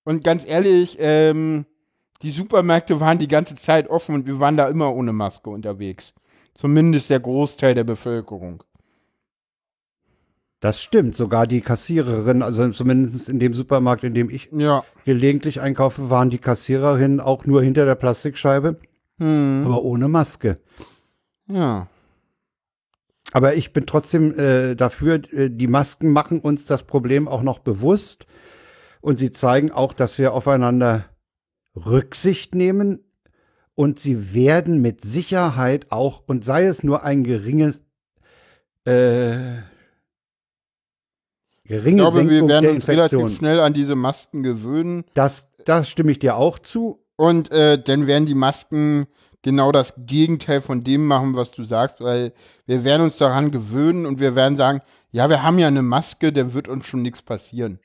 [0.05, 1.67] Und ganz ehrlich, ähm,
[2.23, 6.15] die Supermärkte waren die ganze Zeit offen und wir waren da immer ohne Maske unterwegs.
[6.55, 8.63] Zumindest der Großteil der Bevölkerung.
[10.61, 11.15] Das stimmt.
[11.17, 14.83] Sogar die Kassiererin, also zumindest in dem Supermarkt, in dem ich Ja.
[15.05, 18.81] gelegentlich einkaufe, waren die Kassiererinnen auch nur hinter der Plastikscheibe,
[19.19, 19.63] Hm.
[19.67, 20.59] aber ohne Maske.
[21.47, 21.87] Ja.
[23.33, 27.59] Aber ich bin trotzdem äh, dafür, äh, die Masken machen uns das Problem auch noch
[27.59, 28.27] bewusst
[29.01, 31.05] und sie zeigen auch, dass wir aufeinander
[31.77, 33.01] Rücksicht nehmen
[33.75, 37.81] und sie werden mit Sicherheit auch, und sei es nur ein geringes,
[38.87, 39.65] äh, Ich
[41.65, 45.05] geringe glaube, wir Senkung werden der uns relativ schnell an diese Masken gewöhnen.
[45.15, 47.05] Das, das stimme ich dir auch zu.
[47.15, 49.07] Und äh, dann werden die Masken
[49.43, 52.33] genau das Gegenteil von dem machen, was du sagst, weil
[52.67, 54.81] wir werden uns daran gewöhnen und wir werden sagen,
[55.11, 57.79] ja, wir haben ja eine Maske, da wird uns schon nichts passieren.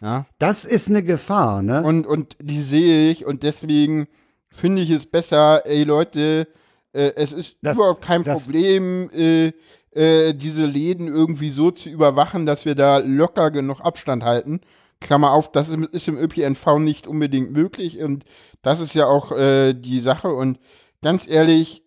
[0.00, 0.26] Ja.
[0.38, 1.82] Das ist eine Gefahr, ne?
[1.82, 4.06] Und, und die sehe ich und deswegen
[4.48, 6.48] finde ich es besser, ey Leute,
[6.92, 9.52] äh, es ist Das- überhaupt kein das- Problem, äh,
[9.92, 14.60] äh, diese Läden irgendwie so zu überwachen, dass wir da locker genug Abstand halten.
[15.00, 18.24] Klammer auf, das ist im- ist im ÖPNV nicht unbedingt möglich und
[18.62, 20.58] das ist ja auch äh, die Sache und
[21.04, 21.82] ganz ehrlich,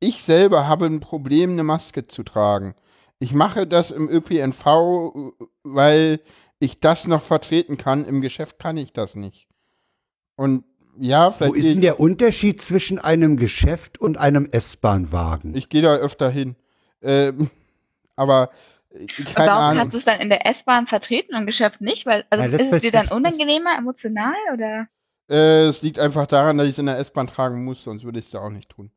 [0.00, 2.74] ich selber habe ein Problem, eine Maske zu tragen.
[3.18, 4.64] Ich mache das im ÖPNV,
[5.62, 6.20] weil
[6.58, 8.04] ich das noch vertreten kann.
[8.04, 9.48] Im Geschäft kann ich das nicht.
[10.36, 10.64] Und
[10.98, 11.54] ja, vielleicht.
[11.54, 15.54] Wo ist denn der Unterschied zwischen einem Geschäft und einem S-Bahn-Wagen?
[15.56, 16.56] Ich gehe da öfter hin.
[17.00, 17.50] Ähm,
[18.16, 18.50] aber
[18.90, 19.78] äh, Und keine warum Ahnung.
[19.78, 22.06] kannst du es dann in der S-Bahn vertreten und im Geschäft nicht?
[22.06, 24.88] Weil, also Ja, ist es dir dann unangenehmer, emotional oder?
[25.32, 28.18] Äh, es liegt einfach daran, dass ich es in der S-Bahn tragen muss, sonst würde
[28.18, 28.90] ich es da auch nicht tun.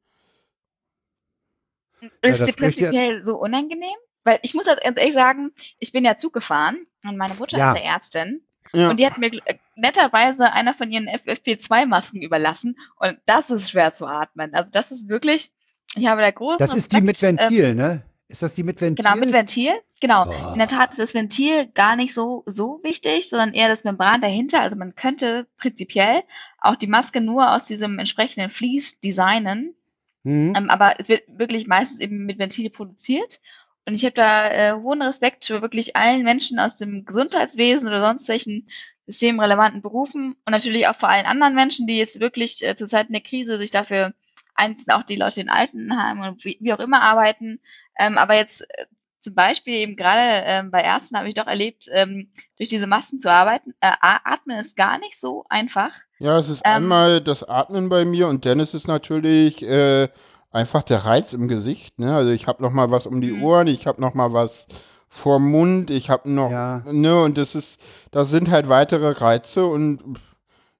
[2.21, 3.95] Ist das dir prinzipiell so unangenehm?
[4.25, 7.57] Weil ich muss halt ganz ehrlich sagen, ich bin ja Zug gefahren und meine Mutter
[7.57, 7.71] Ja.
[7.71, 8.41] ist eine Ärztin
[8.73, 8.89] Ja.
[8.89, 13.93] und die hat mir äh, netterweise einer von ihren FFP2-Masken überlassen und das ist schwer
[13.93, 14.53] zu atmen.
[14.53, 15.51] Also das ist wirklich,
[15.95, 18.03] ich habe da großen Das ist die mit Respekt, ähm, Ventil, ne?
[18.27, 19.03] Ist das die mit Ventil?
[19.03, 19.71] Genau, mit Ventil.
[20.01, 20.25] Genau.
[20.25, 20.53] Boah.
[20.53, 24.21] In der Tat ist das Ventil gar nicht so, so wichtig, sondern eher das Membran
[24.21, 24.61] dahinter.
[24.61, 26.23] Also man könnte prinzipiell
[26.59, 29.75] auch die Maske nur aus diesem entsprechenden Vlies designen.
[30.23, 30.53] Hm?
[30.55, 33.39] Ähm, aber es wird wirklich meistens eben mit Ventil produziert.
[33.85, 38.01] Und ich habe da äh, hohen Respekt für wirklich allen Menschen aus dem Gesundheitswesen oder
[38.01, 38.67] sonst welchen
[39.05, 43.13] systemrelevanten Berufen und natürlich auch vor allen anderen Menschen, die jetzt wirklich äh, zu Zeiten
[43.13, 44.15] der Krise sich dafür
[44.55, 47.59] einzeln auch die Leute in Altenheimen und wie, wie auch immer arbeiten.
[47.97, 48.85] Ähm, aber jetzt äh,
[49.21, 53.19] zum Beispiel eben gerade ähm, bei Ärzten habe ich doch erlebt, ähm, durch diese Masken
[53.19, 53.73] zu arbeiten.
[53.81, 55.91] Äh, Atmen ist gar nicht so einfach.
[56.19, 60.09] Ja, es ist Ähm, einmal das Atmen bei mir und dann ist es natürlich äh,
[60.51, 61.99] einfach der Reiz im Gesicht.
[61.99, 62.15] Ne?
[62.15, 63.43] Also ich habe noch mal was um die Mhm.
[63.43, 64.67] Ohren, ich habe noch mal was
[65.09, 66.83] vorm Mund, ich habe noch, Ja.
[66.85, 67.79] ne, und das ist,
[68.11, 70.01] das sind halt weitere Reize und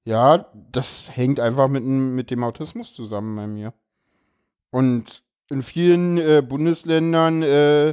[0.03, 3.73] ja, das hängt einfach mit, dem- mit dem Autismus zusammen bei mir.
[4.71, 7.89] Und in vielen äh, Bundesländern, äh,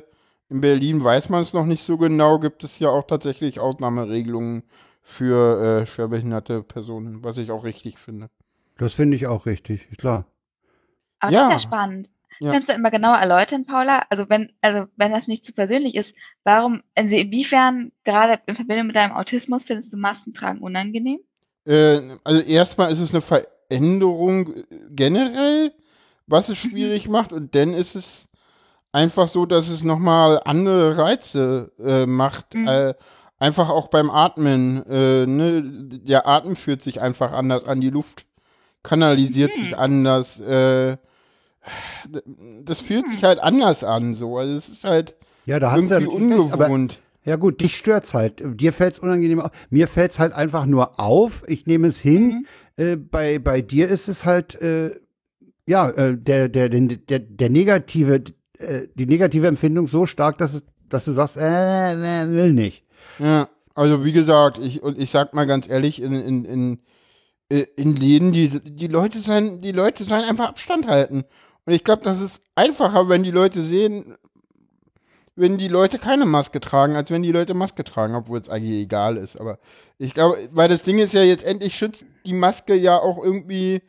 [0.49, 4.65] in Berlin weiß man es noch nicht so genau, gibt es ja auch tatsächlich Ausnahmeregelungen
[5.03, 8.29] für äh, schwerbehinderte Personen, was ich auch richtig finde.
[8.79, 10.27] Das finde ich auch richtig, klar.
[11.21, 11.49] Aber Ja.
[11.49, 12.11] das ist ja spannend.
[12.41, 12.53] Ja.
[12.53, 14.05] Kannst du immer genauer erläutern, Paula?
[14.09, 18.89] Also wenn, also wenn das nicht zu persönlich ist, warum, also inwiefern gerade in Verbindung
[18.89, 21.21] mit deinem Autismus findest du Maskentragen unangenehm?
[21.67, 25.73] Äh, also erstmal ist es eine Veränderung äh, generell,
[26.27, 28.29] was es schwierig macht und dann ist es
[28.93, 32.55] einfach so, dass es nochmal andere Reize äh, macht.
[32.55, 32.69] Mhm.
[32.69, 32.95] Äh,
[33.39, 34.85] einfach auch beim Atmen.
[34.87, 35.63] Äh, ne?
[35.65, 38.27] Der Atem fühlt sich einfach anders an, die Luft
[38.83, 39.63] kanalisiert Mhm.
[39.63, 40.41] sich anders.
[40.41, 40.97] Äh,
[42.65, 44.37] das fühlt sich halt anders an, so.
[44.39, 45.15] Also es ist halt
[45.47, 46.99] Ja, da hast du ja irgendwie recht, aber ungewohnt.
[47.25, 48.43] Ja gut, dich stört's halt.
[48.45, 49.53] Dir fällt's unangenehm auf.
[49.71, 51.45] Mir fällt's halt einfach nur auf.
[51.47, 52.47] Ich nehme es hin.
[52.77, 52.85] Mhm.
[52.85, 54.91] Äh, bei, bei dir ist es halt, äh,
[55.67, 58.23] ja, äh, der, der, der, der, negative,
[58.59, 62.85] äh, die negative Empfindung so stark, dass, dass du sagst, äh, äh, will nicht.
[63.19, 66.79] Ja, also wie gesagt, ich, ich sag mal ganz ehrlich, in, in, in,
[67.49, 71.25] äh, in Läden, die, die Leute sollen, die Leute sollen einfach Abstand halten.
[71.65, 74.17] Und ich glaube, das ist einfacher, wenn die Leute sehen,
[75.37, 78.83] wenn die Leute keine Maske tragen, als wenn die Leute Maske tragen, obwohl es eigentlich
[78.83, 79.41] egal ist.
[79.41, 79.59] Aber
[79.99, 83.83] ich glaube, weil das Ding ist ja jetzt endlich schützt die Maske ja auch irgendwie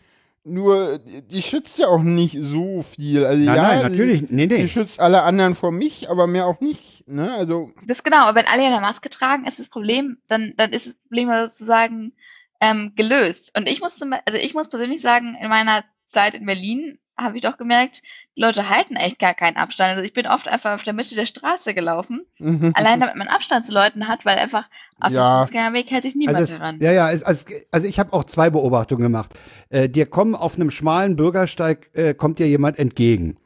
[0.43, 3.25] nur, die schützt ja auch nicht so viel.
[3.25, 4.21] Also Nein, ja, nein, natürlich.
[4.29, 4.61] Nee, Die, nee.
[4.63, 7.07] die schützt alle anderen vor mich, aber mehr auch nicht.
[7.07, 7.31] Ne?
[7.33, 10.71] Also Das ist genau, aber wenn alle eine Maske tragen, ist das Problem, dann, dann
[10.73, 12.13] ist das Problem sozusagen
[12.59, 13.51] ähm, gelöst.
[13.57, 17.41] Und ich muss also ich muss persönlich sagen, in meiner Zeit in Berlin habe ich
[17.41, 18.01] doch gemerkt,
[18.35, 19.91] die Leute halten echt gar keinen Abstand.
[19.91, 22.25] Also ich bin oft einfach auf der Mitte der Straße gelaufen,
[22.73, 24.69] allein damit man Abstand zu Leuten hat, weil einfach
[24.99, 25.37] auf Ja.
[25.39, 28.23] dem Fußgängerweg hält sich niemand Also, es, ja, ja, es, also, also ich habe auch
[28.25, 29.31] zwei Beobachtungen gemacht.
[29.69, 33.37] Äh, dir kommen auf einem schmalen Bürgersteig, äh, kommt dir jemand entgegen.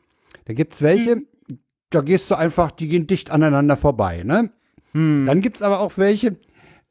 [0.45, 1.21] Da gibt's welche,
[1.89, 4.49] da gehst du einfach, die gehen dicht aneinander vorbei, ne?
[4.93, 5.25] hm.
[5.25, 6.37] Dann gibt's aber auch welche,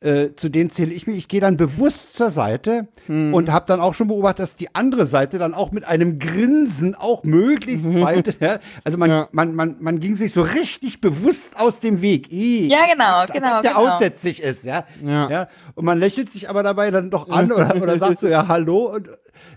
[0.06, 3.80] äh, zu denen zähle ich mich, ich gehe dann bewusst zur Seite und habe dann
[3.80, 8.36] auch schon beobachtet, dass die andere Seite dann auch mit einem Grinsen auch möglichst weit,
[8.40, 9.28] ja, also man, Ja.
[9.32, 12.32] man, man, man ging sich so richtig bewusst aus dem Weg.
[12.32, 13.88] Ih, Ja, genau, als ob genau, der genau.
[13.88, 14.84] aussätzlich ist, ja.
[15.02, 15.30] Ja.
[15.30, 15.48] ja.
[15.74, 18.92] Und man lächelt sich aber dabei dann doch an oder, oder sagt so, ja, hallo
[18.94, 19.08] und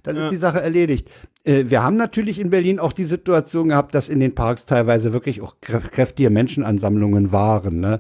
[0.04, 1.10] dann ist die Sache erledigt.
[1.44, 5.12] Äh, wir haben natürlich in Berlin auch die Situation gehabt, dass in den Parks teilweise
[5.14, 8.00] wirklich auch krä- kräftige Menschenansammlungen waren, ne?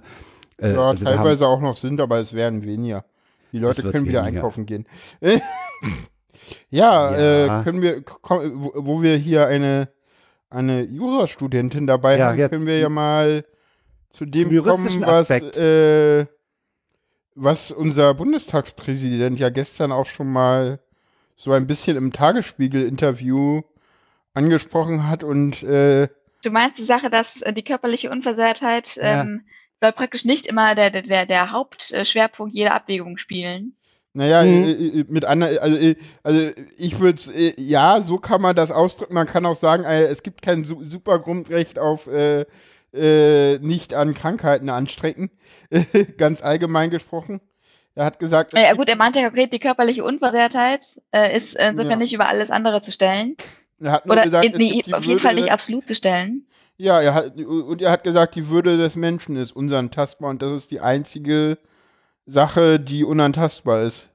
[0.61, 3.06] Äh, Ja, also wir haben- teilweise auch noch sind, aber es werden weniger.
[3.52, 4.38] Die Leute können wieder weniger.
[4.40, 4.86] einkaufen gehen.
[5.22, 5.40] ja,
[6.69, 7.60] Ja.
[7.61, 9.90] Äh, können wir, komm, wo, wo wir hier eine,
[10.49, 13.45] eine Jurastudentin dabei Ja, haben, können wir ja mal
[14.11, 16.26] zu dem kommen, was, äh,
[17.36, 20.80] was unser Bundestagspräsident ja gestern auch schon mal
[21.36, 23.61] so ein bisschen im Tagesspiegel-Interview
[24.34, 26.07] angesprochen hat und äh,
[26.44, 29.22] Du meinst die Sache, dass äh, die körperliche Unversehrtheit Ja.
[29.23, 29.41] ähm,
[29.82, 33.76] soll praktisch nicht immer der, der, der, Hauptschwerpunkt jeder Abwägung spielen.
[34.14, 34.64] Naja, Mhm.
[34.64, 38.72] äh, äh, mit anderen, also, äh, also ich würde, äh, ja, so kann man das
[38.72, 39.14] ausdrücken.
[39.14, 42.46] Man kann auch sagen, äh, es gibt kein su super Grundrecht auf äh,
[42.92, 45.30] äh, nicht an Krankheiten anstrecken,
[46.18, 47.40] ganz allgemein gesprochen.
[47.94, 51.92] Er hat gesagt, Ja gut, er meinte ja konkret, die körperliche Unversehrtheit äh, ist insofern
[51.92, 51.96] Ja.
[51.98, 53.36] nicht über alles andere zu stellen.
[53.80, 56.48] er hat nur Oder gesagt, in, nee, auf jeden Fall nicht absolut zu stellen.
[56.82, 60.52] Ja, er hat, und er hat gesagt, die Würde des Menschen ist unantastbar und das
[60.54, 61.58] ist die einzige
[62.26, 64.10] Sache, die unantastbar ist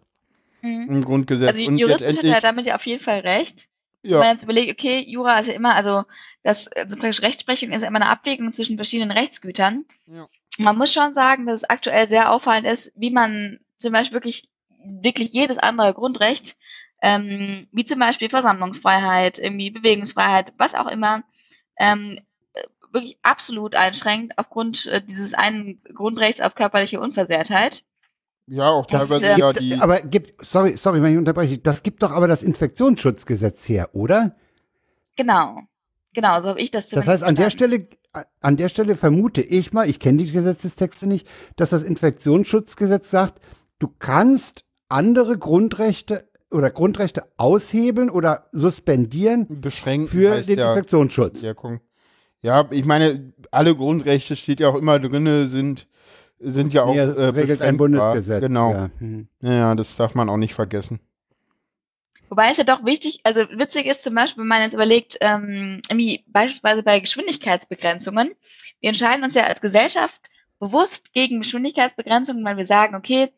[0.64, 0.88] Mhm.
[0.88, 1.50] im Grundgesetz.
[1.50, 3.68] Also und juristisch hat er damit ja auf jeden Fall recht.
[4.02, 6.04] Wenn man ja, jetzt überlegt, okay, Jura ist ja immer, also
[6.42, 9.84] das also praktisch Rechtsprechung ist ja immer eine Abwägung zwischen verschiedenen Rechtsgütern.
[10.06, 10.28] Ja.
[10.58, 14.48] Man muss schon sagen, dass es aktuell sehr auffallend ist, wie man zum Beispiel wirklich,
[14.84, 16.56] wirklich jedes andere Grundrecht,
[17.02, 21.22] ähm, wie zum Beispiel Versammlungsfreiheit, irgendwie Bewegungsfreiheit, was auch immer,
[21.78, 22.22] ähm, äh,
[22.94, 27.84] wirklich absolut einschränkt aufgrund äh, dieses einen Grundrechts auf körperliche Unversehrtheit.
[28.46, 31.58] ja, auch Das, teilweise äh, ja Gibt, die, aber gibt, sorry, sorry, wenn ich unterbreche,
[31.58, 34.36] das gibt doch aber das Infektionsschutzgesetz her, oder?
[35.16, 35.60] Genau.
[36.14, 37.50] Genau, so habe ich das Das zumindest heißt, an der.
[37.50, 37.88] Stelle,
[38.40, 41.26] an der Stelle vermute ich mal, ich kenne die Gesetzestexte nicht,
[41.56, 43.40] dass das Infektionsschutzgesetz sagt,
[43.80, 51.42] du kannst andere Grundrechte oder Grundrechte aushebeln oder suspendieren beschränken für den ja Infektionsschutz.
[51.42, 51.80] Wirkung.
[52.44, 55.86] Ja, ich meine, alle Grundrechte steht ja auch immer drinne, sind
[56.38, 57.78] sind ja auch Nee, äh, regelt ein.
[57.78, 58.42] Bundesgesetz.
[58.42, 58.70] Genau.
[58.70, 58.90] Ja.
[58.98, 59.28] Hm.
[59.40, 61.00] Ja, das darf man auch nicht vergessen.
[62.28, 65.80] Wobei es ja doch wichtig, also witzig ist zum Beispiel, wenn man jetzt überlegt, ähm,
[65.88, 68.34] irgendwie beispielsweise bei Geschwindigkeitsbegrenzungen,
[68.80, 70.20] wir entscheiden uns ja als Gesellschaft
[70.60, 73.32] bewusst gegen Geschwindigkeitsbegrenzungen, weil wir sagen, okay,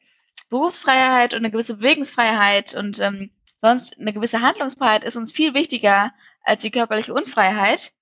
[0.50, 6.12] Berufsfreiheit und eine gewisse Bewegungsfreiheit und ähm, sonst eine gewisse Handlungsfreiheit ist uns viel wichtiger
[6.42, 7.92] als die körperliche Unfreiheit,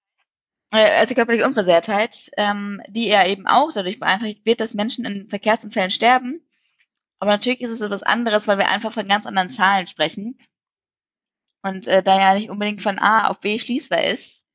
[0.71, 5.05] äh, als die körperliche Unversehrtheit, ähm, die ja eben auch dadurch beeinträchtigt wird, dass Menschen
[5.05, 6.47] in Verkehrsunfällen sterben.
[7.19, 10.39] Aber natürlich ist es etwas anderes, weil wir einfach von ganz anderen Zahlen sprechen.
[11.63, 14.47] Und äh, da ja nicht unbedingt von A auf B schließbar ist.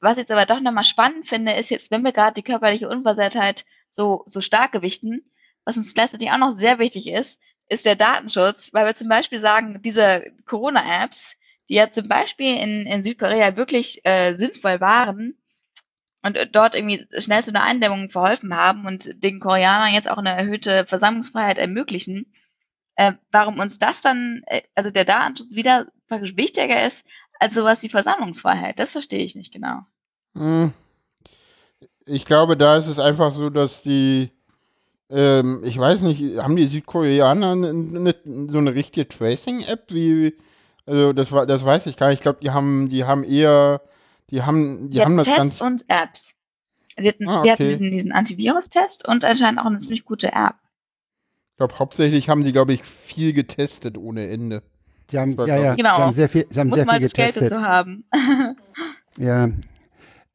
[0.00, 2.88] Was ich jetzt aber doch nochmal spannend finde, ist jetzt, wenn wir gerade die körperliche
[2.88, 5.30] Unversehrtheit so, so stark gewichten,
[5.64, 9.38] was uns gleichzeitig auch noch sehr wichtig ist, ist der Datenschutz, weil wir zum Beispiel
[9.38, 11.36] sagen, diese Corona-Apps,
[11.68, 15.34] die ja zum Beispiel in, in Südkorea wirklich äh, sinnvoll waren
[16.22, 20.30] und dort irgendwie schnell zu einer Eindämmung verholfen haben und den Koreanern jetzt auch eine
[20.30, 22.32] erhöhte Versammlungsfreiheit ermöglichen,
[22.96, 27.06] äh, warum uns das dann, äh, also der Datenschutz wieder praktisch wichtiger ist
[27.38, 28.78] als sowas wie Versammlungsfreiheit.
[28.78, 29.80] Das verstehe ich nicht genau.
[30.34, 30.72] Hm.
[32.06, 34.30] Ich glaube, da ist es einfach so, dass die,
[35.10, 39.92] ähm, ich weiß nicht, haben die Südkoreaner so eine richtige Tracing-App?
[39.92, 40.34] Wie,
[40.88, 42.18] also das war, das weiß ich gar nicht.
[42.18, 43.80] Ich glaube, die haben, die haben eher,
[44.30, 45.60] die haben, die Die haben das Tests ganz.
[45.60, 46.34] und Apps.
[46.98, 47.70] Die hatten, Ah, die hatten okay.
[47.70, 50.54] diesen, diesen Antivirus-Test und anscheinend auch eine ziemlich gute App.
[51.52, 54.62] Ich glaube, hauptsächlich haben die, glaube ich, viel getestet ohne Ende.
[55.10, 55.96] Die haben, ja, ja, Genau.
[55.96, 57.52] die haben sehr viel, sie haben Muss sehr mal viel das Geld getestet.
[57.52, 58.04] dazu haben.
[59.18, 59.48] Ja.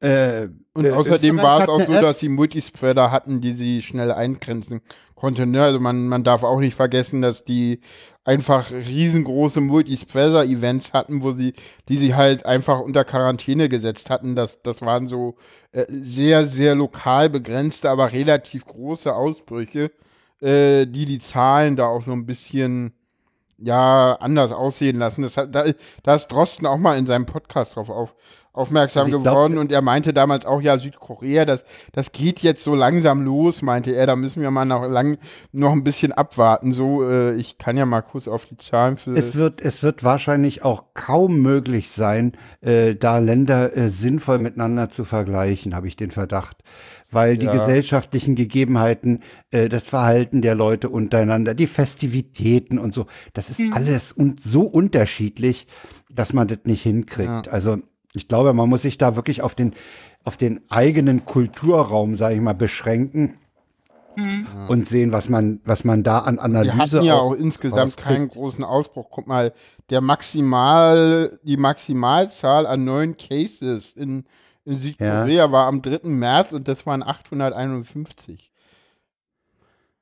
[0.01, 4.11] Äh, Und äh, außerdem war es auch so, dass sie Multispreader hatten, die sie schnell
[4.11, 4.81] eingrenzen
[5.23, 5.51] konnten.
[5.51, 5.63] Ne?
[5.63, 7.79] Also man, man darf auch nicht vergessen, dass die
[8.25, 11.53] einfach riesengroße Multispreader-Events hatten, wo sie,
[11.87, 14.35] die sie halt einfach unter Quarantäne gesetzt hatten.
[14.35, 15.35] Das, das waren so
[15.71, 19.91] äh, sehr, sehr lokal begrenzte, aber relativ große Ausbrüche,
[20.41, 22.91] äh, die die Zahlen da auch so ein bisschen
[23.57, 25.21] ja anders aussehen lassen.
[25.21, 25.63] Das hat, da,
[26.03, 28.13] da ist Drosten auch mal in seinem Podcast drauf auf,
[28.53, 32.39] aufmerksam Also ich glaub- geworden und er meinte damals auch, ja, Südkorea, das, das geht
[32.39, 35.17] jetzt so langsam los, meinte er, da müssen wir mal noch lang
[35.51, 36.71] noch ein bisschen abwarten.
[36.71, 39.15] So, äh, ich kann ja mal kurz auf die Zahlen für.
[39.17, 44.89] Es wird, es wird wahrscheinlich auch kaum möglich sein, äh, da Länder äh, sinnvoll miteinander
[44.89, 46.57] zu vergleichen, habe ich den Verdacht.
[47.09, 47.53] Weil die Ja.
[47.53, 49.21] gesellschaftlichen Gegebenheiten,
[49.51, 54.61] äh, das Verhalten der Leute untereinander, die Festivitäten und so, das ist alles und so
[54.61, 55.67] unterschiedlich,
[56.11, 57.47] dass man das nicht hinkriegt.
[57.47, 57.51] Ja.
[57.51, 57.77] Also
[58.15, 59.73] ich glaube, man muss sich da wirklich auf den,
[60.23, 63.35] auf den eigenen Kulturraum, sage ich mal, beschränken.
[64.67, 67.79] Und sehen, was man, was man da an wir Analyse hatten ja auch auch insgesamt
[67.97, 68.07] rauskriegt.
[68.07, 69.07] keinen großen Ausbruch.
[69.09, 69.53] Guck mal,
[69.89, 74.25] der Maximal, die Maximalzahl an neuen Cases in,
[74.65, 76.01] in Südkorea war am 3.
[76.09, 78.51] März und das waren 851.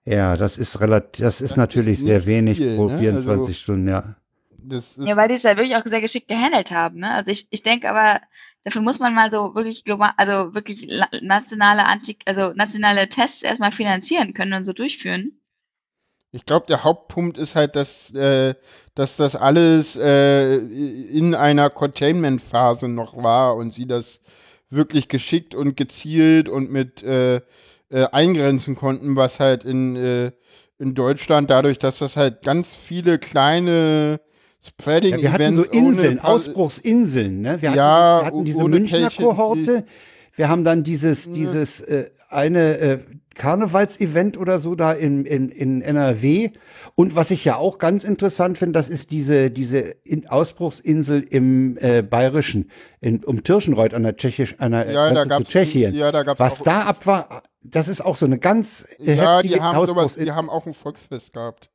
[0.03, 2.99] Ja, das ist relativ, das ist Das natürlich ist sehr wenig viel, pro ne?
[2.99, 4.15] 24 Also- Stunden, ja.
[4.63, 6.99] Das Ja, weil die es ja wirklich auch sehr geschickt gehandelt haben.
[6.99, 7.11] Ne?
[7.11, 8.21] Also ich, ich denke aber,
[8.63, 10.88] dafür muss man mal so wirklich global, also wirklich
[11.21, 15.41] nationale Anti, also nationale Tests erstmal finanzieren können und so durchführen.
[16.33, 18.55] Ich glaube, der Hauptpunkt ist halt, dass, äh,
[18.95, 24.21] dass das alles äh, in einer Containment-Phase noch war und sie das
[24.69, 27.41] wirklich geschickt und gezielt und mit äh,
[27.89, 30.31] äh, eingrenzen konnten, was halt in, äh,
[30.79, 34.21] in Deutschland, dadurch, dass das halt ganz viele kleine
[34.63, 37.61] ja Spreading-Events wir hatten so Inseln, Ausbruchsinseln, ne?
[37.61, 39.85] Wir Ja, hatten, wir hatten diese Münchner Patient- Kohorte,
[40.35, 42.99] wir haben dann dieses, dieses äh, eine äh,
[43.35, 46.51] Karnevalsevent oder so da in, in, in NRW.
[46.95, 51.77] Und was ich ja auch ganz interessant finde, das ist diese, diese in Ausbruchsinsel im
[51.79, 52.69] äh, Bayerischen,
[52.99, 55.95] in, um Tirschenreuth an der Tschechisch, an der Ja, da gab's- Tschechien.
[55.95, 59.38] ja, da gab's was da ab war, das ist auch so eine ganz äh, Ja,
[59.38, 61.70] heftige die haben, sowas, die haben auch ein Volksfest gehabt.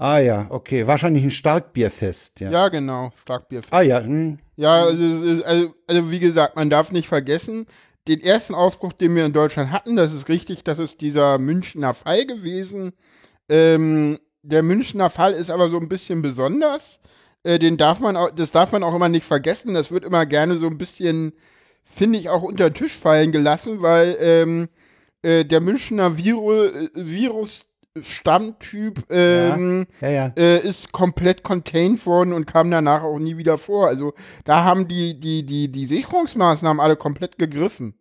[0.00, 0.86] Ah ja, okay.
[0.86, 2.40] Wahrscheinlich ein Starkbierfest.
[2.40, 2.50] Ja.
[2.50, 3.70] Ja, genau, Starkbierfest.
[3.70, 4.00] Ah ja.
[4.02, 4.38] Hm.
[4.56, 7.66] Ja, also, also, also wie gesagt, man darf nicht vergessen,
[8.08, 11.92] den ersten Ausbruch, den wir in Deutschland hatten, das ist richtig, das ist dieser Münchner
[11.92, 12.94] Fall gewesen.
[13.50, 16.98] Ähm, der Münchner Fall ist aber so ein bisschen besonders.
[17.42, 19.74] Äh, den darf man auch, das darf man auch immer nicht vergessen.
[19.74, 21.34] Das wird immer gerne so ein bisschen,
[21.84, 24.70] finde ich, auch unter den Tisch fallen gelassen, weil ähm,
[25.20, 26.88] äh, der Münchner Viru äh,
[27.94, 30.32] Virus-Stammtyp ähm, Ja, ja.
[30.36, 33.88] äh, ist komplett contained worden und kam danach auch nie wieder vor.
[33.88, 34.14] Also
[34.44, 37.94] da haben die, die, die, die Sicherungsmaßnahmen alle komplett gegriffen.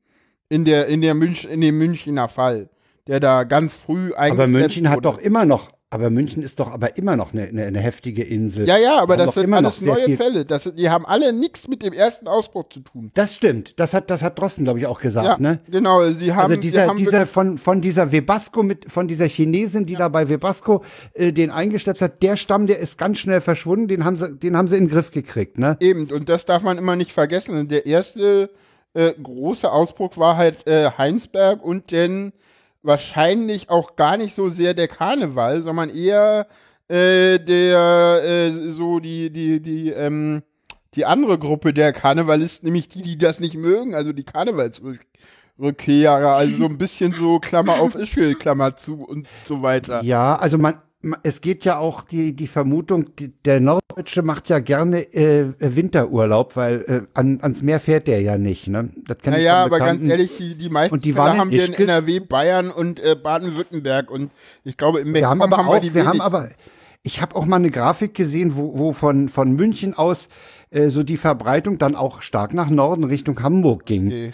[0.47, 2.69] In der, in der Münch, in dem Münchner Fall,
[3.07, 4.31] der da ganz früh eigentlich.
[4.31, 7.65] Aber München hat doch immer noch, aber München ist doch aber immer noch eine, eine,
[7.65, 8.67] eine heftige Insel.
[8.67, 10.45] Ja, ja, aber das sind immer alles noch neue Fälle.
[10.45, 13.09] Das, die haben alle nichts mit dem ersten Ausbruch zu tun.
[13.15, 13.79] Das stimmt.
[13.79, 15.61] Das hat, das hat Drosten, glaube ich, auch gesagt, Ja, ne?
[15.67, 16.05] genau.
[16.11, 19.95] Sie haben, Also dieser, haben dieser von, von dieser Webasco mit, von dieser Chinesin, die
[19.95, 20.83] da bei Webasco
[21.13, 24.55] äh, den eingeschleppt hat, der Stamm, der ist ganz schnell verschwunden, den haben sie, den
[24.55, 25.75] haben sie in den Griff gekriegt, ne?
[25.79, 27.67] Eben, und das darf man immer nicht vergessen.
[27.67, 28.51] Der erste
[28.93, 32.31] äh, große Ausbruch war halt äh, Heinsberg und dann
[32.81, 36.47] wahrscheinlich auch gar nicht so sehr der Karneval, sondern eher
[36.87, 40.41] äh, der äh, so die, die, die, ähm,
[40.95, 46.57] die andere Gruppe der Karnevalisten, nämlich die, die das nicht mögen, also die Karnevalsrückkehrer, also
[46.57, 50.01] so ein bisschen so Klammer auf Ischgl, Klammer zu und so weiter.
[50.03, 50.83] Ja, also man, ma-
[51.23, 56.57] es geht ja auch die, die Vermutung, die, der Norddeutsche macht ja gerne äh, Winterurlaub,
[56.57, 58.89] weil äh, an, ans Meer fährt der ja nicht, ne?
[59.07, 61.65] Das ich Naja, aber ganz ehrlich, die, die meisten Und die Fälle waren haben wir
[61.65, 61.73] in.
[61.73, 64.31] NRW, Bayern und äh, Baden-Württemberg und
[64.65, 66.49] ich glaube im Wir haben aber auch, die wir haben aber,
[67.01, 70.27] ich habe auch mal eine Grafik gesehen, wo, wo von, von München aus
[70.69, 74.07] äh, so die Verbreitung dann auch stark nach Norden Richtung Hamburg ging.
[74.07, 74.33] Okay.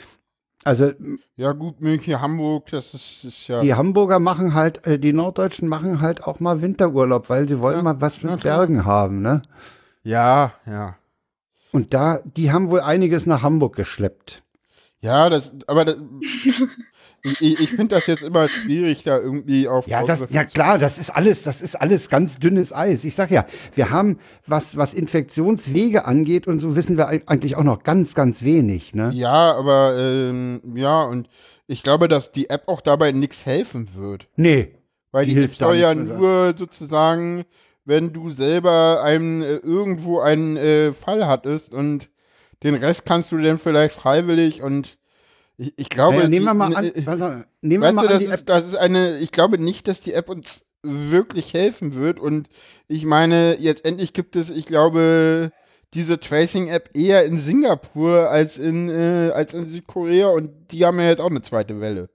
[0.65, 0.91] Also
[1.37, 3.61] Ja gut, München, Hamburg, das ist, ist ja.
[3.61, 7.77] die Hamburger machen halt, äh, die Norddeutschen machen halt auch mal Winterurlaub, weil sie wollen
[7.77, 8.57] Ja, mal was mit klar.
[8.57, 9.41] Bergen haben, ne?
[10.03, 10.97] Ja, ja.
[11.71, 14.41] Und da, die haben wohl einiges nach Hamburg geschleppt.
[15.01, 15.97] Ja, das, aber das,
[17.25, 19.87] ich, ich finde das jetzt immer schwierig, da irgendwie auf.
[19.87, 23.03] Ja, das, ja klar, das ist alles, das ist alles ganz dünnes Eis.
[23.03, 27.55] Ich sag ja, wir haben, was, was Infektionswege angeht und so wissen wir eig- eigentlich
[27.55, 29.11] auch noch ganz, ganz wenig, ne?
[29.13, 31.27] Ja, aber ähm, ja, und
[31.67, 34.27] ich glaube, dass die App auch dabei nichts helfen wird.
[34.35, 34.75] Nee.
[35.11, 37.45] Weil Die die, hilft soll ja nur sozusagen,
[37.85, 42.09] wenn du selber einen, äh, irgendwo einen äh, Fall hattest und
[42.63, 44.97] den Rest kannst du dann vielleicht freiwillig und
[45.57, 46.17] ich, ich glaube.
[46.17, 48.39] Naja, nehmen wir mal an, äh, pass auf, nehmen wir mal du, an die App.
[48.39, 52.19] ist, das ist eine, ich glaube nicht, dass die App uns wirklich helfen wird.
[52.19, 52.47] Und
[52.87, 55.51] ich meine, jetzt endlich gibt es, ich glaube,
[55.93, 61.07] diese Tracing-App eher in Singapur als in, äh, als in Südkorea und die haben ja
[61.07, 62.09] jetzt auch eine zweite Welle.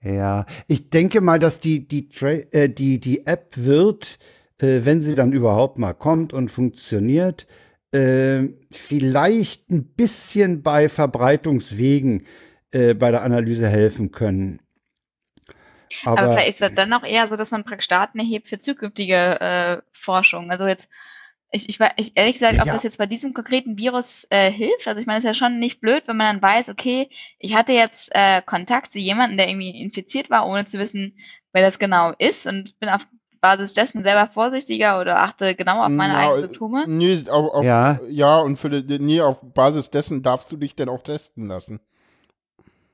[0.00, 4.18] Ja, ich denke mal, dass die, die, Tra äh, die, die App wird,
[4.58, 7.46] äh, wenn sie dann überhaupt mal kommt und funktioniert,
[7.92, 12.26] äh, vielleicht ein bisschen bei Verbreitungswegen
[12.70, 14.60] äh, bei der Analyse helfen können.
[16.04, 18.58] Aber, Aber, vielleicht ist das dann auch eher so, dass man praktisch Daten erhebt für
[18.58, 20.50] zukünftige äh, Forschung.
[20.50, 20.88] Also jetzt,
[21.50, 22.72] ich, ich, ich ehrlich gesagt, ob ja.
[22.72, 24.88] das jetzt bei diesem konkreten Virus äh, hilft.
[24.88, 27.54] Also ich meine, es ist ja schon nicht blöd, wenn man dann weiß, okay, ich
[27.54, 31.18] hatte jetzt äh, Kontakt zu jemandem, der irgendwie infiziert war, ohne zu wissen,
[31.52, 33.06] wer das genau ist und bin auf
[33.42, 36.84] Basis dessen selber vorsichtiger oder achte genau auf meine Ja, eigenen Symptome.
[36.86, 37.98] Nee, auf, auf, Ja.
[38.08, 38.38] ja.
[38.38, 41.80] und für, die- nee, auf Basis dessen darfst du dich dann auch testen lassen.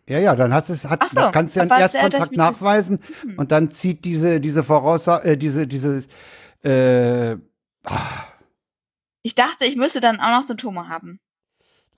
[0.08, 3.00] ja, ja, dann hast es, hat, Ach so, kannst du ja einen Erstkontakt das- nachweisen
[3.22, 3.38] Hm.
[3.38, 6.02] und dann zieht diese, diese Voraussage, äh, diese, diese,
[6.64, 7.36] äh,
[9.22, 11.20] Ich dachte, ich müsste dann auch noch Symptome haben.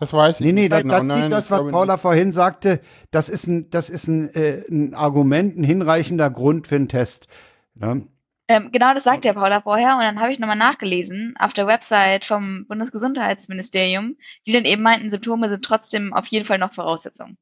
[0.00, 0.94] Das weiß ich Nee, nee, nicht da, genau.
[0.94, 2.02] da Nein, zieht das, ich was Paula nicht.
[2.02, 2.80] vorhin sagte,
[3.12, 7.26] das ist ein, das ist ein, äh, ein Argument, ein hinreichender Grund für einen Test.
[7.74, 8.06] Ne?
[8.50, 11.68] Ähm, genau das sagte ja Paula vorher und dann habe ich nochmal nachgelesen auf der
[11.68, 17.36] Website vom Bundesgesundheitsministerium, die dann eben meinten, Symptome sind trotzdem auf jeden Fall noch Voraussetzung.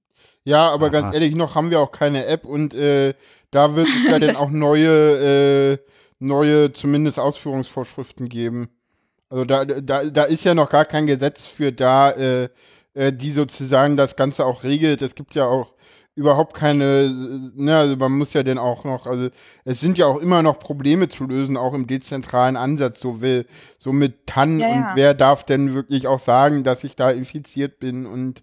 [0.45, 0.93] Ja, aber Aha.
[0.93, 3.15] ganz ehrlich, noch haben wir auch keine App und äh,
[3.51, 5.79] da wird es ja dann auch neue, äh,
[6.19, 8.69] neue zumindest Ausführungsvorschriften geben.
[9.31, 12.51] Also da, da, da ist ja noch gar kein Gesetz für da, äh,
[12.93, 15.01] äh, die sozusagen das Ganze auch regelt.
[15.01, 15.73] Es gibt ja auch
[16.19, 17.11] überhaupt keine,
[17.55, 19.29] ne, also man muss ja dann auch noch, also
[19.65, 23.47] es sind ja auch immer noch Probleme zu lösen, auch im dezentralen Ansatz, so will,
[23.79, 24.93] so mit TAN Ja, und ja.
[24.97, 28.43] wer darf denn wirklich auch sagen, dass ich da infiziert bin und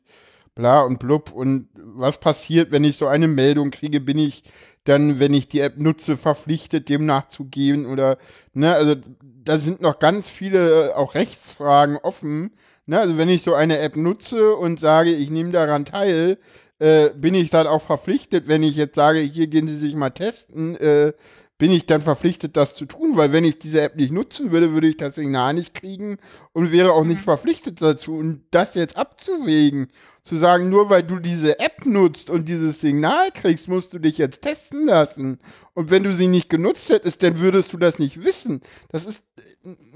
[0.56, 1.34] bla und blub.
[1.34, 4.00] Und was passiert, wenn ich so eine Meldung kriege?
[4.00, 4.44] Bin ich
[4.86, 7.86] dann, wenn ich die App nutze, verpflichtet, dem nachzugehen?
[7.86, 8.18] Oder,
[8.54, 8.96] ne, also
[9.44, 12.52] da sind noch ganz viele äh, auch Rechtsfragen offen.
[12.86, 13.00] Ne?
[13.00, 16.38] Also wenn ich so eine App nutze und sage, ich nehme daran teil,
[16.80, 20.10] äh, bin ich dann auch verpflichtet, wenn ich jetzt sage, hier gehen Sie sich mal
[20.10, 21.14] testen, äh,
[21.58, 24.74] bin ich dann verpflichtet, das zu tun, weil wenn ich diese App nicht nutzen würde,
[24.74, 26.18] würde ich das Signal nicht kriegen
[26.56, 27.26] und wäre auch nicht mhm.
[27.26, 28.16] verpflichtet dazu.
[28.16, 29.90] Und das jetzt abzuwägen,
[30.24, 34.18] zu sagen, nur weil du diese App nutzt und dieses Signal kriegst, musst du dich
[34.18, 35.40] jetzt testen lassen.
[35.74, 38.62] Und wenn du sie nicht genutzt hättest, dann würdest du das nicht wissen.
[38.90, 39.22] Das ist,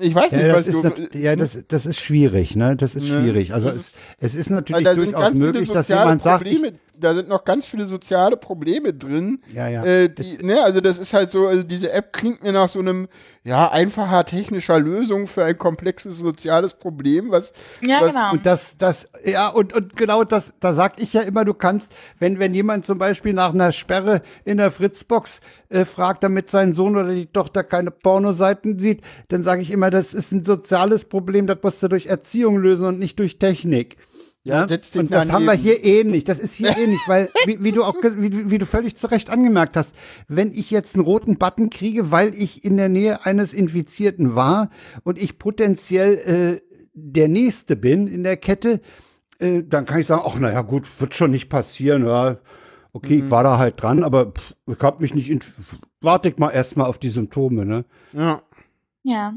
[0.01, 1.17] ich weiß ja, nicht, was du.
[1.17, 2.75] Ja, das, das ist schwierig, ne?
[2.75, 3.21] Das ist ne?
[3.21, 3.53] schwierig.
[3.53, 6.75] Also es, es ist natürlich durchaus möglich, dass jemand Probleme, sagt.
[6.75, 9.41] Ich, da sind noch ganz viele soziale Probleme drin.
[9.53, 9.85] Ja, ja.
[9.85, 12.79] Äh, die, ne, also das ist halt so, also diese App klingt mir nach so
[12.79, 13.07] einem,
[13.43, 17.51] ja, einfacher technischer Lösung für ein komplexes soziales Problem, was.
[17.81, 18.31] Ja, was, genau.
[18.31, 21.91] Und das, das, ja, und, und genau das, da sag ich ja immer, du kannst,
[22.19, 26.73] wenn, wenn jemand zum Beispiel nach einer Sperre in der Fritzbox äh, fragt, damit sein
[26.73, 31.05] Sohn oder die Tochter keine Pornoseiten sieht, dann sage ich immer, das ist ein soziales
[31.05, 33.97] Problem, das musst du durch Erziehung lösen und nicht durch Technik.
[34.43, 35.31] Ja, und das daneben.
[35.31, 36.23] haben wir hier ähnlich.
[36.23, 39.29] Das ist hier ähnlich, weil, wie, wie du auch, wie, wie, du völlig zu Recht
[39.29, 39.93] angemerkt hast,
[40.27, 44.69] wenn ich jetzt einen roten Button kriege, weil ich in der Nähe eines Infizierten war
[45.03, 48.81] und ich potenziell äh, der Nächste bin in der Kette,
[49.39, 52.39] äh, dann kann ich sagen, ach, naja, gut, wird schon nicht passieren, ja
[52.93, 53.25] okay, mhm.
[53.25, 55.31] ich war da halt dran, aber pff, ich hab mich nicht,
[56.01, 57.85] warte ich mal erstmal auf die Symptome, ne?
[58.13, 58.41] Ja.
[59.03, 59.33] Ja.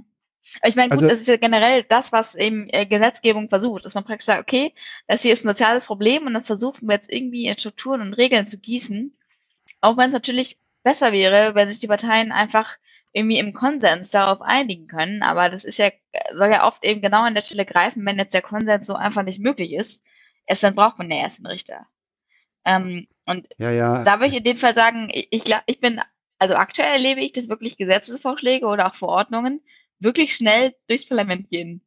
[0.64, 3.94] Ich meine, gut, also, das ist ja generell das, was eben äh, Gesetzgebung versucht, dass
[3.94, 4.74] man praktisch sagt, okay,
[5.06, 8.14] das hier ist ein soziales Problem und das versuchen wir jetzt irgendwie in Strukturen und
[8.14, 9.16] Regeln zu gießen.
[9.80, 12.76] Auch wenn es natürlich besser wäre, wenn sich die Parteien einfach
[13.12, 15.90] irgendwie im Konsens darauf einigen können, aber das ist ja,
[16.34, 19.22] soll ja oft eben genau an der Stelle greifen, wenn jetzt der Konsens so einfach
[19.22, 20.04] nicht möglich ist,
[20.46, 21.86] erst dann braucht man ja erst einen Richter.
[22.64, 24.02] Ähm, und ja, ja.
[24.04, 26.00] da würde ich in dem Fall sagen, ich, ich, ich bin,
[26.38, 29.60] also aktuell erlebe ich, dass wirklich Gesetzesvorschläge oder auch Verordnungen
[30.02, 31.82] wirklich schnell durchs Parlament gehen.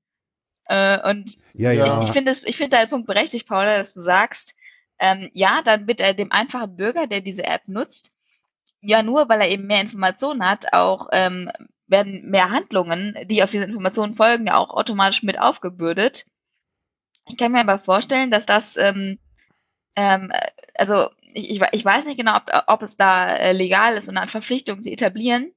[0.67, 2.01] Äh, und ja, ja.
[2.01, 4.55] ich, ich finde ich finde deinen Punkt berechtigt, Paula, dass du sagst,
[4.99, 8.11] ähm, ja, dann wird er dem einfachen Bürger, der diese App nutzt,
[8.81, 11.51] ja nur, weil er eben mehr Informationen hat, auch ähm,
[11.87, 16.25] werden mehr Handlungen, die auf diese Informationen folgen, ja auch automatisch mit aufgebürdet.
[17.27, 19.19] Ich kann mir aber vorstellen, dass das ähm,
[19.95, 20.31] ähm,
[20.73, 24.29] also ich, ich weiß nicht genau, ob, ob es da äh, legal ist und eine
[24.29, 25.51] Verpflichtung zu etablieren.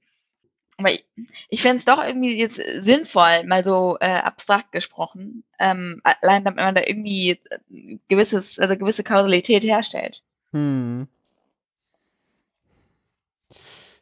[0.78, 1.04] Aber ich,
[1.48, 6.60] ich fände es doch irgendwie jetzt sinnvoll, mal so äh, abstrakt gesprochen, ähm, allein damit
[6.60, 10.22] man da irgendwie äh, gewisses, also gewisse Kausalität herstellt.
[10.52, 11.08] Hm.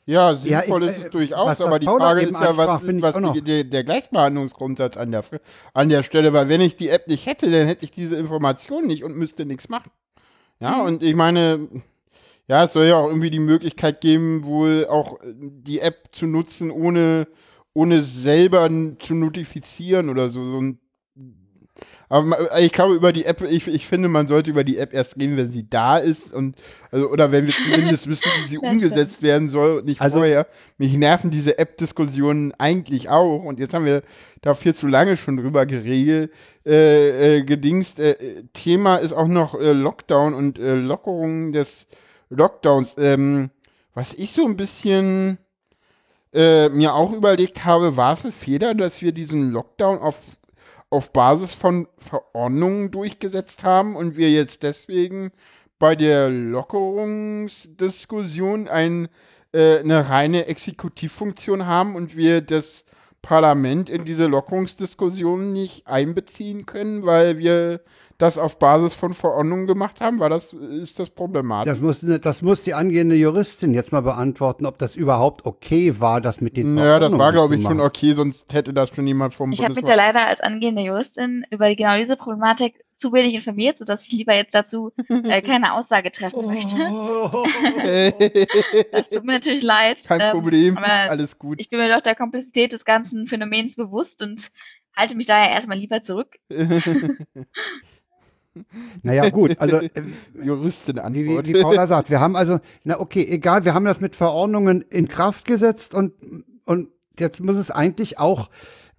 [0.04, 3.32] Ja, sinnvoll ja, ich, ist es äh, durchaus, aber die Frage ist ja, was, was
[3.32, 5.24] die, der, der, Gleichbehandlungsgrundsatz an der,
[5.72, 8.86] an der Stelle, weil wenn ich die App nicht hätte, dann hätte ich diese Information
[8.86, 9.90] nicht und müsste nichts machen.
[10.60, 10.80] Ja, mhm.
[10.82, 11.68] und ich meine,
[12.48, 16.27] ja, es soll ja auch irgendwie die Möglichkeit geben, wohl auch äh, die App zu
[16.27, 17.27] nutzen, ohne,
[17.73, 20.44] ohne selber zu notifizieren oder so.
[20.44, 20.78] so ein,
[22.09, 25.16] aber ich glaube, über die App, ich, ich finde, man sollte über die App erst
[25.18, 26.55] reden, wenn sie da ist und
[26.93, 30.47] also, oder wenn wir zumindest wissen, wie sie umgesetzt werden soll und nicht also, vorher.
[30.78, 34.02] Mich nerven diese App-Diskussionen eigentlich auch und jetzt haben wir
[34.40, 36.32] da viel zu lange schon drüber geregelt,
[36.64, 37.98] äh, äh, gedingst.
[37.98, 41.89] Äh, Thema ist auch noch äh, Lockdown und äh, Lockerung des
[42.30, 42.94] Lockdowns.
[42.98, 43.50] Ähm,
[43.94, 45.38] was ich so ein bisschen
[46.32, 50.36] äh, mir auch überlegt habe, war es ein Fehler, dass wir diesen Lockdown auf,
[50.90, 55.32] auf Basis von Verordnungen durchgesetzt haben und wir jetzt deswegen
[55.78, 59.08] bei der Lockerungsdiskussion ein,
[59.52, 62.85] äh, eine reine Exekutivfunktion haben und wir das
[63.26, 67.80] Parlament in diese Lockerungsdiskussion nicht einbeziehen können, weil wir
[68.18, 70.20] das auf Basis von Verordnungen gemacht haben?
[70.20, 71.72] War das, ist das problematisch?
[71.72, 76.20] Das muss, das muss die angehende Juristin jetzt mal beantworten, ob das überhaupt okay war,
[76.20, 79.04] das mit den Verordnungen Ja, das war, glaube ich, schon okay, sonst hätte das schon
[79.04, 83.12] niemand vom Ich habe mich da leider als angehende Juristin über genau diese Problematik zu
[83.12, 86.77] wenig informiert, sodass ich lieber jetzt dazu äh, keine Aussage treffen möchte.
[88.93, 90.02] das tut mir natürlich leid.
[90.06, 91.60] Kein ähm, Problem, alles gut.
[91.60, 94.51] Ich bin mir doch der Komplexität des ganzen Phänomens bewusst und
[94.97, 96.36] halte mich daher erstmal lieber zurück.
[99.02, 99.90] Naja, gut, also äh,
[100.43, 104.01] Juristin wie, wie, wie Paula sagt, wir haben also, na okay, egal, wir haben das
[104.01, 106.14] mit Verordnungen in Kraft gesetzt und,
[106.64, 108.48] und jetzt muss es eigentlich auch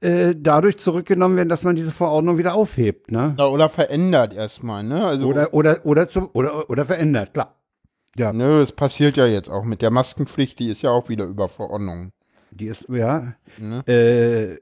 [0.02, 3.36] äh, dadurch zurückgenommen werden, dass man diese Verordnung wieder aufhebt, ne?
[3.38, 5.06] Ja, oder verändert erstmal, ne?
[5.06, 7.56] Also, oder, oder, oder, zu, oder, oder verändert, klar.
[8.16, 8.34] Ja.
[8.34, 11.50] Nö, es passiert ja jetzt auch mit der Maskenpflicht, die ist ja auch wieder über
[11.50, 12.12] Verordnung.
[12.52, 13.34] Die ist, ja.
[13.58, 13.84] Ne?
[13.88, 14.60] Äh,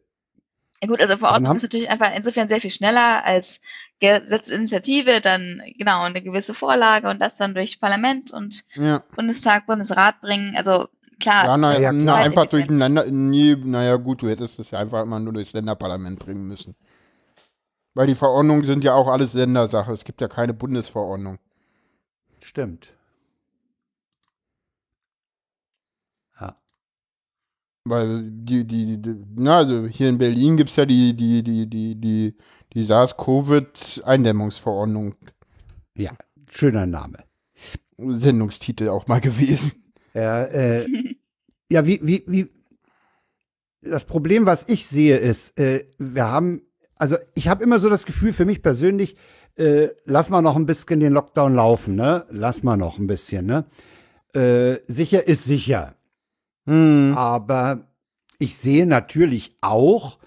[0.82, 3.62] Ja gut, also Verordnung ist natürlich einfach insofern sehr viel schneller als
[4.02, 9.04] Gesetzesinitiative, dann genau eine gewisse Vorlage und das dann durch Parlament und ja.
[9.16, 10.56] Bundestag, Bundesrat bringen.
[10.58, 11.46] Also klar.
[11.46, 14.80] Ja, na, ja, na einfach durch ein Länder, nee, naja gut, du hättest es ja
[14.80, 16.76] einfach immer nur durchs Länderparlament bringen müssen.
[17.94, 19.94] Weil die Verordnungen sind ja auch alles Ländersache.
[19.94, 21.40] Es gibt ja keine Bundesverordnung.
[22.42, 22.96] Stimmt.
[27.88, 31.70] Weil die, die, die, na, also hier in Berlin gibt es ja die, die, die,
[31.70, 32.36] die, die,
[32.74, 35.14] die SARS-Covid-Eindämmungsverordnung.
[35.96, 36.14] Ja,
[36.50, 37.20] schöner Name.
[37.98, 39.85] Sendungstitel auch mal gewesen.
[40.16, 40.88] Ja, äh,
[41.70, 42.50] ja wie, wie, wie,
[43.82, 46.62] das Problem, was ich sehe, ist, äh, wir haben,
[46.98, 49.18] also ich habe immer so das Gefühl für mich persönlich,
[49.58, 52.26] äh, lass mal noch ein bisschen den Lockdown laufen, ne?
[52.30, 53.66] Lass mal noch ein bisschen, ne?
[54.34, 55.96] Äh, sicher ist sicher.
[56.66, 57.14] Hm.
[57.16, 57.88] Aber
[58.40, 60.18] ich sehe natürlich auch,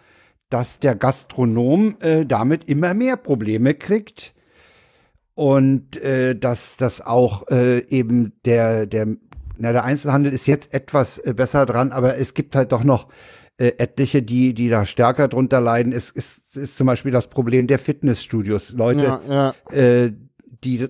[0.51, 4.35] dass der Gastronom äh, damit immer mehr Probleme kriegt
[5.35, 9.17] und äh, dass das auch äh, eben der, der,
[9.59, 13.09] na, der Einzelhandel ist jetzt etwas äh, besser dran, aber es gibt halt doch noch
[13.59, 15.93] äh, etliche, die, die da stärker drunter leiden.
[15.93, 18.71] Es ist, ist zum Beispiel das Problem der Fitnessstudios.
[18.71, 19.75] Leute, ja, ja.
[19.77, 20.13] Äh,
[20.65, 20.89] die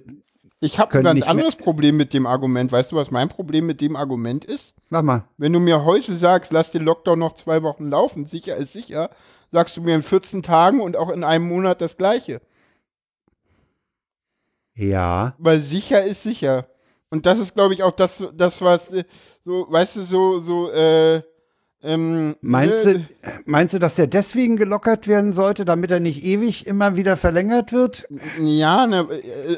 [0.60, 2.72] ich habe ein ganz anderes Problem mit dem Argument.
[2.72, 4.74] Weißt du, was mein Problem mit dem Argument ist?
[4.90, 5.24] Mach mal.
[5.36, 9.10] Wenn du mir heute sagst, lass den Lockdown noch zwei Wochen laufen, sicher ist sicher,
[9.52, 12.40] sagst du mir in 14 Tagen und auch in einem Monat das Gleiche.
[14.74, 15.34] Ja.
[15.38, 16.66] Weil sicher ist sicher.
[17.10, 19.04] Und das ist, glaube ich, auch das, das was, äh,
[19.44, 21.22] so, weißt du, so, so, äh,
[21.80, 23.04] ähm, meinst, äh, du,
[23.44, 27.72] meinst du, dass der deswegen gelockert werden sollte, damit er nicht ewig immer wieder verlängert
[27.72, 28.06] wird?
[28.38, 29.06] Ja, ne,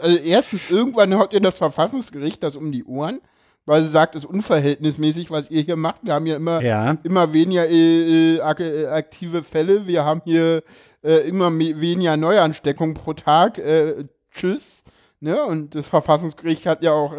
[0.03, 3.21] also erstens, irgendwann hat ihr das Verfassungsgericht das um die Ohren,
[3.65, 6.05] weil sie sagt, es ist unverhältnismäßig, was ihr hier macht.
[6.05, 6.99] Wir haben ja immer, ja.
[7.05, 9.87] immer weniger äh, äh, aktive Fälle.
[9.87, 10.63] Wir haben hier
[11.03, 13.57] äh, immer weniger Neuansteckungen pro Tag.
[13.57, 14.80] Äh, tschüss.
[15.21, 15.43] Ne?
[15.45, 17.13] Und das Verfassungsgericht hat ja auch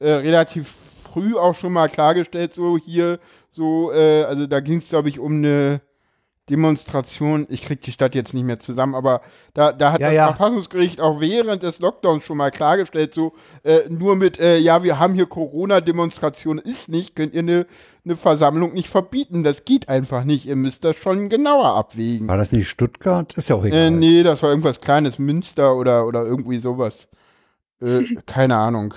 [0.00, 0.68] relativ
[1.16, 3.18] früh auch schon mal klargestellt, so hier
[3.50, 5.80] so, äh, also da ging es, glaube ich, um eine
[6.48, 7.46] Demonstration.
[7.50, 9.20] Ich kriege die Stadt jetzt nicht mehr zusammen, aber
[9.54, 10.26] da, da hat ja, das ja.
[10.26, 14.98] Verfassungsgericht auch während des Lockdowns schon mal klargestellt, so äh, nur mit, äh, ja, wir
[14.98, 17.66] haben hier Corona-Demonstration ist nicht, könnt ihr eine
[18.06, 19.42] eine Versammlung nicht verbieten.
[19.42, 20.46] Das geht einfach nicht.
[20.46, 22.28] Ihr müsst das schon genauer abwägen.
[22.28, 23.34] War das nicht Stuttgart?
[23.34, 23.78] Ist ja auch egal.
[23.78, 27.08] Äh, nee, das war irgendwas kleines, Münster oder, oder irgendwie sowas.
[27.80, 28.94] Äh, keine Ahnung.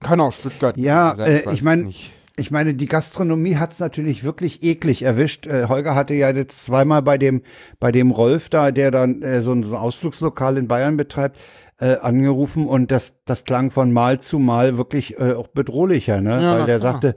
[0.00, 0.76] Kann auch Stuttgart.
[0.76, 1.92] Ja, äh, ich meine,
[2.38, 5.46] ich meine, die Gastronomie hat es natürlich wirklich eklig erwischt.
[5.46, 7.42] Äh, Holger hatte ja jetzt zweimal bei dem,
[7.80, 11.40] bei dem Rolf da, der dann äh, so, ein, so ein Ausflugslokal in Bayern betreibt,
[11.78, 16.42] äh, angerufen und das, das klang von Mal zu Mal wirklich äh, auch bedrohlicher, ne?
[16.42, 16.92] Ja, Weil der klar.
[16.92, 17.14] sagte,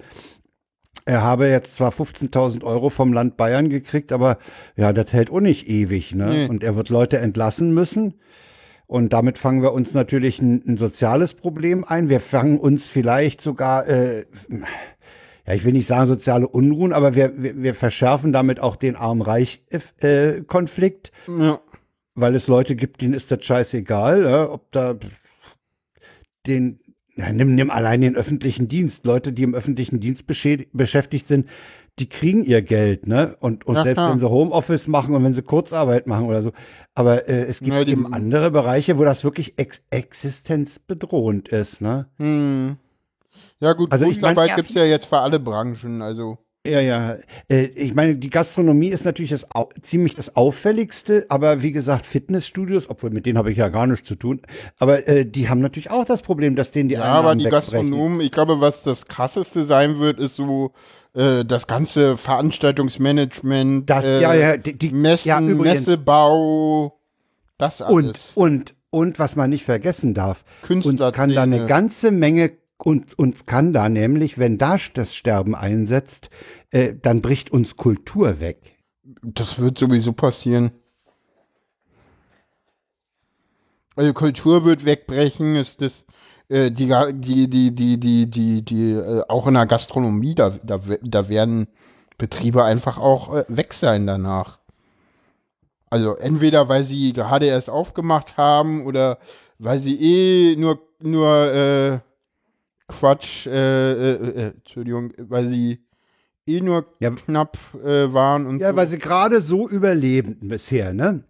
[1.06, 4.38] er habe jetzt zwar 15.000 Euro vom Land Bayern gekriegt, aber
[4.76, 6.26] ja, das hält auch nicht ewig, ne?
[6.28, 6.48] Nee.
[6.48, 8.16] Und er wird Leute entlassen müssen.
[8.86, 12.10] Und damit fangen wir uns natürlich ein, ein soziales Problem ein.
[12.10, 14.26] Wir fangen uns vielleicht sogar, äh,
[15.50, 18.96] ja, ich will nicht sagen soziale Unruhen, aber wir, wir, wir verschärfen damit auch den
[18.96, 21.12] Arm-Reich-Konflikt.
[21.28, 21.60] Äh, ja.
[22.14, 24.96] Weil es Leute gibt, denen ist das scheißegal, ja, ob da
[26.46, 26.80] den,
[27.16, 29.08] ja, nimm, nimm allein den öffentlichen Dienst.
[29.08, 31.50] Leute, die im öffentlichen Dienst beschäftigt sind,
[31.98, 33.36] die kriegen ihr Geld, ne?
[33.40, 36.52] Und, und selbst wenn sie Homeoffice machen und wenn sie Kurzarbeit machen oder so.
[36.94, 42.06] Aber äh, es gibt ja, eben andere Bereiche, wo das wirklich ex existenzbedrohend ist, ne?
[42.18, 42.78] Hm.
[43.60, 46.38] Ja, gut, also Kurzarbeit ich mein, gibt es ja jetzt für alle Branchen, also.
[46.66, 47.18] Ja, ja.
[47.50, 49.48] Äh, ich meine, die Gastronomie ist natürlich das
[49.82, 54.08] ziemlich das auffälligste, aber wie gesagt, Fitnessstudios, obwohl mit denen habe ich ja gar nichts
[54.08, 54.42] zu tun,
[54.78, 57.72] aber äh, die haben natürlich auch das Problem, dass denen die Ja, aber die wegbrechen.
[57.72, 60.74] Gastronomen, ich glaube, was das krasseste sein wird, ist so
[61.14, 67.00] äh, das ganze Veranstaltungsmanagement, das, äh, ja, ja, die, die, Messen, ja, Messebau,
[67.58, 68.34] das alles.
[68.36, 73.14] Und, und, und was man nicht vergessen darf, uns kann da eine ganze Menge, uns,
[73.14, 76.30] uns kann da nämlich, wenn da das Sterben einsetzt,
[76.72, 78.78] äh, dann bricht uns Kultur weg.
[79.22, 80.72] Das wird sowieso passieren.
[83.96, 86.06] Also Kultur wird wegbrechen, ist das
[86.48, 90.80] äh, die, die, die, die, die, die, die, äh, auch in der Gastronomie, da, da,
[91.02, 91.68] da werden
[92.18, 94.60] Betriebe einfach auch äh, weg sein danach.
[95.90, 99.18] Also entweder weil sie gerade erst aufgemacht haben oder
[99.58, 102.00] weil sie eh nur, nur äh,
[102.90, 103.52] Quatsch, äh,
[103.92, 105.86] äh, äh, Entschuldigung, weil sie
[106.46, 107.12] eh nur ja.
[107.12, 108.76] knapp äh, waren und Ja, so.
[108.76, 111.24] weil sie gerade so überleben bisher, ne?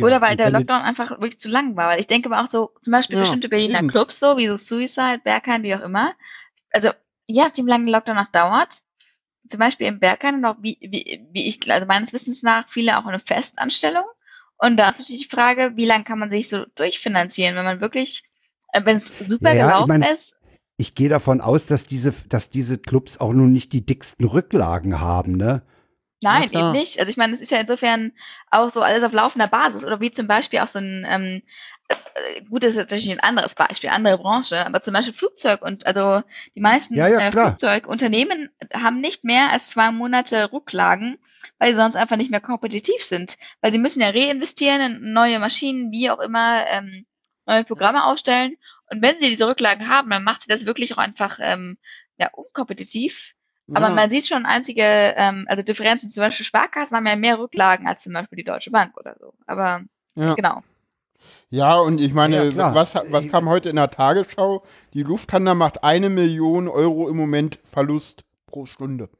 [0.00, 1.90] Oder weil der Lockdown einfach wirklich zu lang war.
[1.90, 3.88] Weil ich denke aber auch so, zum Beispiel ja, bestimmte Berliner eben.
[3.88, 6.14] Clubs so, wie so Suicide, Berghain, wie auch immer.
[6.70, 6.90] Also,
[7.26, 8.82] ja, die lange Lockdown noch dauert,
[9.50, 13.06] zum Beispiel im Bergheim noch, wie, wie, wie ich, also meines Wissens nach, viele auch
[13.06, 14.04] eine Festanstellung.
[14.56, 17.80] Und da ist natürlich die Frage, wie lange kann man sich so durchfinanzieren, wenn man
[17.80, 18.22] wirklich,
[18.72, 20.36] äh, wenn es super Ja, ich gelaufen mein- ist.
[20.80, 25.00] Ich gehe davon aus, dass diese, dass diese Clubs auch nun nicht die dicksten Rücklagen
[25.00, 25.62] haben, ne?
[26.22, 26.98] Nein, eben nicht.
[26.98, 28.12] Also ich meine, es ist ja insofern
[28.50, 29.84] auch so alles auf laufender Basis.
[29.84, 31.42] Oder wie zum Beispiel auch so ein, ähm,
[31.88, 35.86] äh, gut, das ist natürlich ein anderes Beispiel, andere Branche, aber zum Beispiel Flugzeug und
[35.86, 36.22] also
[36.54, 37.32] die meisten Ja, ja, äh.
[37.32, 41.18] Flugzeugunternehmen haben nicht mehr als zwei Monate Rücklagen,
[41.58, 43.36] weil sie sonst einfach nicht mehr kompetitiv sind.
[43.60, 47.04] Weil sie müssen ja reinvestieren in neue Maschinen, wie auch immer, ähm,
[47.46, 48.56] neue Programme ausstellen.
[48.90, 51.78] Und wenn sie diese Rücklagen haben, dann macht sie das wirklich auch einfach ähm,
[52.16, 53.34] ja, unkompetitiv.
[53.74, 53.94] Aber Ja.
[53.94, 56.10] man sieht schon einzige, ähm, also Differenzen.
[56.10, 59.34] Zum Beispiel Sparkassen haben ja mehr Rücklagen als zum Beispiel die Deutsche Bank oder so.
[59.46, 59.82] Aber
[60.14, 60.34] Ja.
[60.34, 60.62] genau.
[61.50, 64.62] Ja, und ich meine, Ja, was, was kam heute in der Tagesschau?
[64.94, 69.10] Die Lufthansa macht eine Million Euro im Moment Verlust pro Stunde.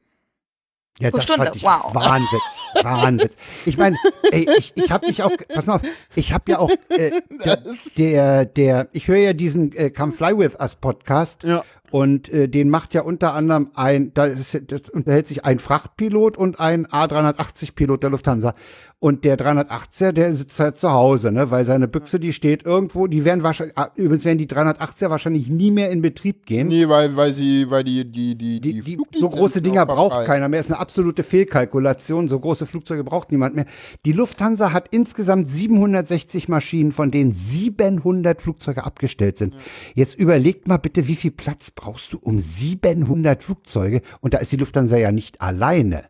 [0.99, 1.93] Ja, Pro das Stunde, fand ich wow.
[1.93, 2.58] Wahnwitz.
[2.81, 3.35] Wahnwitz.
[3.65, 3.97] Ich meine,
[4.31, 5.81] ey, ich, ich habe mich auch, pass mal auf,
[6.15, 7.11] ich habe ja auch, äh,
[7.45, 7.63] der,
[7.97, 11.63] der, der, ich höre ja diesen äh, Come Fly With Us Podcast Ja.
[11.91, 16.37] und äh, den macht ja unter anderem ein, da ist, das unterhält sich ein Frachtpilot
[16.37, 18.53] und ein A380-Pilot der Lufthansa.
[19.01, 23.07] Und der 380er, der sitzt halt zu Hause, ne, weil seine Büchse, die steht irgendwo,
[23.07, 26.67] die werden wahrscheinlich, ah, übrigens werden die 380er wahrscheinlich nie mehr in Betrieb gehen.
[26.67, 30.09] Nee, weil, weil sie, weil die, die, die, Die, die, so große Dinger auch braucht
[30.09, 30.27] verfallen.
[30.27, 30.59] keiner mehr.
[30.59, 32.27] Ist eine absolute Fehlkalkulation.
[32.27, 33.65] So große Flugzeuge braucht niemand mehr.
[34.05, 39.55] Die Lufthansa hat insgesamt 760 Maschinen, von denen 700 Flugzeuge abgestellt sind.
[39.95, 44.01] Jetzt überlegt mal bitte, wie viel Platz brauchst du um 700 Flugzeuge?
[44.19, 46.03] Und da ist die Lufthansa ja nicht alleine.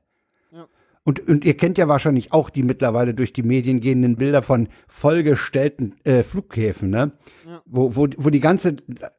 [1.09, 4.69] Und, und ihr kennt ja wahrscheinlich auch die mittlerweile durch die Medien gehenden Bilder von
[4.87, 7.13] vollgestellten äh, Flughäfen, ne?
[7.65, 8.75] Wo, wo, wo die, ganze,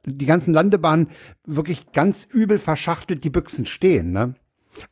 [0.07, 1.09] die ganzen Landebahnen
[1.45, 4.37] wirklich ganz übel verschachtelt die Büchsen stehen, ne?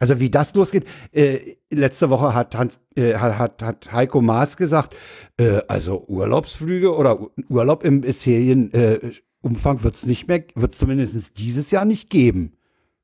[0.01, 4.97] Also wie das losgeht, äh, letzte Woche hat, Hans, äh, hat, hat, Heiko Maas gesagt,
[5.37, 10.79] äh, also Urlaubsflüge oder Urlaub im bisherigen äh, Umfang wird es nicht mehr, wird es
[10.81, 12.57] zumindest dieses Jahr nicht geben.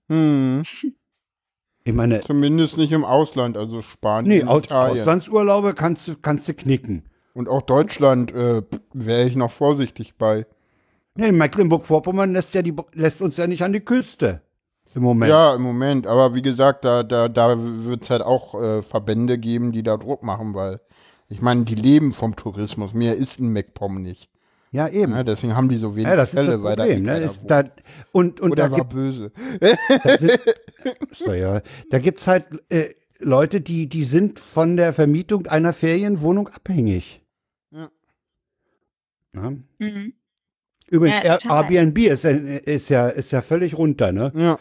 [0.08, 0.64] Hm,
[1.84, 5.00] Ich meine, zumindest nicht im Ausland, also Spanien, nee, Aus, Italien.
[5.00, 7.04] Auslandsurlaube kannst du, kannst du knicken.
[7.34, 8.62] Und auch Deutschland äh,
[8.94, 10.46] wäre ich noch vorsichtig bei.
[11.14, 14.40] Nee, Mecklenburg-Vorpommern lässt, ja die, lässt uns ja nicht an die Küste.
[14.94, 15.28] Im Moment.
[15.28, 16.06] Ja, im Moment.
[16.06, 19.96] Aber wie gesagt, da, da, da wird es halt auch äh, Verbände geben, die da
[19.96, 20.80] Druck machen, weil
[21.28, 22.94] ich meine, die leben vom Tourismus.
[22.94, 24.30] Mehr ist in MacPom nicht.
[24.74, 25.12] Ja, eben.
[25.12, 27.08] Ja, deswegen haben die so wenig Ja, das ist Fälle, das weil da Problem.
[27.08, 27.18] eh Ne?
[27.20, 27.62] Ist da,
[28.10, 29.30] und und Oder da war gibt böse.
[30.02, 30.40] da sind,
[31.12, 32.88] so, ja, da gibt's halt äh,
[33.20, 37.22] Leute, die die sind von der Vermietung einer Ferienwohnung abhängig.
[37.70, 37.88] Ja.
[39.34, 39.52] Ja.
[39.78, 40.12] Mhm.
[40.90, 41.38] Übrigens, Ja.
[41.44, 44.32] Airbnb ist, ja- ist ja ist ja völlig runter, ne?
[44.34, 44.58] Ja,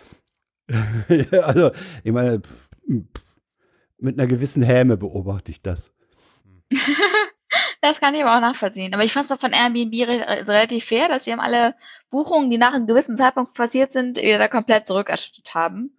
[1.41, 1.72] also
[2.03, 3.23] ich meine, pff, pff,
[3.98, 5.91] mit einer gewissen Häme beobachte ich das.
[7.84, 8.93] Das kann ich aber auch nachvollziehen.
[8.93, 11.76] Aber ich fand es doch von Airbnb re also relativ fair, dass sie haben alle
[12.10, 15.91] Buchungen, die nach einem gewissen Zeitpunkt passiert sind, wieder komplett zurückerstattet haben.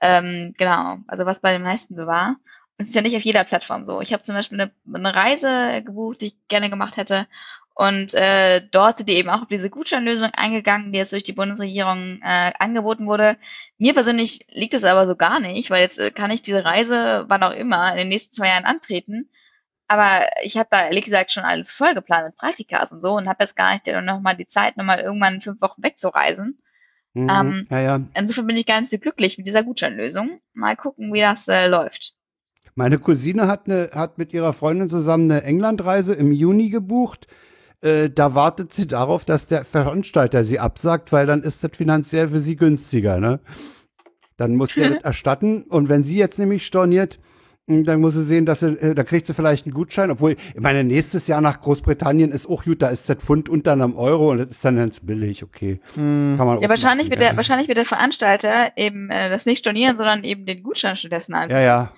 [0.00, 2.36] Ähm, genau, also was bei den meisten so war.
[2.78, 4.00] Und es ist ja nicht auf jeder Plattform so.
[4.00, 7.26] Ich habe zum Beispiel eine, eine Reise gebucht, die ich gerne gemacht hätte.
[7.74, 11.32] Und äh, dort sind die eben auch auf diese Gutscheinlösung eingegangen, die jetzt durch die
[11.32, 13.36] Bundesregierung äh, angeboten wurde.
[13.78, 17.24] Mir persönlich liegt es aber so gar nicht, weil jetzt äh, kann ich diese Reise,
[17.26, 19.28] wann auch immer, in den nächsten zwei Jahren antreten.
[19.88, 23.28] Aber ich habe da ehrlich gesagt schon alles voll geplant mit Praktikas und so und
[23.28, 26.58] habe jetzt gar nicht noch mal die Zeit, noch mal irgendwann fünf Wochen wegzureisen.
[27.14, 27.30] Mhm.
[27.30, 28.00] Ähm, ja, ja.
[28.14, 30.40] Insofern bin ich gar nicht so glücklich mit dieser Gutscheinlösung.
[30.52, 32.14] Mal gucken, wie das äh, läuft.
[32.74, 37.26] Meine Cousine hat, ne, hat mit ihrer Freundin zusammen eine Englandreise im Juni gebucht.
[37.80, 42.28] Äh, da wartet sie darauf, dass der Veranstalter sie absagt, weil dann ist das finanziell
[42.28, 43.18] für sie günstiger.
[43.18, 43.40] Ne?
[44.36, 45.62] Dann muss der das erstatten.
[45.62, 47.18] Und wenn sie jetzt nämlich storniert,
[47.68, 50.10] dann muss sie sehen, dass sie, äh, da kriegt sie vielleicht einen Gutschein.
[50.10, 53.72] Obwohl, ich meine, nächstes Jahr nach Großbritannien ist auch gut, da ist das Pfund unter
[53.72, 55.80] einem Euro und das ist dann ganz billig, okay.
[55.94, 59.58] Kann man Ja, wahrscheinlich machen, wird, der, wahrscheinlich wird der Veranstalter eben äh, das nicht
[59.58, 61.56] stornieren, sondern eben den Gutschein stattdessen einfach.
[61.56, 61.92] Ja, ja.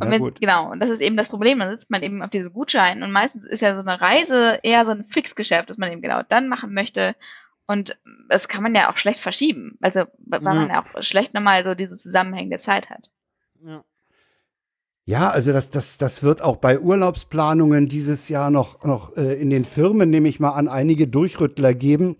[0.00, 0.40] Und wenn, gut.
[0.40, 3.10] genau, und das ist eben das Problem, dann sitzt man eben auf diesem Gutschein und
[3.10, 6.46] meistens ist ja so eine Reise eher so ein Fixgeschäft, das man eben genau dann
[6.46, 7.16] machen möchte.
[7.66, 9.76] Und das kann man ja auch schlecht verschieben.
[9.80, 10.54] Also, weil Ja.
[10.54, 13.10] man ja auch schlecht nochmal so diese zusammenhängende Zeit hat.
[13.66, 13.82] ja.
[15.08, 19.48] Ja, also das, das, das wird auch bei Urlaubsplanungen dieses Jahr noch, noch äh, in
[19.48, 22.16] den Firmen, nehme ich mal an, einige Durchrüttler geben,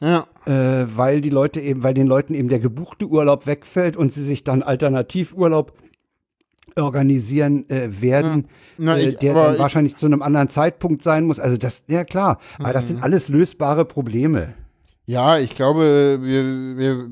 [0.00, 0.26] ja.
[0.46, 4.22] äh, weil die Leute eben, weil den Leuten eben der gebuchte Urlaub wegfällt und sie
[4.22, 5.74] sich dann Alternativurlaub
[6.76, 8.48] organisieren äh, werden,
[8.78, 11.38] Na, äh, ich- der dann ich- wahrscheinlich zu einem anderen Zeitpunkt sein muss.
[11.38, 12.88] Also das, ja klar, aber das Mhm.
[12.88, 14.54] sind alles lösbare Probleme.
[15.04, 17.10] Ja, ich glaube, wir, wir,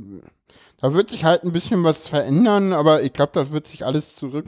[0.81, 4.17] Da wird sich halt ein bisschen was verändern, aber ich glaube, das wird sich alles
[4.17, 4.47] zurück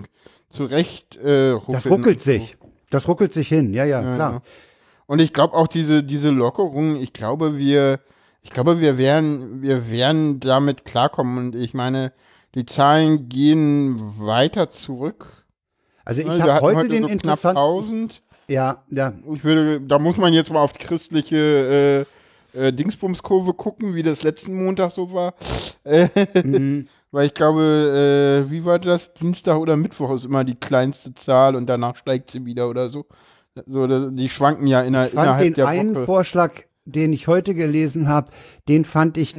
[0.49, 2.57] zurecht äh, Das ruckelt sich.
[2.91, 4.33] Das ruckelt sich hin, ja, ja, Ja, klar.
[4.35, 4.43] ja.
[5.07, 8.01] Und ich glaube auch diese, diese Lockerung, ich glaube, wir,
[8.43, 11.39] ich glaube, wir werden, wir werden damit klarkommen.
[11.39, 12.13] Und ich meine,
[12.55, 15.45] die Zahlen gehen weiter zurück.
[16.05, 17.59] Also ich Ne, habe hatten heute, den so knapp interessanten.
[17.59, 18.23] 1000.
[18.49, 19.13] Ja, ja.
[19.33, 22.22] Ich würde, da muss man jetzt mal auf die christliche äh,
[22.55, 25.35] äh, Dingsbumskurve gucken, wie das letzten Montag so war.
[25.85, 26.09] Äh,
[26.43, 26.87] Mhm.
[27.11, 29.13] weil ich glaube, äh, wie war das?
[29.15, 33.07] Dienstag oder Mittwoch ist immer die kleinste Zahl und danach steigt sie wieder oder so.
[33.67, 36.05] So, die schwanken ja inner, Ich fand innerhalb den der einen Woche.
[36.07, 36.53] Vorschlag,
[36.87, 38.31] den ich heute gelesen habe,
[38.67, 39.35] den fand ich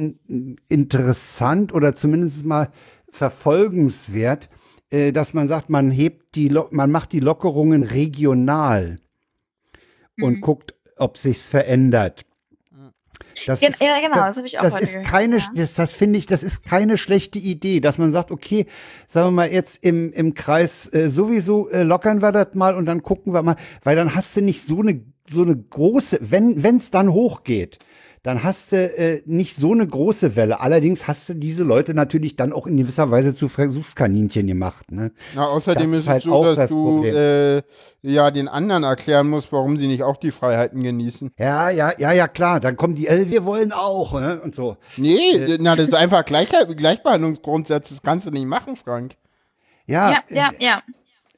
[0.68, 2.70] interessant oder zumindest mal
[3.10, 4.48] verfolgenswert,
[4.90, 8.98] äh, dass man sagt, man hebt die, Lo man macht die Lockerungen regional
[10.20, 10.40] und Mhm.
[10.40, 12.24] guckt, ob sich's verändert.
[13.46, 15.38] Das Gen ist, ja, genau, das, das habe ich auch das heute ist gehört, keine,
[15.38, 15.50] ja.
[15.54, 18.66] das, das finde ich, das ist keine schlechte Idee, dass man sagt, okay,
[19.06, 22.86] sagen wir mal jetzt im, im Kreis äh, sowieso äh, lockern wir das mal und
[22.86, 26.62] dann gucken wir mal, weil dann hast du nicht so eine so eine große, wenn
[26.62, 27.78] wenn es dann hochgeht,
[28.24, 30.58] dann hast du äh, nicht so eine große Welle.
[30.60, 34.90] Allerdings hast du diese Leute natürlich dann auch in gewisser Weise zu Versuchskaninchen gemacht.
[34.90, 35.12] Ne?
[35.34, 37.62] Ja, außerdem Das ist ist halt es so, auch dass das du äh,
[38.00, 41.32] ja den anderen erklären musst, warum sie nicht auch die Freiheiten genießen.
[41.38, 42.60] Ja, ja, ja, ja, klar.
[42.60, 44.40] Dann kommen die, äh, wir wollen auch ne?
[44.40, 44.78] und so.
[44.96, 49.16] Nee, na, das ist einfach Gleichheit, Gleichbehandlungsgrundsatz, das kannst du nicht machen, Frank.
[49.86, 50.82] Ja, Ja, ja, äh, ja.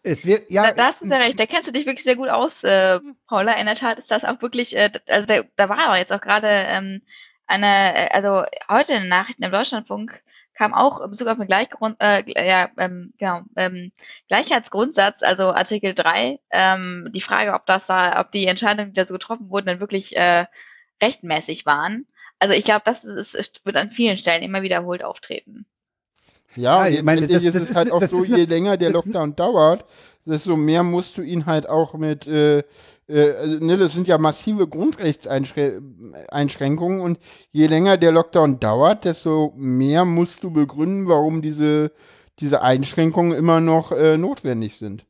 [0.07, 0.69] Es wird ja.
[0.69, 1.39] Da, da hast du sehr recht.
[1.39, 3.55] Da kennst du dich wirklich sehr gut aus, äh, Paula.
[3.55, 6.21] In der Tat ist das auch wirklich, äh, also da, da war aber jetzt auch
[6.21, 7.03] gerade ähm,
[7.47, 10.21] eine, äh, also heute in den Nachrichten im Deutschlandfunk
[10.55, 13.93] kam auch in Bezug auf den Gleichgrund, äh, ja, ähm, genau, ähm,
[14.29, 19.05] Gleichheitsgrundsatz, also Artikel 3, ähm, die Frage, ob das da, ob die Entscheidungen, die da
[19.05, 20.47] so getroffen wurden, dann wirklich äh,
[21.03, 22.07] rechtmäßig waren.
[22.39, 25.67] Also ich glaube, das ist, wird an vielen Stellen immer wiederholt auftreten.
[26.57, 28.91] Ja, Ja, ich meine, das- das ist es ist halt auch so, je länger der
[28.91, 29.85] das ist- Lockdown dauert,
[30.25, 32.59] desto mehr musst du ihn halt auch mit, äh,
[33.09, 37.19] äh, also, ne, das sind ja massive Grundrechtseinschränkungen und
[37.53, 41.93] je länger der Lockdown dauert, desto mehr musst du begründen, warum diese,
[42.41, 45.07] diese Einschränkungen immer noch äh, notwendig sind.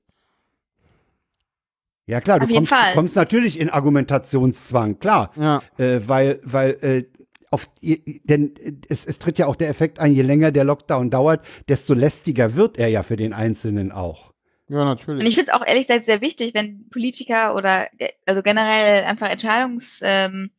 [2.09, 5.33] Ja klar, du Auf kommst, kommst natürlich in Argumentationszwang, klar.
[5.35, 5.61] Ja.
[5.77, 7.03] Äh, weil, weil, äh,
[7.51, 11.11] auf, denn äh, es, es tritt ja auch der Effekt ein, je länger der Lockdown
[11.11, 14.33] dauert, desto lästiger wird er ja für den Einzelnen auch.
[14.69, 15.29] Ja, Und natürlich.
[15.29, 19.29] ich finde es auch ehrlich gesagt sehr wichtig, wenn Politiker oder äh, also generell einfach
[19.29, 20.51] Entscheidungstreffer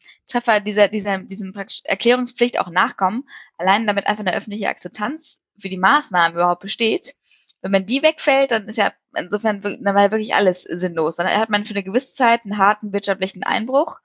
[0.57, 1.53] ähm, dieser, dieser, diesem
[1.83, 3.27] Erklärungspflicht auch nachkommen,
[3.57, 7.15] allein damit einfach eine öffentliche Akzeptanz für die Maßnahmen überhaupt besteht.
[7.61, 11.15] Wenn man die wegfällt, dann ist ja insofern dann war ja wirklich alles sinnlos.
[11.15, 13.97] Dann hat man für eine gewisse Zeit einen harten wirtschaftlichen Einbruch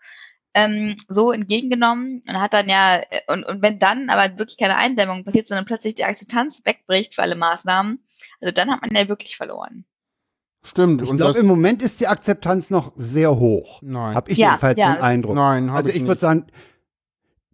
[0.54, 5.24] ähm, so entgegengenommen und hat dann ja, und, und wenn dann aber wirklich keine Eindämmung
[5.24, 8.02] passiert, sondern plötzlich die Akzeptanz wegbricht für alle Maßnahmen,
[8.40, 9.84] also dann hat man ja wirklich verloren.
[10.64, 11.02] Stimmt.
[11.02, 13.80] Ich und im Moment ist die Akzeptanz noch sehr hoch.
[13.82, 14.14] nein.
[14.14, 14.94] Hab ich Ja, jedenfalls ja.
[14.94, 15.34] den Eindruck.
[15.34, 16.46] Nein, also ich ich würde sagen,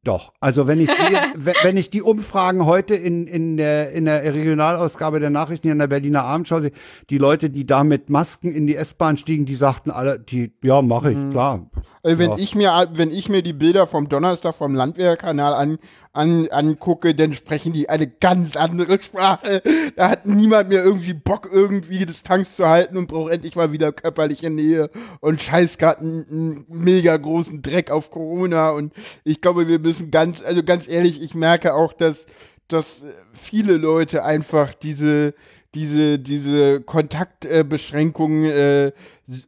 [0.05, 0.33] doch.
[0.41, 4.23] Also wenn ich die, wenn wenn ich die Umfragen heute in, in, der, in der
[4.35, 6.73] Regionalausgabe der Nachrichten hier in der Berliner Abendschau sehe,
[7.11, 10.83] die Leute, die da mit Masken in die S-Bahn stiegen, die sagten alle, die, ja,
[10.83, 11.71] mache ich, klar.
[12.03, 12.37] Äh, wenn, Ja.
[12.39, 15.79] ich mir, wenn ich mir die Bilder vom Donnerstag vom Landwehrkanal an,
[16.13, 19.63] an, angucke, dann sprechen die eine ganz andere Sprache.
[19.97, 23.93] Da hat niemand mehr irgendwie Bock, irgendwie Distanz zu halten und braucht endlich mal wieder
[23.93, 28.71] körperliche Nähe und scheiß grad einen, einen mega großen Dreck auf Corona.
[28.71, 28.93] Und
[29.25, 32.27] ich glaube, wir müssen ganz, also ganz ehrlich, ich merke auch, dass,
[32.69, 33.01] dass
[33.33, 35.35] viele Leute einfach diese,
[35.75, 38.93] diese, diese Kontaktbeschränkungen äh,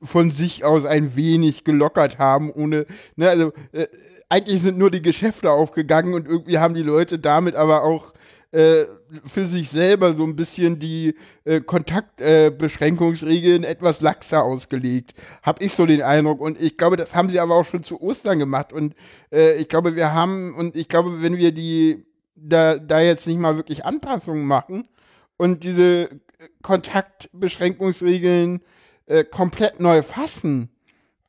[0.02, 2.86] von sich aus ein wenig gelockert haben, ohne,
[3.16, 3.86] ne, also äh,
[4.30, 8.14] eigentlich sind nur die Geschäfte aufgegangen und irgendwie haben die Leute damit aber auch
[8.52, 8.84] äh,
[9.26, 11.14] für sich selber so ein bisschen die
[11.44, 15.14] äh, Kontaktbeschränkungsregeln etwas laxer ausgelegt.
[15.42, 16.40] Hab ich so den Eindruck.
[16.40, 18.72] Und ich glaube, das haben sie aber auch schon zu Ostern gemacht.
[18.72, 18.94] Und
[19.32, 23.38] äh, ich glaube, wir haben, und ich glaube, wenn wir die da, da jetzt nicht
[23.38, 24.88] mal wirklich Anpassungen machen
[25.36, 26.18] und diese äh,
[26.62, 28.62] Kontaktbeschränkungsregeln
[29.06, 30.70] äh, komplett neu fassen,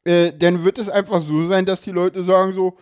[0.04, 2.78] äh, dann wird es einfach so sein, dass die Leute sagen so,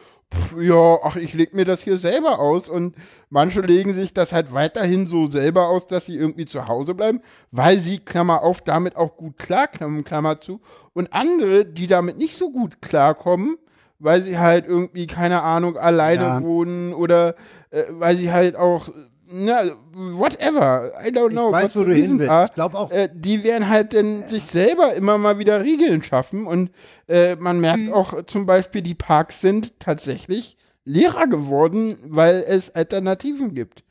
[0.60, 2.95] ja, ach, ich leg mir das hier selber aus und
[3.30, 7.22] manche legen sich das halt weiterhin so selber aus, dass sie irgendwie zu Hause bleiben,
[7.51, 10.61] weil sie, Klammer auf, damit auch gut klarkommen, Klammer zu,
[10.93, 13.57] und andere, die damit nicht so gut klarkommen,
[13.97, 16.41] weil sie halt irgendwie, keine Ahnung, alleine Ja.
[16.43, 17.35] wohnen oder
[17.72, 18.88] äh, weil sie halt auch,
[19.31, 19.61] na,
[19.93, 21.51] whatever, I don't Ich know.
[21.51, 22.31] weiß, what wo du hin willst.
[22.49, 26.45] Ich glaube auch, äh, die werden halt dann sich selber immer mal wieder Regeln schaffen
[26.47, 26.72] und
[27.07, 27.93] äh, man merkt Mhm.
[27.93, 33.84] auch zum Beispiel, die Parks sind tatsächlich leerer geworden, weil es Alternativen gibt.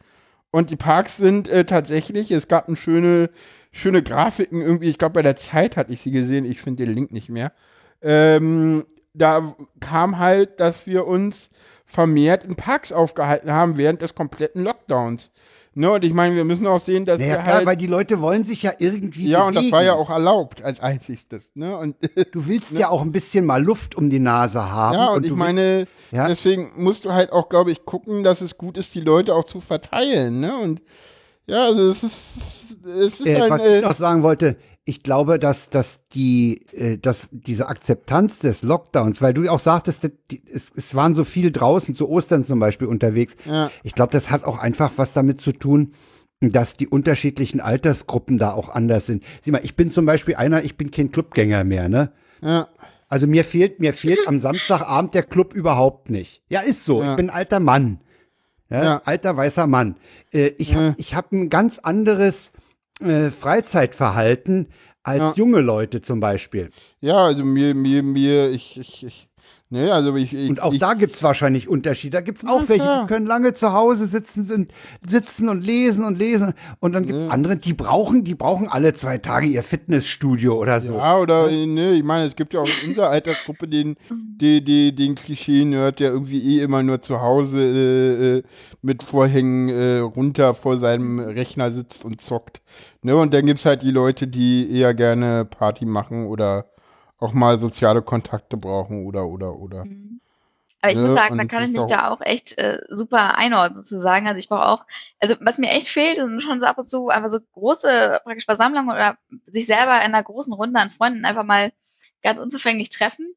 [0.51, 3.31] Und die Parks sind äh, tatsächlich, es gab eine schöne,
[3.70, 6.94] schöne Grafiken irgendwie, ich glaube bei der Zeit hatte ich sie gesehen, ich finde den
[6.94, 7.52] Link nicht mehr.
[8.02, 8.85] Ähm,
[9.15, 11.51] da kam halt, dass wir uns
[11.89, 15.32] vermehrt in Parks aufgehalten haben während des kompletten Lockdowns.
[15.74, 18.20] Ne, und ich meine, wir müssen auch sehen, dass Naja, klar, halt, weil die Leute
[18.20, 19.48] wollen sich ja irgendwie ja, bewegen.
[19.59, 21.51] und das war ja auch erlaubt als einzigstes.
[21.55, 21.77] Ne?
[21.77, 21.94] Und
[22.32, 24.94] Du willst ja auch ein bisschen mal Luft um die Nase haben.
[24.94, 26.27] Ja, und, du ich meine, Ja.
[26.27, 29.44] deswegen musst du halt auch, glaube ich, gucken, dass es gut ist, die Leute auch
[29.44, 30.59] zu verteilen, ne?
[30.59, 30.82] Und
[31.47, 34.56] ja, also es ist, es ist Äh, ein, was äh, ich noch sagen wollte,
[34.89, 40.10] ich glaube, dass, dass die, äh, dass diese Akzeptanz des Lockdowns, weil du auch sagtest,
[40.31, 43.36] die, es, es waren so viel draußen, zu Ostern zum Beispiel unterwegs.
[43.44, 43.70] Ja.
[43.82, 45.93] Ich glaube, das hat auch einfach was damit zu tun,
[46.40, 49.24] dass die unterschiedlichen Altersgruppen da auch anders sind.
[49.43, 52.10] Sieh mal, ich bin zum Beispiel einer, ich bin kein Clubgänger mehr, ne?
[52.40, 52.66] ja,
[53.10, 56.43] Also mir fehlt, mir fehlt am Samstagabend der Club überhaupt nicht.
[56.48, 57.02] Ja, ist so.
[57.02, 57.10] Ja.
[57.10, 58.01] Ich bin ein alter Mann.
[58.70, 59.02] Ja, Ja.
[59.05, 59.97] Alter weißer Mann.
[60.32, 62.52] Äh, ich habe ich hab ein ganz anderes
[63.00, 64.68] äh, Freizeitverhalten
[65.02, 65.32] als Ja.
[65.36, 66.70] junge Leute zum Beispiel.
[67.00, 69.27] ja, also mir, mir, mir, ich, ich, ich
[69.70, 72.16] ne, also ich, ich Und auch ich, da gibt's wahrscheinlich Unterschiede.
[72.16, 74.73] Da gibt's auch Ja, welche, die können lange zu Hause sitzen, sind,
[75.07, 76.55] sitzen und lesen und lesen.
[76.81, 80.95] Und dann gibt's andere, die brauchen, die brauchen alle zwei Tage ihr Fitnessstudio oder so.
[80.95, 84.65] Ja, oder, äh, ne, ich meine, es gibt ja auch in unserer Altersgruppe den, die,
[84.65, 88.43] die, den Klischee-Nerd, der irgendwie eh immer nur zu Hause äh, äh,
[88.82, 92.62] mit Vorhängen äh, runter vor seinem Rechner sitzt und zockt.
[93.03, 96.66] Ne, und dann gibt's halt die Leute, die eher gerne Party machen oder
[97.19, 99.85] auch mal soziale Kontakte brauchen oder, oder, oder.
[100.81, 102.78] Aber ich Ne, muss sagen, da kann ich ich mich auch- da auch echt äh,
[102.90, 104.28] super einordnen sozusagen.
[104.28, 104.85] Also ich brauche auch,
[105.19, 108.45] also was mir echt fehlt, sind schon so ab und zu einfach so große praktisch
[108.45, 111.73] Versammlungen oder sich selber in einer großen Runde an Freunden einfach mal
[112.23, 113.35] ganz unverfänglich treffen.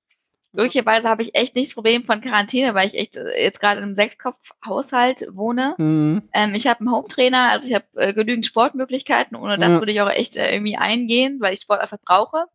[0.53, 3.77] Glücklicherweise habe ich echt nicht das Problem von Quarantäne, weil ich echt äh, jetzt gerade
[3.79, 5.75] in einem Sechskopf-Haushalt wohne.
[5.77, 6.23] Mhm.
[6.33, 9.35] Ähm, ich habe einen Hometrainer, also ich habe äh, genügend Sportmöglichkeiten.
[9.37, 9.79] Ohne das Ja.
[9.79, 12.45] würde ich auch echt äh, irgendwie eingehen, weil ich Sport einfach brauche.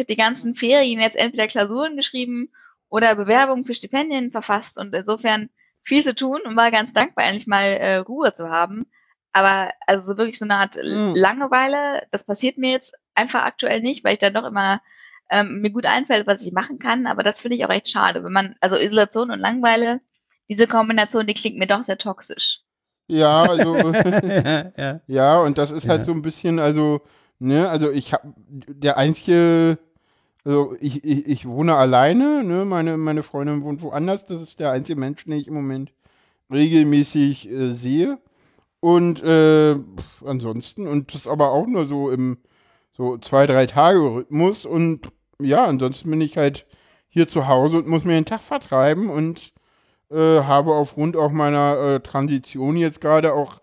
[0.00, 2.50] Ich habe die ganzen Ferien jetzt entweder Klausuren geschrieben
[2.88, 5.50] oder Bewerbungen für Stipendien verfasst und insofern
[5.82, 8.86] viel zu tun und war ganz dankbar, endlich mal äh, Ruhe zu haben.
[9.32, 11.12] Aber also so wirklich so eine Art Mhm.
[11.14, 14.80] Langeweile, das passiert mir jetzt einfach aktuell nicht, weil ich dann doch immer
[15.28, 17.06] ähm, mir gut einfällt, was ich machen kann.
[17.06, 20.00] Aber das finde ich auch echt schade, wenn man, also Isolation und Langeweile,
[20.48, 22.60] diese Kombination, die klingt mir doch sehr toxisch.
[23.08, 23.92] Ja, also.
[24.22, 25.00] ja, ja.
[25.06, 25.90] Ja, und das ist Ja.
[25.90, 27.02] halt so ein bisschen, also,
[27.38, 28.32] ne, also ich habe
[28.68, 29.78] der einzige,
[30.44, 34.70] also ich, ich, ich wohne alleine, ne, meine, meine Freundin wohnt woanders, das ist der
[34.70, 35.92] einzige Mensch, den ich im Moment
[36.50, 38.18] regelmäßig äh, sehe.
[38.80, 39.76] Und äh,
[40.24, 42.38] ansonsten, und das aber auch nur so im
[42.92, 45.08] so zwei, drei Tage Rhythmus und
[45.40, 46.66] ja, ansonsten bin ich halt
[47.08, 49.52] hier zu Hause und muss mir den Tag vertreiben und
[50.10, 53.60] äh, habe aufgrund auch meiner äh, Transition jetzt gerade auch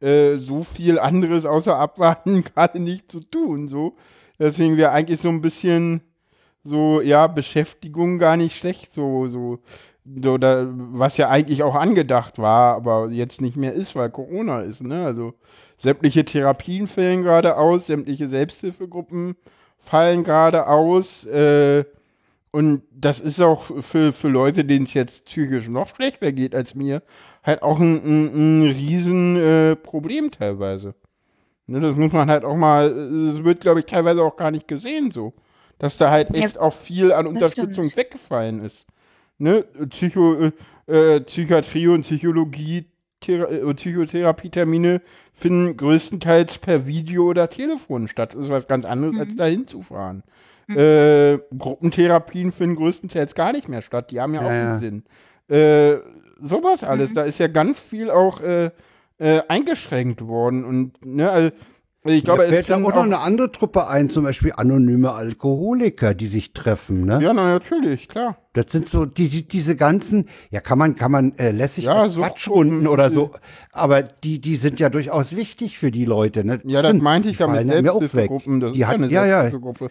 [0.00, 3.68] äh, so viel anderes außer Abwarten gerade nicht zu tun.
[3.68, 3.96] So.
[4.38, 6.02] Deswegen wäre eigentlich so ein bisschen
[6.64, 9.58] so, ja, Beschäftigung gar nicht schlecht, so, so,
[10.04, 14.60] so da, was ja eigentlich auch angedacht war, aber jetzt nicht mehr ist, weil Corona
[14.60, 15.04] ist, ne?
[15.04, 15.34] Also
[15.78, 19.36] sämtliche Therapien fallen gerade aus, sämtliche Selbsthilfegruppen
[19.78, 21.84] fallen gerade aus, äh,
[22.52, 26.74] und das ist auch für, für Leute, denen es jetzt psychisch noch schlechter geht als
[26.74, 27.02] mir,
[27.44, 29.76] halt auch ein, ein, ein riesen äh,
[30.30, 30.94] teilweise.
[31.66, 32.88] Ne, das muss man halt auch mal,
[33.28, 35.32] das wird, glaube ich, teilweise auch gar nicht gesehen so.
[35.80, 37.96] Dass da halt Ja, echt auch viel an Unterstützung stimmt.
[37.96, 38.86] weggefallen ist.
[39.38, 39.64] Ne?
[39.88, 40.52] Psycho, äh,
[41.16, 42.84] äh, Psychiatrie und Psychologie,
[43.20, 45.00] Thera äh, Psychotherapietermine
[45.32, 48.34] finden größtenteils per Video oder Telefon statt.
[48.34, 49.20] Das ist was ganz anderes, Mhm.
[49.20, 50.22] als da hinzufahren.
[50.68, 54.10] Äh, Gruppentherapien finden größtenteils gar nicht mehr statt.
[54.12, 54.70] Die haben ja, Ja, auch ja.
[54.72, 55.02] einen Sinn.
[55.48, 55.96] Äh,
[56.42, 57.10] sowas alles.
[57.10, 57.14] Mhm.
[57.14, 58.70] Da ist ja ganz viel auch äh,
[59.18, 60.64] äh, eingeschränkt worden.
[60.64, 61.50] Und ne, also,
[62.04, 65.12] ich glaube, Mir es fällt da auch noch eine andere Truppe ein, zum Beispiel anonyme
[65.12, 67.04] Alkoholiker, die sich treffen.
[67.04, 67.20] Ne?
[67.22, 68.38] Ja, na, natürlich, klar.
[68.54, 72.08] Das sind so die, die, diese ganzen, ja kann man, kann man äh, lässig Ja,
[72.08, 73.30] so Quatschrunden oder äh, so,
[73.72, 76.44] aber die, die sind ja durchaus wichtig für die Leute.
[76.44, 76.60] Ne?
[76.64, 78.10] Ja, das meinte ich die ja mit fallen ja mir auch weg.
[78.10, 78.60] Selbsthilfegruppen.
[78.60, 79.40] Das Die ist hat- ja eine ja.
[79.42, 79.90] Selbsthilfegruppe.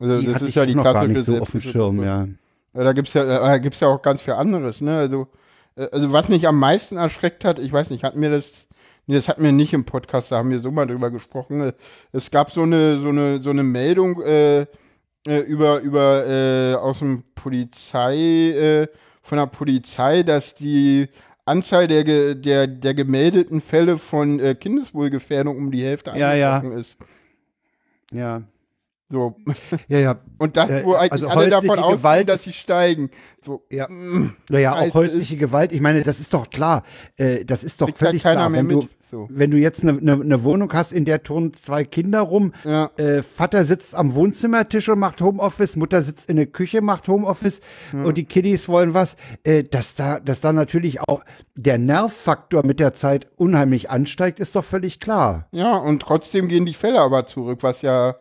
[0.00, 2.26] Also, Die das ist ja die klassische so auf dem Schirm, ja.
[2.72, 4.98] Da gibt's ja, äh, da gibt's ja auch ganz viel anderes, ne?
[4.98, 5.28] Also,
[5.76, 8.66] äh, also was mich am meisten erschreckt hat, ich weiß nicht, hatten wir das,
[9.06, 11.72] nee, das hatten wir nicht im Podcast, da haben wir so mal drüber gesprochen.
[12.12, 14.62] Es gab so eine, so eine, so eine Meldung äh,
[15.26, 18.88] äh, über, über äh, aus dem Polizei, äh,
[19.22, 21.08] von der Polizei, dass die
[21.46, 26.56] Anzahl der, ge- der, der gemeldeten Fälle von äh, Kindeswohlgefährdung um die Hälfte Ja, ja.
[26.56, 26.98] eingebrochen ist.
[28.12, 28.42] Ja.
[29.14, 29.36] So.
[29.86, 30.16] Ja, ja.
[30.38, 33.10] Und das, Äh, wo eigentlich also alle davon ausgehen, Gewalt dass sie steigen.
[33.44, 33.62] So.
[33.70, 33.86] Ja.
[33.88, 35.72] mm, Naja, auch Scheiße häusliche ist- Gewalt.
[35.72, 36.82] Ich meine, das ist doch klar.
[37.16, 38.52] Äh, das ist doch halt völlig klar.
[38.52, 38.88] Wenn du.
[39.06, 39.28] So.
[39.30, 42.90] wenn du jetzt eine ne, ne Wohnung hast, in der turnen zwei Kinder rum, Ja.
[42.96, 47.60] äh, Vater sitzt am Wohnzimmertisch und macht Homeoffice, Mutter sitzt in der Küche, macht Homeoffice
[47.92, 51.22] und die Kiddies wollen was, äh, dass da, dass da natürlich auch
[51.54, 55.46] der Nervfaktor mit der Zeit unheimlich ansteigt, ist doch völlig klar.
[55.52, 58.16] Ja, und trotzdem gehen die Fälle aber zurück, was ja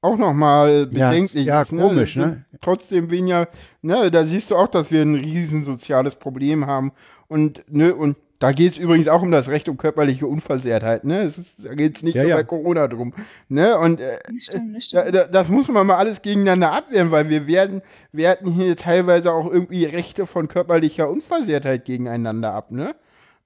[0.00, 1.70] auch nochmal Ja, bedenklich ja, ist.
[1.70, 2.44] komisch, Es sind ne?
[2.60, 3.48] Trotzdem weniger,
[3.82, 6.92] ne, da siehst du auch, dass wir ein riesen soziales Problem haben.
[7.28, 11.22] Und, ne, und da geht es übrigens auch um das Recht um körperliche Unversehrtheit, ne?
[11.22, 12.36] Es ist, da geht es nicht Ja, nur ja.
[12.36, 13.12] bei Corona drum.
[13.48, 13.76] Ne?
[13.76, 15.14] Und äh, Stimmt, das da, stimmt.
[15.16, 19.50] da, das muss man mal alles gegeneinander abwehren, weil wir werden, werten hier teilweise auch
[19.50, 22.94] irgendwie Rechte von körperlicher Unversehrtheit gegeneinander ab, ne?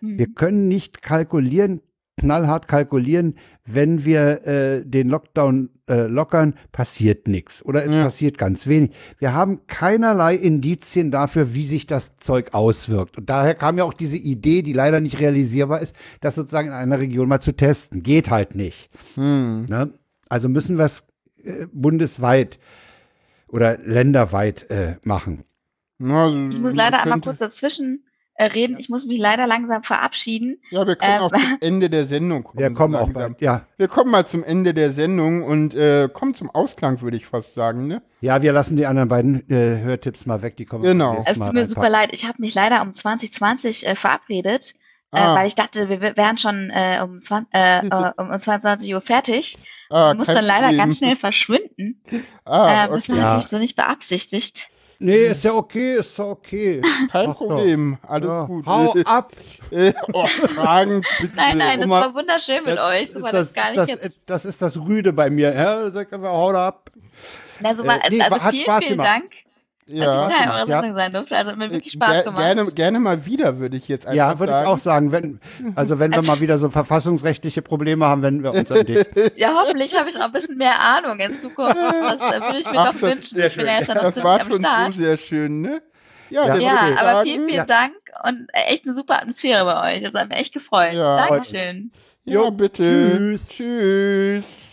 [0.00, 0.18] Hm.
[0.18, 1.80] Wir können nicht kalkulieren,
[2.18, 3.34] knallhart kalkulieren,
[3.64, 8.04] wenn wir äh, den Lockdown äh, lockern, passiert nichts oder es Ja.
[8.04, 8.90] passiert ganz wenig.
[9.18, 13.16] Wir haben keinerlei Indizien dafür, wie sich das Zeug auswirkt.
[13.18, 16.74] Und daher kam ja auch diese Idee, die leider nicht realisierbar ist, das sozusagen in
[16.74, 18.02] einer Region mal zu testen.
[18.02, 18.90] Geht halt nicht.
[19.14, 19.66] Hm.
[19.68, 19.92] Ne?
[20.28, 21.04] Also müssen wir es
[21.42, 22.58] äh, bundesweit
[23.48, 25.44] oder länderweit äh, machen.
[25.98, 28.04] Na, Ich muss leider einmal kurz dazwischen
[28.38, 28.76] äh, reden.
[28.78, 30.58] Ich muss mich leider langsam verabschieden.
[30.70, 32.58] Ja, wir können Ähm, auch zum Ende der Sendung kommen.
[32.58, 33.22] Wir so kommen auch langsam.
[33.32, 33.42] bald.
[33.42, 37.26] Ja, Wir kommen mal zum Ende der Sendung und äh, kommen zum Ausklang, würde ich
[37.26, 37.86] fast sagen.
[37.86, 38.00] Ne?
[38.20, 40.56] ja, wir lassen die anderen beiden äh, Hörtipps mal weg.
[40.56, 41.22] Die kommen Genau.
[41.26, 42.10] Es Mal tut mir super leid.
[42.12, 44.74] Ich habe mich leider um 2020 äh, verabredet,
[45.10, 45.32] Ah.
[45.32, 48.92] äh, weil ich dachte, wir wären schon äh, um, 20, äh, äh, um, um 22
[48.94, 49.56] Uhr fertig.
[49.90, 50.78] Ah, muss dann leider Problem.
[50.84, 52.02] ganz schnell verschwinden.
[52.44, 53.12] Ah, ähm, das okay.
[53.12, 53.24] war Ja.
[53.28, 54.68] natürlich so nicht beabsichtigt.
[55.00, 56.82] Nee, ist ja okay, ist ja okay.
[57.12, 57.46] Kein Ach doch.
[57.46, 57.98] Problem.
[58.02, 58.66] Alles Ja, gut.
[58.66, 59.32] Hau Äh, ab.
[59.70, 61.36] Äh, oh, Fragen, bitte.
[61.36, 63.12] Nein, nein, das war wunderschön mit euch.
[63.12, 64.20] So war das, gar nicht das, jetzt.
[64.26, 65.54] das ist das Rüde bei mir.
[65.54, 66.90] Ja, sag einfach, hau da ab.
[67.62, 69.08] Also, mal, äh, nee, also hat vielen, Spaß vielen gemacht.
[69.08, 69.30] Dank,
[69.88, 70.28] Ja.
[70.28, 70.66] ich Teil eurer.
[70.66, 71.36] Sendung sein durfte.
[71.36, 72.42] Also hat mir wirklich Ger- Spaß gemacht.
[72.42, 74.68] Gerne, gerne mal wieder, würde ich jetzt einfach Ja, würde ich sagen.
[74.68, 75.12] auch sagen.
[75.12, 75.40] Wenn,
[75.74, 79.04] also wenn wir mal wieder so verfassungsrechtliche Probleme haben, wenden wir uns an dich.
[79.36, 81.76] Ja, hoffentlich habe ich noch ein bisschen mehr Ahnung in Zukunft.
[81.76, 83.40] Das äh, würde ich mir Ach, doch wünschen.
[83.40, 85.80] Ich bin ja jetzt noch Das war schon so sehr schön, ne?
[86.30, 87.64] Ja, Ja, Ja, aber sagen, vielen, vielen ja.
[87.64, 87.94] Dank
[88.24, 90.02] und äh, echt eine super Atmosphäre bei euch.
[90.02, 90.92] Das hat mich echt gefreut.
[90.92, 91.14] Ja.
[91.26, 91.90] Dankeschön.
[92.24, 92.82] Ja, Jo, bitte.
[93.16, 93.48] tschüss.
[93.48, 94.67] Tschüss.